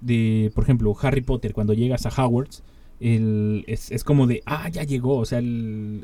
de 0.00 0.52
por 0.54 0.64
ejemplo, 0.64 0.96
Harry 1.00 1.20
Potter, 1.20 1.52
cuando 1.52 1.72
llegas 1.72 2.06
a 2.06 2.10
Hogwarts, 2.10 2.62
el, 3.00 3.64
es, 3.66 4.04
como 4.04 4.26
de, 4.26 4.42
ah, 4.46 4.68
ya 4.68 4.82
llegó, 4.82 5.16
o 5.18 5.24
sea, 5.24 5.40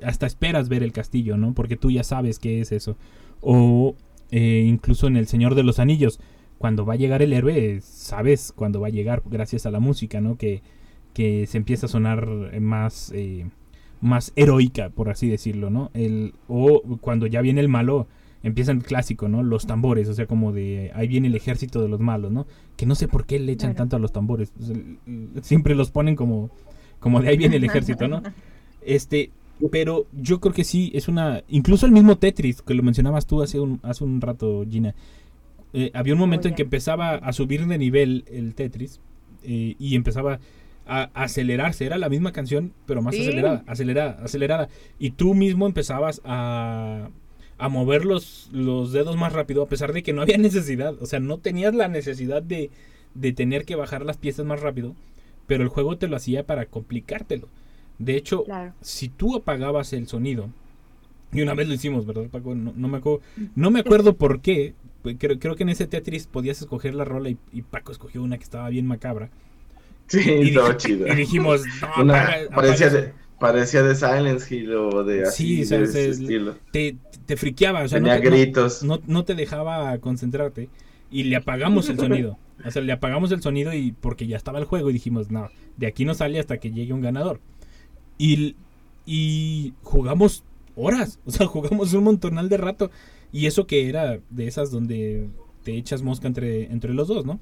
hasta 0.02 0.26
esperas 0.26 0.68
ver 0.68 0.82
el 0.82 0.92
castillo, 0.92 1.36
¿no? 1.36 1.54
Porque 1.54 1.76
tú 1.76 1.90
ya 1.90 2.04
sabes 2.04 2.38
qué 2.38 2.60
es 2.60 2.72
eso. 2.72 2.96
O 3.40 3.96
eh, 4.30 4.64
incluso 4.66 5.06
en 5.06 5.16
El 5.16 5.26
Señor 5.26 5.54
de 5.54 5.64
los 5.64 5.78
Anillos, 5.78 6.20
cuando 6.58 6.86
va 6.86 6.94
a 6.94 6.96
llegar 6.96 7.22
el 7.22 7.32
héroe, 7.32 7.80
sabes 7.82 8.52
cuando 8.54 8.80
va 8.80 8.88
a 8.88 8.90
llegar 8.90 9.22
gracias 9.26 9.66
a 9.66 9.70
la 9.70 9.80
música, 9.80 10.20
¿no? 10.20 10.36
Que, 10.36 10.62
que 11.12 11.46
se 11.46 11.58
empieza 11.58 11.86
a 11.86 11.88
sonar 11.88 12.26
más, 12.60 13.12
eh, 13.14 13.46
más 14.00 14.32
heroica, 14.36 14.90
por 14.90 15.08
así 15.08 15.28
decirlo, 15.28 15.70
¿no? 15.70 15.90
El, 15.94 16.34
o 16.48 16.82
cuando 17.00 17.26
ya 17.26 17.40
viene 17.40 17.60
el 17.60 17.68
malo, 17.68 18.06
empieza 18.44 18.72
el 18.72 18.82
clásico, 18.82 19.28
¿no? 19.28 19.42
Los 19.42 19.66
tambores, 19.66 20.08
o 20.08 20.14
sea, 20.14 20.26
como 20.26 20.52
de 20.52 20.92
ahí 20.94 21.08
viene 21.08 21.28
el 21.28 21.34
ejército 21.34 21.80
de 21.80 21.88
los 21.88 22.00
malos, 22.00 22.30
¿no? 22.30 22.46
Que 22.76 22.86
no 22.86 22.94
sé 22.94 23.08
por 23.08 23.26
qué 23.26 23.38
le 23.40 23.52
echan 23.52 23.74
tanto 23.74 23.96
a 23.96 23.98
los 23.98 24.12
tambores. 24.12 24.52
Siempre 25.40 25.74
los 25.74 25.90
ponen 25.90 26.14
como 26.14 26.50
como 27.04 27.20
de 27.20 27.28
ahí 27.28 27.36
viene 27.36 27.56
el 27.56 27.64
ejército, 27.64 28.08
¿no? 28.08 28.22
Este, 28.80 29.30
pero 29.70 30.06
yo 30.14 30.40
creo 30.40 30.54
que 30.54 30.64
sí, 30.64 30.90
es 30.94 31.06
una... 31.06 31.42
Incluso 31.48 31.84
el 31.84 31.92
mismo 31.92 32.16
Tetris, 32.16 32.62
que 32.62 32.72
lo 32.72 32.82
mencionabas 32.82 33.26
tú 33.26 33.42
hace 33.42 33.60
un, 33.60 33.78
hace 33.82 34.04
un 34.04 34.22
rato, 34.22 34.64
Gina. 34.66 34.94
Eh, 35.74 35.90
había 35.92 36.14
un 36.14 36.18
momento 36.18 36.48
en 36.48 36.54
que 36.54 36.62
empezaba 36.62 37.16
a 37.16 37.32
subir 37.34 37.66
de 37.66 37.76
nivel 37.76 38.24
el 38.26 38.54
Tetris 38.54 39.00
eh, 39.42 39.76
y 39.78 39.96
empezaba 39.96 40.40
a 40.86 41.10
acelerarse. 41.12 41.84
Era 41.84 41.98
la 41.98 42.08
misma 42.08 42.32
canción, 42.32 42.72
pero 42.86 43.02
más 43.02 43.14
acelerada, 43.14 43.64
acelerada, 43.66 44.24
acelerada. 44.24 44.68
Y 44.98 45.10
tú 45.10 45.34
mismo 45.34 45.66
empezabas 45.66 46.22
a, 46.24 47.10
a 47.58 47.68
mover 47.68 48.06
los, 48.06 48.48
los 48.50 48.92
dedos 48.92 49.18
más 49.18 49.34
rápido, 49.34 49.62
a 49.62 49.68
pesar 49.68 49.92
de 49.92 50.02
que 50.02 50.14
no 50.14 50.22
había 50.22 50.38
necesidad. 50.48 50.94
O 51.02 51.04
sea, 51.04 51.20
no 51.20 51.36
tenías 51.36 51.74
la 51.74 51.88
necesidad 51.88 52.42
de, 52.42 52.70
de 53.14 53.34
tener 53.34 53.66
que 53.66 53.76
bajar 53.76 54.06
las 54.06 54.16
piezas 54.16 54.46
más 54.46 54.60
rápido 54.62 54.94
pero 55.46 55.62
el 55.62 55.68
juego 55.68 55.96
te 55.98 56.08
lo 56.08 56.16
hacía 56.16 56.46
para 56.46 56.66
complicártelo. 56.66 57.48
De 57.98 58.16
hecho, 58.16 58.44
si 58.80 59.08
tú 59.08 59.36
apagabas 59.36 59.92
el 59.92 60.08
sonido, 60.08 60.48
y 61.32 61.42
una 61.42 61.54
vez 61.54 61.68
lo 61.68 61.74
hicimos, 61.74 62.06
¿verdad, 62.06 62.28
Paco? 62.30 62.54
No, 62.54 62.88
me, 62.88 62.98
acuerdo, 62.98 63.20
no 63.56 63.70
me 63.70 63.80
acuerdo 63.80 64.16
por 64.16 64.40
qué. 64.40 64.74
Pues, 65.02 65.16
creo, 65.18 65.38
creo, 65.38 65.56
que 65.56 65.64
en 65.64 65.68
ese 65.68 65.86
Tetris 65.86 66.26
podías 66.26 66.60
escoger 66.60 66.94
la 66.94 67.04
rola 67.04 67.28
y, 67.28 67.62
Paco 67.62 67.92
escogió 67.92 68.22
una 68.22 68.38
que 68.38 68.44
estaba 68.44 68.68
bien 68.68 68.86
macabra. 68.86 69.30
Sí, 70.06 70.20
y, 70.20 70.56
chido. 70.76 71.08
Y 71.08 71.14
dijimos, 71.14 71.62
no, 72.04 72.14
parecía, 72.54 72.88
de, 72.88 73.12
parecía 73.40 73.82
de 73.82 73.94
Silence 73.94 74.54
Hill 74.54 74.74
o 74.74 75.02
de 75.02 75.24
así. 75.24 75.64
Sí, 75.64 75.74
estilo. 75.74 76.56
Te, 76.70 76.96
te 77.26 77.36
friqueaba, 77.36 77.82
o 77.82 77.88
sea, 77.88 77.98
Tenía 77.98 78.16
no 78.16 78.22
gritos. 78.22 78.84
No, 78.84 79.00
no, 79.06 79.24
te 79.24 79.34
dejaba 79.34 79.98
concentrarte 79.98 80.68
y 81.10 81.24
le 81.24 81.36
apagamos 81.36 81.88
el 81.88 81.98
sonido. 81.98 82.38
O 82.64 82.70
sea, 82.70 82.82
le 82.82 82.92
apagamos 82.92 83.32
el 83.32 83.42
sonido 83.42 83.72
y 83.72 83.92
porque 83.92 84.26
ya 84.26 84.36
estaba 84.36 84.58
el 84.58 84.64
juego 84.64 84.90
y 84.90 84.92
dijimos, 84.92 85.30
no, 85.30 85.48
de 85.76 85.86
aquí 85.86 86.04
no 86.04 86.14
sale 86.14 86.38
hasta 86.38 86.58
que 86.58 86.70
llegue 86.70 86.92
un 86.92 87.00
ganador. 87.00 87.40
Y, 88.18 88.56
y 89.06 89.74
jugamos 89.82 90.44
horas, 90.76 91.18
o 91.26 91.30
sea, 91.30 91.46
jugamos 91.46 91.92
un 91.92 92.04
montonal 92.04 92.48
de 92.48 92.56
rato. 92.56 92.90
Y 93.32 93.46
eso 93.46 93.66
que 93.66 93.88
era 93.88 94.20
de 94.30 94.46
esas 94.46 94.70
donde 94.70 95.28
te 95.64 95.76
echas 95.76 96.02
mosca 96.02 96.28
entre, 96.28 96.72
entre 96.72 96.94
los 96.94 97.08
dos, 97.08 97.26
¿no? 97.26 97.40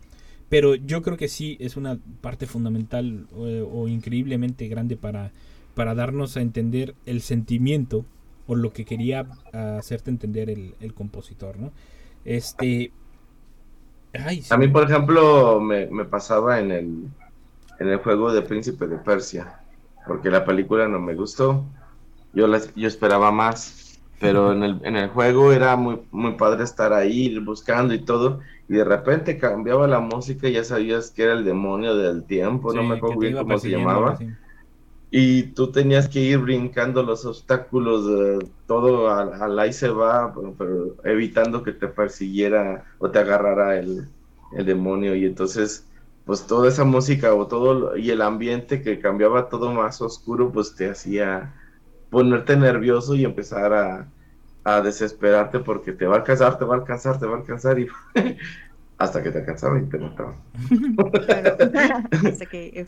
Pero 0.48 0.74
yo 0.74 1.02
creo 1.02 1.16
que 1.16 1.28
sí 1.28 1.56
es 1.60 1.76
una 1.76 1.98
parte 2.20 2.46
fundamental 2.46 3.26
o, 3.32 3.88
increíblemente 3.88 4.68
grande 4.68 4.96
para, 4.96 5.32
para 5.74 5.94
darnos 5.94 6.36
a 6.36 6.42
entender 6.42 6.94
el 7.06 7.22
sentimiento 7.22 8.04
o 8.46 8.54
lo 8.54 8.72
que 8.72 8.84
quería 8.84 9.26
hacerte 9.52 10.10
entender 10.10 10.50
el, 10.50 10.74
el 10.80 10.94
compositor, 10.94 11.58
¿no? 11.58 11.72
Este, 12.24 12.92
a 14.50 14.56
mí, 14.56 14.68
por 14.68 14.84
ejemplo, 14.84 15.60
me, 15.60 16.04
pasaba 16.04 16.60
en 16.60 16.70
el, 16.70 17.08
en 17.78 17.88
el 17.88 17.98
juego 17.98 18.32
de 18.32 18.42
Príncipe 18.42 18.86
de 18.86 18.98
Persia, 18.98 19.60
porque 20.06 20.30
la 20.30 20.44
película 20.44 20.88
no 20.88 21.00
me 21.00 21.14
gustó. 21.14 21.64
Yo, 22.34 22.46
yo 22.76 22.88
esperaba 22.88 23.30
más, 23.30 24.00
pero 24.20 24.52
en 24.52 24.62
el, 24.62 24.80
en 24.84 24.96
el 24.96 25.08
juego 25.10 25.52
era 25.52 25.76
muy, 25.76 26.00
muy 26.10 26.32
padre 26.32 26.64
estar 26.64 26.92
ahí 26.92 27.38
buscando 27.38 27.94
y 27.94 28.00
todo, 28.00 28.40
y 28.68 28.74
de 28.74 28.84
repente 28.84 29.38
cambiaba 29.38 29.86
la 29.86 30.00
música 30.00 30.48
y 30.48 30.52
ya 30.52 30.64
sabías 30.64 31.10
que 31.10 31.24
era 31.24 31.32
el 31.32 31.44
demonio 31.44 31.94
del 31.96 32.24
tiempo, 32.24 32.72
no 32.72 32.82
me 32.82 32.96
acuerdo 32.96 33.18
bien 33.18 33.36
cómo 33.36 33.58
se 33.58 33.70
llamaba. 33.70 34.18
Y 35.14 35.44
tú 35.54 35.70
tenías 35.72 36.08
que 36.08 36.20
ir 36.20 36.38
brincando 36.38 37.02
los 37.02 37.26
obstáculos, 37.26 38.48
todo 38.66 39.10
al, 39.10 39.34
al 39.42 39.58
ahí 39.58 39.72
se 39.72 39.90
va, 39.90 40.34
pero, 40.58 40.96
evitando 41.04 41.62
que 41.62 41.72
te 41.72 41.88
persiguiera 41.88 42.84
o 42.98 43.10
te 43.10 43.18
agarrara 43.18 43.78
el, 43.78 44.08
el 44.52 44.66
demonio. 44.66 45.14
Y 45.14 45.26
entonces 45.26 45.86
pues 46.24 46.46
toda 46.46 46.68
esa 46.68 46.84
música 46.84 47.34
o 47.34 47.46
todo 47.48 47.96
y 47.96 48.10
el 48.10 48.22
ambiente 48.22 48.80
que 48.82 49.00
cambiaba 49.00 49.48
todo 49.48 49.72
más 49.72 50.00
oscuro 50.00 50.52
pues 50.52 50.74
te 50.76 50.88
hacía 50.90 51.54
ponerte 52.10 52.56
nervioso 52.56 53.14
y 53.14 53.24
empezar 53.24 53.72
a, 53.74 54.12
a 54.64 54.80
desesperarte 54.82 55.60
porque 55.60 55.92
te 55.92 56.06
va 56.06 56.16
a 56.16 56.18
alcanzar, 56.20 56.58
te 56.58 56.64
va 56.64 56.76
a 56.76 56.78
alcanzar, 56.78 57.18
te 57.18 57.26
va 57.26 57.36
a 57.36 57.38
alcanzar 57.40 57.78
y 57.80 57.88
hasta 58.98 59.22
que 59.22 59.30
te 59.30 59.38
alcanzaba 59.38 59.78
y 59.78 59.82
te. 59.84 59.98
Claro. 59.98 60.36
Hasta 62.26 62.46
que. 62.46 62.86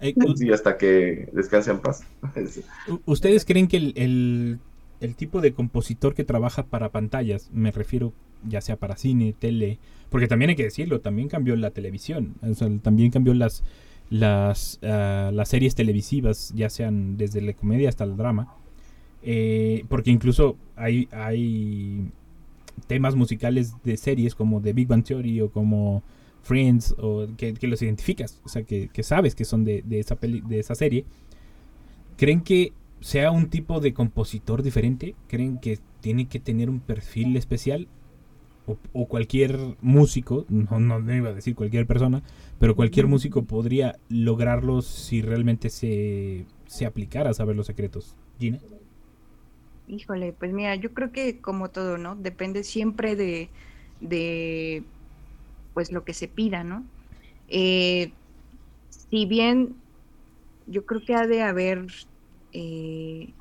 Eh, 0.00 0.14
u- 0.16 0.34
Sí, 0.36 0.50
hasta 0.50 0.76
que 0.78 1.28
descanse 1.32 1.70
en 1.70 1.80
paz. 1.80 2.04
¿Ustedes 3.04 3.44
creen 3.44 3.68
que 3.68 3.76
el, 3.76 3.92
el- 3.96 4.58
el 5.00 5.14
tipo 5.16 5.40
de 5.40 5.52
compositor 5.52 6.14
que 6.14 6.24
trabaja 6.24 6.64
para 6.64 6.90
pantallas, 6.90 7.50
me 7.52 7.70
refiero 7.70 8.12
ya 8.46 8.60
sea 8.60 8.76
para 8.76 8.96
cine, 8.96 9.34
tele, 9.38 9.78
porque 10.10 10.26
también 10.28 10.50
hay 10.50 10.56
que 10.56 10.64
decirlo, 10.64 11.00
también 11.00 11.28
cambió 11.28 11.56
la 11.56 11.70
televisión, 11.70 12.34
o 12.42 12.52
sea, 12.54 12.68
también 12.82 13.10
cambió 13.10 13.32
las, 13.34 13.62
las, 14.10 14.78
ah, 14.82 15.30
las 15.32 15.48
series 15.48 15.74
televisivas, 15.74 16.52
ya 16.54 16.68
sean 16.70 17.16
desde 17.18 17.40
la 17.42 17.52
comedia 17.54 17.88
hasta 17.90 18.04
el 18.04 18.16
drama, 18.16 18.54
eh, 19.22 19.84
porque 19.88 20.10
incluso 20.10 20.56
hay, 20.76 21.08
hay 21.12 22.06
temas 22.86 23.14
musicales 23.14 23.74
de 23.84 23.96
series 23.96 24.34
como 24.34 24.60
The 24.60 24.72
Big 24.72 24.88
Bang 24.88 25.04
Theory 25.04 25.40
o 25.40 25.50
como 25.50 26.02
Friends 26.42 26.94
o 26.98 27.26
que, 27.36 27.54
que 27.54 27.66
los 27.66 27.82
identificas, 27.82 28.40
o 28.44 28.48
sea, 28.48 28.62
que, 28.62 28.88
que 28.88 29.02
sabes 29.02 29.34
que 29.34 29.44
son 29.44 29.64
de, 29.64 29.82
de 29.82 30.00
esa 30.00 30.16
peli, 30.16 30.40
de 30.40 30.58
esa 30.58 30.74
serie. 30.74 31.04
¿Creen 32.16 32.40
que 32.40 32.72
sea 33.00 33.30
un 33.30 33.48
tipo 33.48 33.80
de 33.80 33.92
compositor 33.92 34.62
diferente? 34.62 35.14
¿Creen 35.26 35.58
que 35.58 35.78
tiene 36.00 36.28
que 36.28 36.40
tener 36.40 36.70
un 36.70 36.80
perfil 36.80 37.36
especial? 37.36 37.88
O, 38.66 38.76
o 38.92 39.06
cualquier 39.08 39.58
músico, 39.80 40.44
no, 40.48 40.78
no, 40.78 41.00
no 41.00 41.14
iba 41.14 41.30
a 41.30 41.34
decir 41.34 41.54
cualquier 41.54 41.86
persona, 41.86 42.22
pero 42.58 42.76
cualquier 42.76 43.06
músico 43.06 43.44
podría 43.44 43.98
lograrlo 44.08 44.82
si 44.82 45.22
realmente 45.22 45.70
se, 45.70 46.44
se 46.66 46.86
aplicara 46.86 47.30
a 47.30 47.34
saber 47.34 47.56
los 47.56 47.66
secretos. 47.66 48.16
Gina. 48.38 48.60
Híjole, 49.90 50.32
pues 50.32 50.52
mira, 50.52 50.76
yo 50.76 50.94
creo 50.94 51.10
que 51.10 51.40
como 51.40 51.70
todo, 51.70 51.98
¿no? 51.98 52.14
Depende 52.14 52.62
siempre 52.62 53.16
de, 53.16 53.50
de 54.00 54.84
pues 55.74 55.90
lo 55.90 56.04
que 56.04 56.14
se 56.14 56.28
pida, 56.28 56.62
¿no? 56.62 56.84
Eh, 57.48 58.12
si 58.88 59.26
bien 59.26 59.74
yo 60.66 60.86
creo 60.86 61.02
que 61.04 61.14
ha 61.16 61.26
de 61.26 61.42
haber 61.42 61.86
eh, 62.52 63.34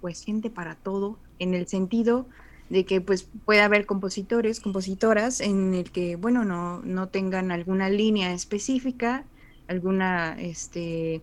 pues 0.00 0.22
gente 0.22 0.50
para 0.50 0.76
todo, 0.76 1.18
en 1.38 1.54
el 1.54 1.66
sentido 1.66 2.28
de 2.68 2.84
que 2.84 3.00
pues 3.00 3.30
puede 3.46 3.62
haber 3.62 3.86
compositores, 3.86 4.60
compositoras 4.60 5.40
en 5.40 5.74
el 5.74 5.92
que, 5.92 6.16
bueno, 6.16 6.44
no, 6.44 6.82
no 6.82 7.08
tengan 7.08 7.52
alguna 7.52 7.88
línea 7.88 8.32
específica, 8.34 9.24
alguna 9.66 10.36
este 10.40 11.22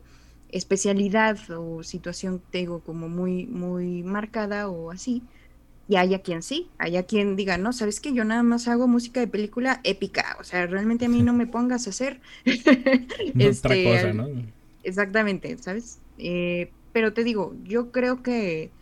especialidad 0.51 1.37
o 1.57 1.83
situación 1.83 2.45
te 2.49 2.59
digo 2.59 2.83
como 2.83 3.09
muy 3.09 3.47
muy 3.47 4.03
marcada 4.03 4.69
o 4.69 4.91
así 4.91 5.29
y 5.87 5.97
haya 5.97 6.21
quien 6.21 6.41
sí, 6.43 6.73
haya 6.77 7.05
quien 7.05 7.35
diga, 7.35 7.57
no, 7.57 7.73
sabes 7.73 7.99
que 8.01 8.13
yo 8.13 8.23
nada 8.25 8.43
más 8.43 8.67
hago 8.69 8.87
música 8.87 9.19
de 9.19 9.27
película 9.27 9.81
épica, 9.83 10.37
o 10.39 10.43
sea, 10.45 10.67
realmente 10.67 11.05
a 11.05 11.09
mí 11.09 11.23
no 11.23 11.33
me 11.33 11.47
pongas 11.47 11.87
a 11.87 11.89
hacer 11.91 12.21
Otra 13.39 13.81
cosa, 13.81 14.13
al- 14.13 14.13
¿no? 14.13 14.27
Exactamente, 14.83 15.57
¿sabes? 15.59 16.03
Eh, 16.17 16.75
pero 16.91 17.13
te 17.13 17.23
digo, 17.23 17.55
yo 17.63 17.91
creo 17.91 18.23
que 18.23 18.75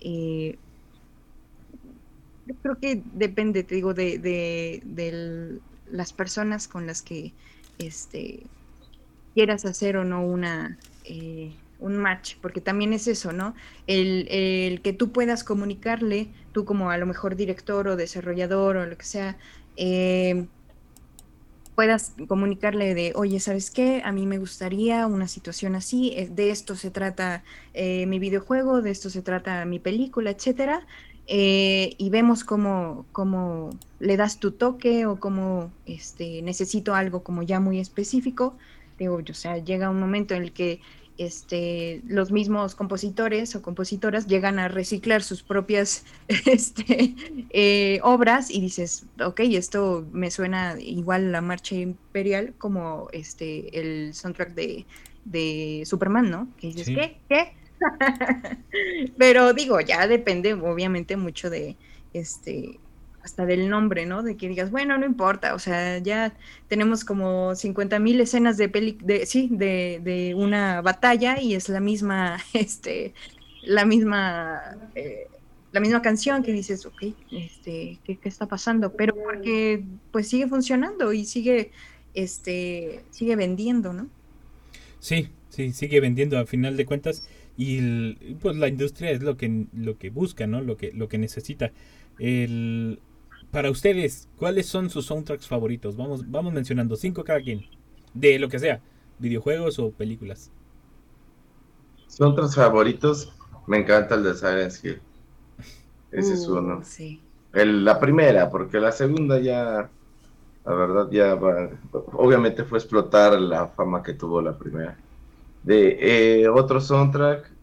eh, 0.00 0.60
yo 2.44 2.54
creo 2.62 2.78
que 2.80 3.02
depende, 3.06 3.64
te 3.64 3.74
digo, 3.76 3.94
de, 3.94 4.18
de, 4.18 4.82
del- 4.84 5.64
las 5.84 6.12
personas 6.12 6.68
con 6.68 6.86
las 6.86 7.02
que 7.02 7.36
este 7.78 8.50
quieras 9.34 9.64
hacer 9.64 9.96
o 9.96 10.04
no 10.04 10.24
una 10.24 10.78
eh, 11.04 11.52
un 11.80 11.96
match, 11.96 12.36
porque 12.40 12.60
también 12.60 12.92
es 12.92 13.08
eso, 13.08 13.32
¿no? 13.32 13.54
El, 13.88 14.28
el 14.30 14.82
que 14.82 14.92
tú 14.92 15.10
puedas 15.10 15.42
comunicarle, 15.42 16.28
tú 16.52 16.64
como 16.64 16.90
a 16.90 16.96
lo 16.96 17.06
mejor 17.06 17.34
director 17.34 17.88
o 17.88 17.96
desarrollador 17.96 18.76
o 18.76 18.86
lo 18.86 18.96
que 18.96 19.04
sea, 19.04 19.36
eh, 19.76 20.46
puedas 21.74 22.14
comunicarle 22.28 22.94
de, 22.94 23.12
oye, 23.16 23.40
¿sabes 23.40 23.72
qué? 23.72 24.00
A 24.04 24.12
mí 24.12 24.26
me 24.26 24.38
gustaría 24.38 25.08
una 25.08 25.26
situación 25.26 25.74
así, 25.74 26.12
eh, 26.14 26.28
de 26.30 26.50
esto 26.50 26.76
se 26.76 26.92
trata 26.92 27.42
mi 27.74 28.18
videojuego, 28.20 28.80
de 28.80 28.90
esto 28.92 29.10
se 29.10 29.22
trata 29.22 29.64
mi 29.64 29.80
película, 29.80 30.30
etcétera, 30.30 30.86
y 31.26 32.10
vemos 32.10 32.44
cómo, 32.44 33.06
cómo 33.10 33.70
le 33.98 34.16
das 34.16 34.38
tu 34.38 34.52
toque 34.52 35.06
o 35.06 35.18
cómo 35.18 35.72
este, 35.86 36.42
necesito 36.42 36.94
algo 36.94 37.24
como 37.24 37.42
ya 37.42 37.58
muy 37.58 37.80
específico. 37.80 38.56
Digo, 38.98 39.20
o 39.28 39.34
sea, 39.34 39.58
llega 39.58 39.90
un 39.90 40.00
momento 40.00 40.34
en 40.34 40.42
el 40.42 40.52
que 40.52 40.80
este, 41.18 42.00
los 42.06 42.32
mismos 42.32 42.74
compositores 42.74 43.54
o 43.54 43.62
compositoras 43.62 44.26
llegan 44.26 44.58
a 44.58 44.68
reciclar 44.68 45.22
sus 45.22 45.42
propias 45.42 46.04
este, 46.46 47.14
eh, 47.50 48.00
obras 48.02 48.50
y 48.50 48.60
dices, 48.60 49.06
ok, 49.22 49.40
esto 49.40 50.06
me 50.12 50.30
suena 50.30 50.76
igual 50.80 51.32
la 51.32 51.40
marcha 51.40 51.74
imperial 51.74 52.54
como 52.58 53.08
este, 53.12 53.78
el 53.78 54.14
soundtrack 54.14 54.54
de, 54.54 54.86
de 55.24 55.82
Superman, 55.84 56.30
¿no? 56.30 56.48
Que 56.56 56.68
dices, 56.68 56.86
Sí. 56.86 56.94
¿qué? 56.94 57.18
¿Qué? 57.28 57.52
Pero 59.18 59.52
digo, 59.52 59.80
ya 59.80 60.06
depende 60.06 60.54
obviamente 60.54 61.16
mucho 61.16 61.50
de 61.50 61.76
este 62.12 62.78
hasta 63.24 63.46
del 63.46 63.68
nombre, 63.68 64.06
¿no? 64.06 64.22
De 64.22 64.36
que 64.36 64.48
digas, 64.48 64.70
bueno, 64.70 64.98
no 64.98 65.06
importa, 65.06 65.54
o 65.54 65.58
sea, 65.58 65.98
ya 65.98 66.34
tenemos 66.68 67.04
como 67.04 67.54
50 67.54 67.98
mil 67.98 68.20
escenas 68.20 68.56
de 68.56 68.68
peli, 68.68 68.98
de, 69.02 69.26
sí, 69.26 69.48
de, 69.50 70.00
de 70.02 70.34
una 70.34 70.80
batalla 70.82 71.40
y 71.40 71.54
es 71.54 71.68
la 71.68 71.80
misma, 71.80 72.38
este, 72.52 73.14
la 73.62 73.84
misma, 73.84 74.60
eh, 74.94 75.28
la 75.72 75.80
misma 75.80 76.02
canción 76.02 76.42
que 76.42 76.52
dices, 76.52 76.84
ok, 76.84 77.02
este, 77.30 77.98
¿qué, 78.04 78.16
qué 78.16 78.28
está 78.28 78.46
pasando? 78.46 78.92
Pero 78.92 79.14
porque 79.14 79.84
pues 80.10 80.28
sigue 80.28 80.48
funcionando 80.48 81.12
y 81.12 81.24
sigue, 81.24 81.70
este, 82.14 83.00
sigue 83.10 83.36
vendiendo, 83.36 83.92
¿no? 83.92 84.08
Sí, 84.98 85.28
sí, 85.48 85.72
sigue 85.72 86.00
vendiendo 86.00 86.38
a 86.38 86.46
final 86.46 86.76
de 86.76 86.86
cuentas 86.86 87.24
y 87.56 88.34
pues 88.40 88.56
la 88.56 88.68
industria 88.68 89.10
es 89.10 89.22
lo 89.22 89.36
que 89.36 89.66
lo 89.74 89.98
que 89.98 90.10
busca, 90.10 90.46
¿no? 90.46 90.60
Lo 90.60 90.76
que 90.76 90.92
lo 90.92 91.08
que 91.08 91.18
necesita. 91.18 91.72
El 92.18 93.00
para 93.52 93.70
ustedes, 93.70 94.30
¿cuáles 94.36 94.66
son 94.68 94.90
sus 94.90 95.06
soundtracks 95.06 95.48
favoritos? 95.48 95.96
Vamos 95.96 96.30
vamos 96.30 96.52
mencionando 96.54 96.96
cinco 96.96 97.24
cada 97.24 97.42
quien 97.42 97.66
de 98.14 98.38
lo 98.40 98.50
que 98.50 98.58
sea, 98.60 98.82
videojuegos 99.18 99.78
o 99.80 99.92
películas. 99.92 100.52
Son 102.06 102.28
otros 102.30 102.54
favoritos. 102.54 103.36
Me 103.66 103.78
encanta 103.78 104.14
el 104.14 104.22
de 104.22 104.34
Silent 104.36 104.72
Hill. 104.84 105.02
Ese 106.10 106.34
es 106.34 106.46
Uh, 106.46 106.48
uno. 106.48 106.82
Sí. 106.82 107.20
El- 107.52 107.84
la 107.84 108.00
primera, 108.00 108.50
porque 108.50 108.80
la 108.80 108.92
segunda 108.92 109.40
ya, 109.40 109.92
la 110.64 110.74
verdad, 110.74 111.10
ya 111.12 111.34
va- 111.36 111.70
obviamente 111.92 112.64
fue 112.64 112.78
explotar 112.78 113.40
la 113.40 113.68
fama 113.70 114.02
que 114.02 114.14
tuvo 114.14 114.42
la 114.42 114.58
primera. 114.58 115.02
De 115.62 116.42
eh, 116.44 116.48
otro 116.48 116.80
soundtrack, 116.80 117.56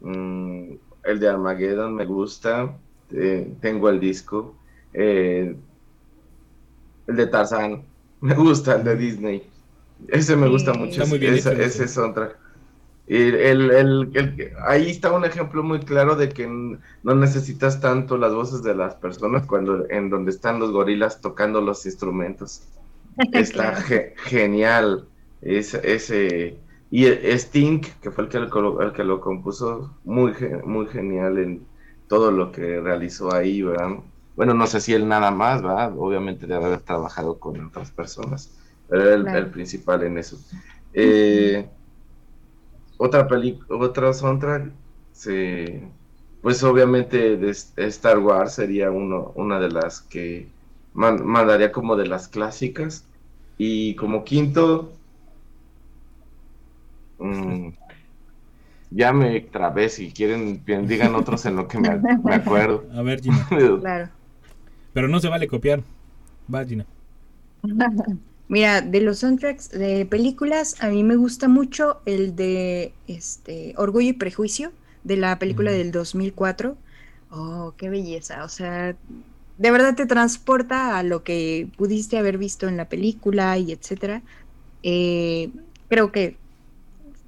mm, 0.00 0.74
el 1.04 1.20
de 1.20 1.28
Armageddon 1.28 1.94
me 1.94 2.04
gusta, 2.06 2.80
eh, 3.10 3.56
tengo 3.60 3.88
el 3.88 4.00
disco. 4.00 4.62
Eh, 4.96 5.56
el 7.06 7.16
de 7.16 7.26
Tarzan, 7.26 7.84
me 8.20 8.34
gusta, 8.34 8.76
el 8.76 8.84
de 8.84 8.96
Disney. 8.96 9.52
Ese 10.08 10.36
me 10.36 10.48
gusta 10.48 10.74
Sí. 10.74 10.78
mucho, 10.78 11.02
Está 11.02 11.06
muy 11.06 11.18
bien 11.18 11.34
esa- 11.34 11.52
hecho, 11.52 11.52
ese 11.54 11.88
sí. 11.88 11.88
soundtrack. 11.88 12.38
Y 13.06 13.16
el- 13.16 13.70
el- 13.72 14.10
el- 14.16 14.52
ahí 14.66 14.90
está 14.90 15.12
un 15.12 15.24
ejemplo 15.24 15.62
muy 15.62 15.80
claro 15.80 16.16
de 16.16 16.32
que 16.34 16.46
no 16.48 17.14
necesitas 17.14 17.80
tanto 17.80 18.18
las 18.18 18.34
voces 18.34 18.62
de 18.62 18.74
las 18.74 18.96
personas 18.96 19.46
cuando 19.46 19.88
en 19.90 20.10
donde 20.10 20.32
están 20.32 20.60
los 20.60 20.72
gorilas 20.72 21.20
tocando 21.20 21.60
los 21.60 21.86
instrumentos. 21.86 22.68
Está 23.32 23.74
Claro. 23.74 23.82
ge- 23.82 24.14
genial 24.18 25.08
ese, 25.40 25.80
ese 25.94 26.64
y 26.90 27.06
e- 27.06 27.32
Sting, 27.38 27.80
que 28.02 28.10
fue 28.10 28.24
el 28.24 28.30
que, 28.30 28.38
lo, 28.40 28.82
el 28.82 28.92
que 28.92 29.04
lo 29.04 29.20
compuso, 29.20 29.98
muy, 30.04 30.34
ge- 30.34 30.62
muy 30.64 30.86
genial 30.88 31.38
en 31.38 31.68
todo 32.08 32.30
lo 32.32 32.52
que 32.52 32.80
realizó 32.80 33.32
ahí, 33.34 33.62
¿verdad? 33.62 33.98
Bueno, 34.36 34.54
no 34.54 34.66
sé 34.66 34.80
si 34.80 34.92
él 34.94 35.08
nada 35.08 35.30
más, 35.32 35.62
¿verdad? 35.62 35.94
Obviamente 35.98 36.46
debe 36.46 36.66
haber 36.66 36.82
trabajado 36.82 37.40
con 37.40 37.64
otras 37.66 37.92
personas, 37.92 38.58
pero 38.86 39.02
era 39.04 39.14
el, 39.16 39.22
Claro. 39.22 39.46
el 39.46 39.50
principal 39.50 40.02
en 40.04 40.18
eso. 40.18 40.38
Eh, 40.92 41.70
otra 42.98 43.26
película, 43.28 43.66
otra 43.86 44.12
soundtrack, 44.12 44.72
sí, 45.12 45.66
pues 46.40 46.62
obviamente 46.62 47.36
de 47.36 47.50
Star 47.50 48.18
Wars 48.18 48.54
sería 48.54 48.90
uno, 48.90 49.32
una 49.36 49.58
de 49.60 49.70
las 49.70 50.02
que 50.02 50.54
man- 50.92 51.24
mandaría 51.26 51.72
como 51.72 51.96
de 51.96 52.06
las 52.06 52.28
clásicas. 52.28 53.10
Y 53.58 53.96
como 53.96 54.22
quinto, 54.24 55.00
mm, 57.18 57.70
ya 58.90 59.12
me 59.12 59.40
trabé, 59.40 59.88
si 59.88 60.12
quieren, 60.12 60.64
bien, 60.64 60.86
digan 60.86 61.14
otros 61.14 61.44
en 61.46 61.56
lo 61.56 61.68
que 61.68 61.78
me, 61.78 62.06
me 62.22 62.34
acuerdo. 62.34 62.86
A 62.92 63.02
ver, 63.02 63.20
Gina. 63.22 63.48
Claro. 63.78 64.15
Pero 64.96 65.08
no 65.08 65.20
se 65.20 65.28
vale 65.28 65.46
copiar. 65.46 65.82
Va, 66.52 66.64
Gina. 66.64 66.86
Mira, 68.48 68.80
de 68.80 69.02
los 69.02 69.18
soundtracks 69.18 69.68
de 69.68 70.06
películas, 70.06 70.82
a 70.82 70.88
mí 70.88 71.04
me 71.04 71.16
gusta 71.16 71.48
mucho 71.48 72.00
el 72.06 72.34
de 72.34 72.94
este 73.06 73.74
Orgullo 73.76 74.08
y 74.08 74.12
Prejuicio, 74.14 74.72
de 75.04 75.18
la 75.18 75.38
película 75.38 75.70
del 75.70 75.92
2004. 75.92 76.78
Oh, 77.28 77.74
qué 77.76 77.90
belleza. 77.90 78.42
O 78.42 78.48
sea, 78.48 78.96
de 79.58 79.70
verdad 79.70 79.96
te 79.96 80.06
transporta 80.06 80.96
a 80.96 81.02
lo 81.02 81.24
que 81.24 81.68
pudiste 81.76 82.16
haber 82.16 82.38
visto 82.38 82.66
en 82.66 82.78
la 82.78 82.88
película 82.88 83.58
y 83.58 83.72
etcétera. 83.72 84.22
Eh, 84.82 85.50
creo 85.90 86.10
que 86.10 86.38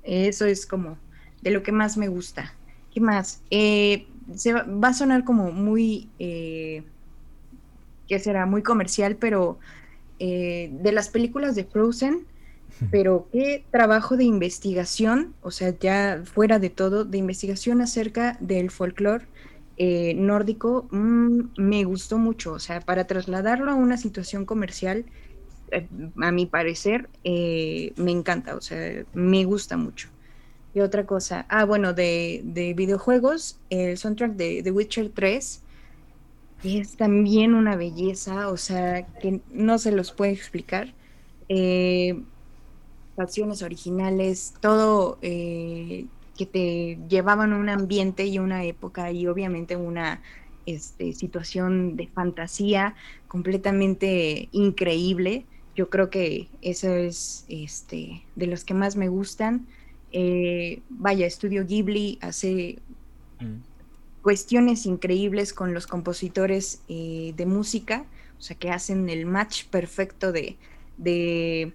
eso 0.04 0.46
es 0.46 0.64
como 0.64 0.96
de 1.42 1.50
lo 1.50 1.62
que 1.62 1.72
más 1.72 1.98
me 1.98 2.08
gusta. 2.08 2.54
¿Qué 2.94 3.02
más? 3.02 3.42
Eh, 3.50 4.06
se 4.34 4.54
va, 4.54 4.62
va 4.62 4.88
a 4.88 4.94
sonar 4.94 5.24
como 5.24 5.52
muy, 5.52 6.08
eh, 6.18 6.82
¿qué 8.09 8.18
será? 8.18 8.46
Muy 8.46 8.62
comercial, 8.62 9.16
pero 9.16 9.59
eh, 10.18 10.70
de 10.72 10.92
las 10.92 11.09
películas 11.09 11.54
de 11.54 11.64
Frozen, 11.64 12.26
pero 12.90 13.28
qué 13.32 13.64
trabajo 13.70 14.16
de 14.16 14.24
investigación, 14.24 15.34
o 15.42 15.50
sea, 15.50 15.78
ya 15.78 16.22
fuera 16.24 16.59
de 16.59 16.70
todo, 16.70 17.04
de 17.04 17.18
investigación 17.18 17.80
acerca 17.80 18.36
del 18.40 18.70
folclore 18.70 19.26
eh, 19.80 20.14
nórdico, 20.14 20.88
mm, 20.90 21.50
me 21.56 21.84
gustó 21.84 22.18
mucho, 22.18 22.54
o 22.54 22.59
sea, 22.59 22.80
para 22.80 23.06
trasladarlo 23.06 23.70
a 23.70 23.74
una 23.76 23.96
situación 23.96 24.44
comercial, 24.44 25.04
eh, 25.70 25.86
a 26.20 26.32
mi 26.32 26.46
parecer, 26.46 27.09
eh, 27.22 27.92
me 27.96 28.11
encanta, 28.11 28.56
o 28.56 28.61
sea, 28.61 29.04
me 29.14 29.44
gusta 29.44 29.76
mucho. 29.76 30.09
Y 30.74 30.80
otra 30.80 31.06
cosa, 31.06 31.46
ah, 31.48 31.64
bueno, 31.64 31.92
de, 31.92 32.42
de 32.44 32.74
videojuegos, 32.74 33.61
el 33.70 33.96
soundtrack 33.98 34.32
de 34.32 34.62
The 34.64 34.70
Witcher 34.72 35.11
3 35.11 35.62
es 36.62 36.96
también 36.96 37.54
una 37.54 37.76
belleza, 37.76 38.48
o 38.48 38.56
sea, 38.56 39.06
que 39.06 39.40
no 39.52 39.78
se 39.78 39.92
los 39.92 40.12
puede 40.12 40.32
explicar. 40.32 40.92
Eh, 41.48 42.20
originales, 43.62 44.54
todo 44.61 45.18
eh, 45.22 46.06
que 46.36 46.46
te 46.46 46.98
llevaban 47.09 47.52
a 47.52 47.56
un 47.56 47.68
ambiente 47.68 48.26
y 48.26 48.38
una 48.38 48.64
época 48.64 49.11
y 49.11 49.26
obviamente 49.26 49.76
una 49.76 50.22
este, 50.66 51.12
situación 51.12 51.96
de 51.96 52.06
fantasía 52.06 52.94
completamente 53.26 54.48
increíble. 54.52 55.46
Yo 55.74 55.90
creo 55.90 56.11
que 56.11 56.48
eso 56.62 56.92
es 56.92 57.44
este, 57.48 58.22
de 58.36 58.46
los 58.46 58.64
que 58.64 58.74
más 58.74 58.96
me 58.96 59.09
gustan. 59.09 59.66
Eh, 60.12 60.80
vaya, 60.88 61.26
Estudio 61.26 61.66
Ghibli 61.66 62.18
hace 62.20 62.78
cuestiones 64.22 64.86
increíbles 64.86 65.52
con 65.52 65.74
los 65.74 65.86
compositores 65.86 66.82
eh, 66.88 67.32
de 67.36 67.46
música, 67.46 68.04
o 68.38 68.40
sea, 68.40 68.56
que 68.56 68.70
hacen 68.70 69.08
el 69.08 69.26
match 69.26 69.66
perfecto 69.66 70.32
de, 70.32 70.56
de, 70.96 71.72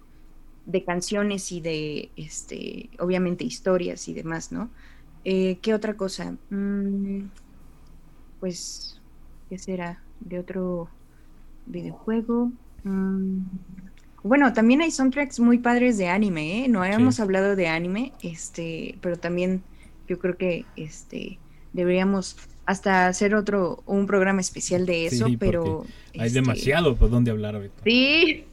de 0.66 0.84
canciones 0.84 1.52
y 1.52 1.60
de, 1.60 2.10
este, 2.16 2.90
obviamente, 2.98 3.44
historias 3.44 4.08
y 4.08 4.14
demás, 4.14 4.52
¿no? 4.52 4.70
Eh, 5.24 5.58
¿Qué 5.62 5.74
otra 5.74 5.96
cosa? 5.96 6.36
Mm, 6.50 7.26
pues, 8.40 9.00
¿qué 9.48 9.58
será? 9.58 10.02
De 10.20 10.38
otro 10.38 10.88
videojuego. 11.66 12.52
Mm, 12.82 13.40
bueno, 14.22 14.52
también 14.52 14.80
hay 14.80 14.90
soundtracks 14.90 15.40
muy 15.40 15.58
padres 15.58 15.98
de 15.98 16.08
anime, 16.08 16.64
¿eh? 16.64 16.68
No 16.68 16.82
habíamos 16.82 17.20
hablado 17.20 17.56
de 17.56 17.68
anime, 17.68 18.12
este, 18.22 18.98
pero 19.00 19.18
también 19.18 19.62
yo 20.08 20.18
creo 20.18 20.36
que 20.36 20.66
este 20.76 21.38
deberíamos 21.74 22.36
hasta 22.66 23.08
hacer 23.08 23.34
otro 23.34 23.82
un 23.86 24.06
programa 24.06 24.40
especial 24.40 24.86
de 24.86 25.06
eso, 25.06 25.26
Sí, 25.26 25.36
pero 25.36 25.84
Hay 26.14 26.28
este, 26.28 26.40
demasiado 26.40 26.96
por 26.96 27.10
donde 27.10 27.30
hablar 27.30 27.56
ahorita. 27.56 27.82
Sí. 27.84 28.44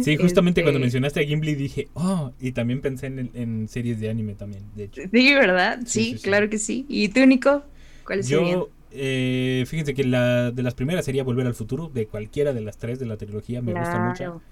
Sí, 0.00 0.16
justamente 0.16 0.62
cuando 0.62 0.78
Este, 0.78 0.84
mencionaste 0.84 1.20
a 1.20 1.24
Gimli 1.24 1.54
dije, 1.54 1.88
oh, 1.94 2.32
y 2.40 2.52
también 2.52 2.80
pensé 2.82 3.06
en, 3.06 3.30
en 3.34 3.68
series 3.68 4.00
de 4.00 4.10
anime 4.10 4.34
también, 4.34 4.64
de 4.74 4.84
hecho. 4.84 5.02
Sí, 5.10 5.34
¿verdad? 5.34 5.80
Sí, 5.86 6.04
Sí, 6.04 6.12
sí, 6.12 6.18
sí. 6.18 6.22
claro 6.22 6.50
que 6.50 6.58
sí. 6.58 6.84
¿Y 6.88 7.08
tú, 7.08 7.24
Nico? 7.26 7.64
¿Cuáles 8.04 8.28
serían? 8.28 8.60
Yo, 8.60 8.72
eh, 8.90 9.64
fíjense 9.66 9.94
que 9.94 10.04
la 10.04 10.50
de 10.52 10.62
las 10.62 10.74
primeras 10.74 11.04
sería 11.04 11.24
Volver 11.24 11.46
al 11.46 11.54
Futuro, 11.54 11.88
de 11.92 12.06
cualquiera 12.06 12.52
de 12.52 12.60
las 12.60 12.78
tres 12.78 12.98
de 12.98 13.06
la 13.06 13.16
trilogía, 13.16 13.62
me 13.62 13.74
gusta 13.74 13.98
mucho. 13.98 14.16
Claro. 14.16 14.42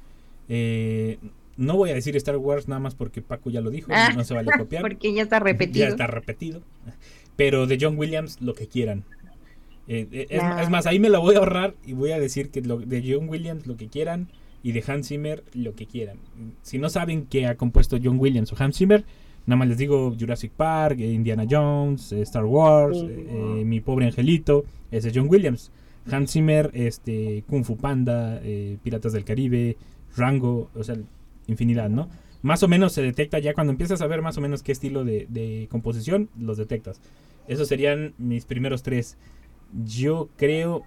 Eh, 0.49 1.19
no 1.57 1.77
voy 1.77 1.91
a 1.91 1.95
decir 1.95 2.17
Star 2.17 2.37
Wars 2.37 2.69
nada 2.69 2.81
más 2.81 2.95
porque 2.95 3.23
Paco 3.23 3.51
ya 3.51 3.61
lo 3.61 3.71
dijo, 3.71 3.91
Ah, 3.95 4.13
no 4.17 4.25
se 4.25 4.35
vale 4.35 4.51
copiar. 4.59 4.83
Porque 4.83 5.13
ya 5.15 5.23
está 5.23 5.39
repetido. 5.39 5.85
Ya 5.87 5.89
está 5.91 6.07
repetido. 6.07 6.63
Pero 7.37 7.67
de 7.67 7.79
John 7.81 7.97
Williams, 7.99 8.41
lo 8.41 8.55
que 8.55 8.67
quieran. 8.69 9.05
Eh, 9.87 10.09
eh, 10.13 10.27
es, 10.61 10.71
más, 10.71 10.87
ahí 10.87 10.99
me 10.99 11.11
la 11.11 11.19
voy 11.19 11.35
a 11.35 11.39
ahorrar 11.39 11.75
y 11.85 11.93
voy 11.93 12.13
a 12.13 12.19
decir 12.19 12.51
que 12.51 12.61
lo, 12.63 12.79
de 12.79 13.03
John 13.07 13.29
Williams, 13.29 13.67
lo 13.67 13.77
que 13.77 13.89
quieran. 13.89 14.29
Y 14.63 14.73
de 14.73 14.83
Hans 14.87 15.09
Zimmer, 15.09 15.45
lo 15.53 15.75
que 15.75 15.85
quieran. 15.87 16.17
Si 16.63 16.79
no 16.79 16.89
saben 16.89 17.27
qué 17.27 17.47
ha 17.47 17.57
compuesto 17.57 17.99
John 18.03 18.19
Williams 18.19 18.51
o 18.51 18.57
Hans 18.59 18.79
Zimmer, 18.79 19.05
nada 19.45 19.59
más 19.59 19.69
les 19.69 19.77
digo 19.77 20.17
Jurassic 20.19 20.53
Park, 20.53 21.01
eh, 21.01 21.13
Indiana 21.13 21.45
Jones, 21.49 22.13
Star 22.13 22.47
Wars, 22.47 22.99
Sí. 22.99 23.07
eh, 23.11 23.63
Mi 23.67 23.81
Pobre 23.81 24.07
Angelito. 24.07 24.65
Ese 24.91 25.09
es 25.09 25.15
John 25.15 25.27
Williams. 25.29 25.71
Hans 26.11 26.33
Zimmer, 26.33 26.71
este, 26.73 27.45
Kung 27.47 27.63
Fu 27.65 27.77
Panda, 27.77 28.41
eh, 28.43 28.79
Piratas 28.83 29.13
del 29.13 29.25
Caribe, 29.25 29.77
Rango, 30.17 30.71
o 30.75 30.83
sea, 30.83 30.97
infinidad, 31.47 31.89
¿no? 31.91 32.09
Más 32.43 32.63
o 32.63 32.69
menos 32.69 32.93
se 32.93 33.03
detecta 33.03 33.39
ya 33.39 33.55
cuando 33.55 33.71
empiezas 33.71 34.03
a 34.03 34.07
ver 34.07 34.21
más 34.21 34.37
o 34.37 34.41
menos 34.41 34.63
qué 34.63 34.73
estilo 34.73 35.05
de, 35.05 35.67
composición, 35.71 36.29
los 36.39 36.59
detectas. 36.59 37.01
Esos 37.49 37.69
serían 37.69 38.15
mis 38.19 38.45
primeros 38.45 38.83
tres. 38.83 39.17
Yo 39.85 40.29
creo 40.37 40.83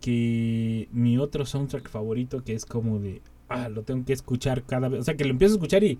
que 0.00 0.88
mi 0.92 1.18
otro 1.18 1.44
soundtrack 1.46 1.88
favorito, 1.90 2.42
que 2.42 2.54
es 2.54 2.64
como 2.64 2.98
de, 3.00 3.20
ah, 3.48 3.68
lo 3.68 3.82
tengo 3.82 4.04
que 4.04 4.12
escuchar 4.12 4.64
cada 4.64 4.88
vez, 4.88 5.00
o 5.00 5.04
sea, 5.04 5.16
que 5.16 5.24
lo 5.24 5.30
empiezo 5.30 5.54
a 5.54 5.56
escuchar 5.56 5.84
y 5.84 5.98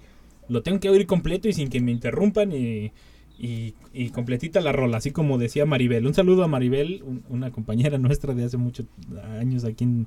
lo 0.48 0.62
tengo 0.62 0.80
que 0.80 0.90
oír 0.90 1.07
completo 1.07 1.48
y 1.48 1.52
sin 1.52 1.68
que 1.68 1.80
me 1.80 1.92
interrumpan 1.92 2.52
y, 2.52 2.92
completita 4.12 4.61
la 4.61 4.72
rola, 4.72 4.98
así 4.98 5.11
como 5.11 5.38
decía 5.38 5.66
Maribel. 5.66 6.07
Un 6.07 6.14
saludo 6.14 6.44
a 6.44 6.48
Maribel, 6.48 7.02
un- 7.05 7.24
una 7.28 7.50
compañera 7.50 7.98
nuestra 7.98 8.34
de 8.34 8.44
hace 8.44 8.57
muchos 8.57 8.86
años 9.38 9.64
aquí 9.64 9.84
en, 9.84 10.07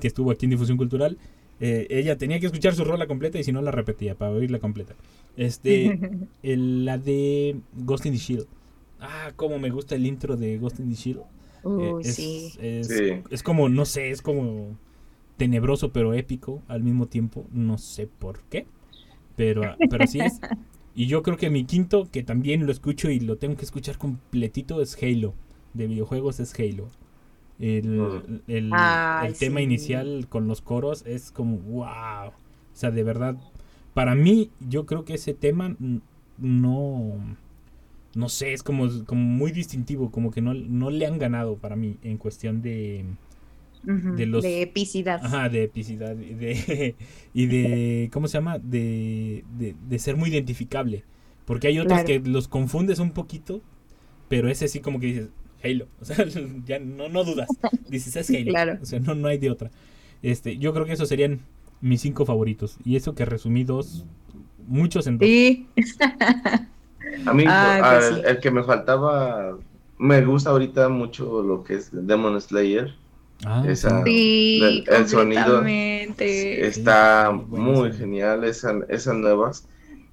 que 0.00 0.06
estuvo 0.08 0.30
aquí 0.30 0.46
en 0.46 0.50
Difusión 0.50 0.78
Cultural. 0.78 1.18
Eh, 1.64 1.86
ella 1.90 2.18
tenía 2.18 2.40
que 2.40 2.46
escuchar 2.46 2.74
su 2.74 2.84
rola 2.84 3.06
completa 3.06 3.38
y 3.38 3.44
si 3.44 3.52
no 3.52 3.62
la 3.62 3.70
repetía 3.70 4.16
para 4.16 4.32
oírla 4.32 4.58
completa. 4.58 4.94
Este, 5.36 5.98
el- 6.42 6.84
la 6.84 6.98
de 6.98 7.56
Ghost 7.76 8.04
in 8.06 8.12
the 8.12 8.18
Shield. 8.18 8.46
Ah, 9.00 9.32
cómo 9.36 9.58
me 9.60 9.70
gusta 9.70 9.94
el 9.94 10.04
intro 10.04 10.36
de 10.36 10.58
Ghost 10.58 10.80
in 10.80 10.88
the 10.90 10.94
Shield. 10.96 11.20
Eh, 11.64 11.92
es, 12.00 12.14
sí. 12.16 12.52
es- 12.60 12.88
Sí. 12.88 13.10
es 13.30 13.42
como, 13.44 13.68
no 13.68 13.84
sé, 13.84 14.10
es 14.10 14.22
como 14.22 14.76
tenebroso 15.36 15.92
pero 15.92 16.14
épico 16.14 16.62
al 16.66 16.82
mismo 16.82 17.06
tiempo. 17.06 17.46
No 17.52 17.78
sé 17.78 18.08
por 18.08 18.40
qué, 18.50 18.66
pero, 19.36 19.62
pero 19.88 20.04
así 20.04 20.18
es. 20.20 20.40
Y 20.94 21.06
yo 21.06 21.22
creo 21.22 21.38
que 21.38 21.48
mi 21.48 21.64
quinto, 21.64 22.06
que 22.12 22.22
también 22.22 22.66
lo 22.66 22.70
escucho 22.72 23.10
y 23.10 23.18
lo 23.18 23.36
tengo 23.36 23.56
que 23.56 23.64
escuchar 23.64 23.96
completito, 23.96 24.82
es 24.82 24.94
Halo. 25.02 25.32
De 25.72 25.86
videojuegos 25.86 26.38
es 26.38 26.52
Halo. 26.58 26.90
El, 27.62 28.42
el- 28.48 28.70
Ay, 28.74 29.28
el 29.28 29.34
tema 29.38 29.58
sí. 29.60 29.64
inicial 29.64 30.26
con 30.28 30.48
los 30.48 30.60
coros 30.60 31.04
es 31.06 31.30
como 31.30 31.56
wow. 31.58 32.28
O 32.28 32.32
sea, 32.74 32.90
de 32.90 33.04
verdad, 33.04 33.36
para 33.94 34.14
mí, 34.14 34.50
yo 34.68 34.84
creo 34.84 35.04
que 35.04 35.14
ese 35.14 35.32
tema 35.32 35.76
no. 36.38 37.14
No 38.14 38.28
sé, 38.28 38.52
es 38.52 38.62
como, 38.62 38.86
como 39.06 39.22
muy 39.22 39.52
distintivo, 39.52 40.10
como 40.10 40.30
que 40.30 40.42
no, 40.42 40.52
no 40.52 40.90
le 40.90 41.06
han 41.06 41.18
ganado 41.18 41.56
para 41.56 41.76
mí 41.76 41.96
en 42.02 42.18
cuestión 42.18 42.60
de, 42.60 43.06
de 43.84 44.26
los- 44.26 44.42
de 44.42 44.60
epicidad. 44.62 45.20
Ajá, 45.24 45.48
de 45.48 45.64
epicidad 45.64 46.14
y 46.18 46.34
de, 46.34 46.94
y 47.34 47.46
de 47.46 48.10
¿cómo 48.12 48.28
se 48.28 48.34
llama? 48.38 48.58
De, 48.58 49.44
de, 49.58 49.74
de 49.88 49.98
ser 49.98 50.16
muy 50.16 50.28
identificable. 50.28 51.04
Porque 51.46 51.68
hay 51.68 51.78
otros 51.78 52.02
Claro. 52.02 52.06
que 52.24 52.28
los 52.30 52.48
confundes 52.48 52.98
un 52.98 53.12
poquito, 53.12 53.62
pero 54.28 54.48
ese 54.50 54.68
sí 54.68 54.80
como 54.80 55.00
que 55.00 55.06
dices, 55.06 55.28
Halo. 55.64 55.86
O 56.00 56.04
sea, 56.04 56.24
ya 56.66 56.78
no, 56.78 57.08
no 57.08 57.24
dudas. 57.24 57.48
Dices, 57.88 58.16
es 58.16 58.30
Halo. 58.30 58.50
Claro. 58.50 58.78
O 58.82 58.86
sea, 58.86 59.00
no, 59.00 59.14
no 59.14 59.28
hay 59.28 59.38
de 59.38 59.50
otra. 59.50 59.70
Este, 60.22 60.58
yo 60.58 60.72
creo 60.72 60.84
que 60.86 60.92
esos 60.92 61.08
serían 61.08 61.40
mis 61.80 62.00
cinco 62.00 62.24
favoritos. 62.26 62.76
Y 62.84 62.96
eso 62.96 63.14
que 63.14 63.24
resumí 63.24 63.64
dos, 63.64 64.04
muchos 64.66 65.06
en 65.06 65.18
dos. 65.18 65.26
Sí. 65.28 65.66
A 67.26 67.32
mí, 67.34 67.44
Ay, 67.46 67.80
ah, 67.82 67.94
pues 67.98 68.06
el, 68.10 68.14
sí. 68.16 68.22
el 68.26 68.40
que 68.40 68.50
me 68.50 68.62
faltaba, 68.64 69.58
me 69.98 70.24
gusta 70.24 70.50
ahorita 70.50 70.88
mucho 70.88 71.42
lo 71.42 71.62
que 71.64 71.74
es 71.74 71.90
Demon 71.92 72.40
Slayer. 72.40 72.94
Ah, 73.44 73.64
Esa- 73.66 74.02
Sí, 74.04 74.60
el, 74.62 74.84
el 74.94 75.08
sonido 75.08 75.64
está 75.66 77.30
Sí, 77.32 77.56
muy 77.56 77.92
genial, 77.92 78.44
esa- 78.44 78.80
esas 78.88 79.16
nuevas. 79.16 79.68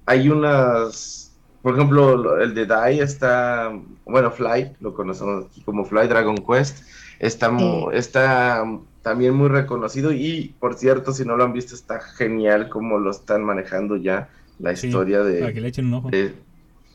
Hay 0.06 0.28
unas, 0.28 1.29
por 1.62 1.74
ejemplo, 1.74 2.16
lo- 2.16 2.40
el 2.40 2.54
de 2.54 2.66
Dai 2.66 3.00
está, 3.00 3.70
bueno, 4.04 4.30
Fly, 4.30 4.76
lo 4.80 4.94
conocemos 4.94 5.46
aquí 5.46 5.62
como 5.64 5.84
Fly 5.84 6.08
Dragon 6.08 6.36
Quest, 6.36 6.84
está, 7.18 7.50
mu- 7.50 7.90
está 7.92 8.64
también 9.02 9.34
muy 9.34 9.48
reconocido 9.48 10.12
y, 10.12 10.56
por 10.60 10.74
cierto, 10.74 11.12
si 11.12 11.24
no 11.24 11.36
lo 11.36 11.44
han 11.44 11.52
visto, 11.52 11.74
está 11.74 12.00
genial 12.00 12.68
como 12.68 12.98
lo 12.98 13.10
están 13.10 13.44
manejando 13.44 13.96
ya 13.96 14.30
la 14.58 14.72
Sí, 14.72 14.88
historia 14.88 15.22
de, 15.22 15.38
para 15.38 15.52
que 15.54 15.60
le 15.60 15.68
echen 15.68 15.86
un 15.86 15.94
ojo. 15.94 16.10
de- 16.10 16.44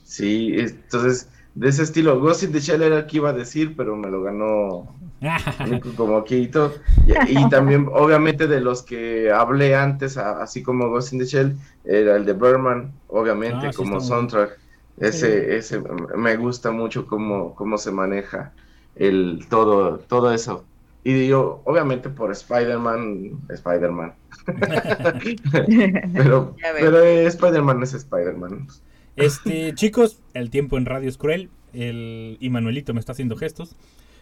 sí, 0.03 0.53
entonces 0.57 1.31
de 1.53 1.69
ese 1.69 1.83
estilo, 1.83 2.19
Ghost 2.19 2.43
in 2.43 2.51
the 2.51 2.59
Shell 2.59 2.81
era 2.83 2.99
el 2.99 3.05
que 3.07 3.17
iba 3.17 3.29
a 3.29 3.33
decir, 3.33 3.75
pero 3.77 3.95
me 3.95 4.09
lo 4.11 4.21
ganó 4.23 4.99
como 5.97 6.23
Quito. 6.23 6.73
Y, 7.07 7.39
y 7.39 7.49
también, 7.49 7.87
obviamente, 7.91 8.47
de 8.47 8.61
los 8.61 8.83
que 8.83 9.31
hablé 9.31 9.75
antes, 9.75 10.17
a- 10.17 10.41
así 10.41 10.63
como 10.63 10.89
Ghost 10.89 11.13
in 11.13 11.19
the 11.19 11.25
Shell, 11.25 11.55
era 11.83 12.15
el 12.15 12.25
de 12.25 12.33
Berman, 12.33 12.93
obviamente, 13.07 13.67
Ah, 13.67 13.71
sí, 13.71 13.77
como 13.77 13.99
soundtrack. 13.99 14.59
Ese, 14.97 15.57
ese 15.57 15.81
me 16.15 16.37
gusta 16.37 16.71
mucho 16.71 17.05
cómo, 17.05 17.53
cómo 17.55 17.77
se 17.77 17.91
maneja 17.91 18.53
el 18.95 19.45
todo, 19.49 19.99
todo 19.99 20.31
eso. 20.33 20.63
Y 21.03 21.27
yo, 21.27 21.61
obviamente, 21.65 22.09
por 22.09 22.31
Spider-Man, 22.31 23.41
Spider-Man. 23.49 24.13
pero 26.13 26.55
pero 26.79 27.03
Spider-Man 27.03 27.83
es 27.83 27.93
Spider-Man. 27.93 28.67
Este, 29.15 29.73
chicos, 29.75 30.21
el 30.33 30.49
tiempo 30.49 30.77
en 30.77 30.85
radio 30.85 31.09
es 31.09 31.17
cruel. 31.17 31.49
El... 31.73 32.37
Y 32.39 32.49
Manuelito 32.49 32.93
me 32.93 32.99
está 32.99 33.11
haciendo 33.11 33.35
gestos. 33.35 33.75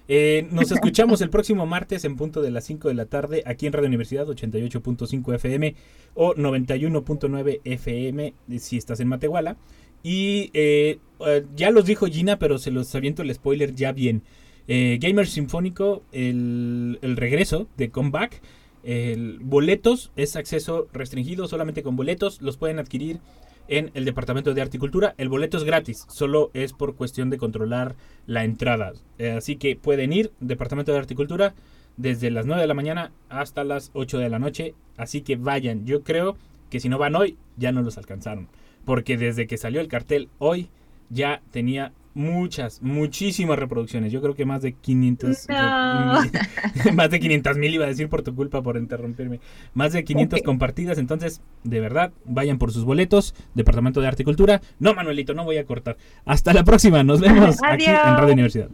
Eh, 0.07 0.47
nos 0.51 0.71
escuchamos 0.71 1.21
el 1.21 1.29
próximo 1.29 1.65
martes 1.65 2.03
en 2.03 2.17
punto 2.17 2.41
de 2.41 2.51
las 2.51 2.65
5 2.65 2.89
de 2.89 2.93
la 2.93 3.05
tarde 3.05 3.43
aquí 3.45 3.67
en 3.67 3.73
Radio 3.73 3.87
Universidad 3.87 4.27
88.5 4.27 5.35
FM 5.35 5.75
o 6.13 6.33
91.9 6.35 7.61
FM 7.63 8.33
si 8.59 8.77
estás 8.77 8.99
en 8.99 9.07
Matehuala. 9.07 9.57
Y 10.03 10.51
eh, 10.53 10.99
eh, 11.25 11.45
ya 11.55 11.71
los 11.71 11.85
dijo 11.85 12.07
Gina, 12.07 12.37
pero 12.37 12.57
se 12.57 12.71
los 12.71 12.93
aviento 12.93 13.21
el 13.21 13.33
spoiler 13.33 13.73
ya 13.73 13.93
bien. 13.93 14.23
Eh, 14.67 14.99
Gamer 15.01 15.27
Sinfónico, 15.27 16.03
el, 16.11 16.99
el 17.01 17.17
regreso 17.17 17.67
de 17.77 17.89
Comeback. 17.89 18.41
El 18.83 19.39
boletos 19.39 20.11
es 20.17 20.35
acceso 20.35 20.89
restringido 20.91 21.47
solamente 21.47 21.83
con 21.83 21.95
boletos. 21.95 22.41
Los 22.41 22.57
pueden 22.57 22.79
adquirir 22.79 23.19
en 23.67 23.91
el 23.93 24.05
Departamento 24.05 24.53
de 24.53 24.61
Arte 24.61 24.77
y 24.77 24.79
Cultura. 24.79 25.15
El 25.17 25.29
boleto 25.29 25.57
es 25.57 25.63
gratis, 25.63 26.05
solo 26.09 26.51
es 26.53 26.73
por 26.73 26.95
cuestión 26.95 27.29
de 27.29 27.37
controlar 27.37 27.95
la 28.25 28.43
entrada. 28.43 28.93
Eh, 29.17 29.31
así 29.31 29.55
que 29.55 29.75
pueden 29.75 30.13
ir, 30.13 30.31
Departamento 30.39 30.91
de 30.91 30.99
Arte 30.99 31.13
y 31.13 31.17
Cultura, 31.17 31.53
desde 31.97 32.31
las 32.31 32.45
9 32.45 32.61
de 32.61 32.67
la 32.67 32.73
mañana 32.73 33.11
hasta 33.29 33.63
las 33.63 33.91
8 33.93 34.17
de 34.17 34.29
la 34.29 34.39
noche. 34.39 34.75
Así 34.97 35.21
que 35.21 35.35
vayan. 35.35 35.85
Yo 35.85 36.03
creo 36.03 36.37
que 36.69 36.79
si 36.79 36.89
no 36.89 36.97
van 36.97 37.15
hoy, 37.15 37.37
ya 37.57 37.71
no 37.71 37.81
los 37.81 37.97
alcanzaron. 37.97 38.47
Porque 38.85 39.17
desde 39.17 39.47
que 39.47 39.57
salió 39.57 39.79
el 39.79 39.87
cartel 39.87 40.29
hoy, 40.39 40.69
ya 41.09 41.41
tenía 41.51 41.93
muchas, 42.13 42.81
muchísimas 42.81 43.57
reproducciones. 43.57 44.11
Yo 44.11 44.21
creo 44.21 44.35
que 44.35 44.45
más 44.45 44.61
de 44.61 44.73
500. 44.73 45.47
No. 45.49 46.21
más 46.93 47.09
de 47.09 47.19
500 47.19 47.57
mil 47.57 47.73
iba 47.73 47.85
a 47.85 47.87
decir 47.87 48.09
por 48.09 48.21
tu 48.21 48.35
culpa, 48.35 48.61
por 48.61 48.77
interrumpirme. 48.77 49.39
Más 49.73 49.93
de 49.93 50.03
500 50.03 50.39
Ok. 50.39 50.45
compartidas. 50.45 50.97
Entonces, 50.97 51.41
de 51.63 51.79
verdad, 51.79 52.11
vayan 52.25 52.57
por 52.57 52.71
sus 52.71 52.83
boletos. 52.85 53.33
Departamento 53.53 54.01
de 54.01 54.07
Arte 54.07 54.23
y 54.23 54.25
Cultura. 54.25 54.61
No, 54.79 54.93
Manuelito, 54.93 55.33
no 55.33 55.43
voy 55.43 55.57
a 55.57 55.65
cortar. 55.65 55.97
Hasta 56.25 56.53
la 56.53 56.63
próxima. 56.63 57.03
Nos 57.03 57.19
vemos 57.21 57.57
aquí 57.63 57.85
en. 57.85 57.95
Radio 57.95 58.33
Universidad. 58.33 58.69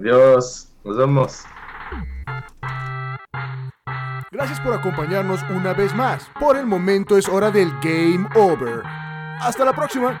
Adiós, 0.00 0.68
nos 0.84 0.96
vemos. 0.96 1.42
Gracias 4.32 4.58
por 4.60 4.74
acompañarnos 4.74 5.40
una 5.54 5.74
vez 5.74 5.94
más. 5.94 6.28
Por 6.40 6.56
el 6.56 6.66
momento 6.66 7.16
es 7.16 7.28
hora 7.28 7.52
del 7.52 7.70
Game 7.82 8.26
Over. 8.34 8.82
Hasta 9.40 9.64
la 9.64 9.72
próxima. 9.72 10.20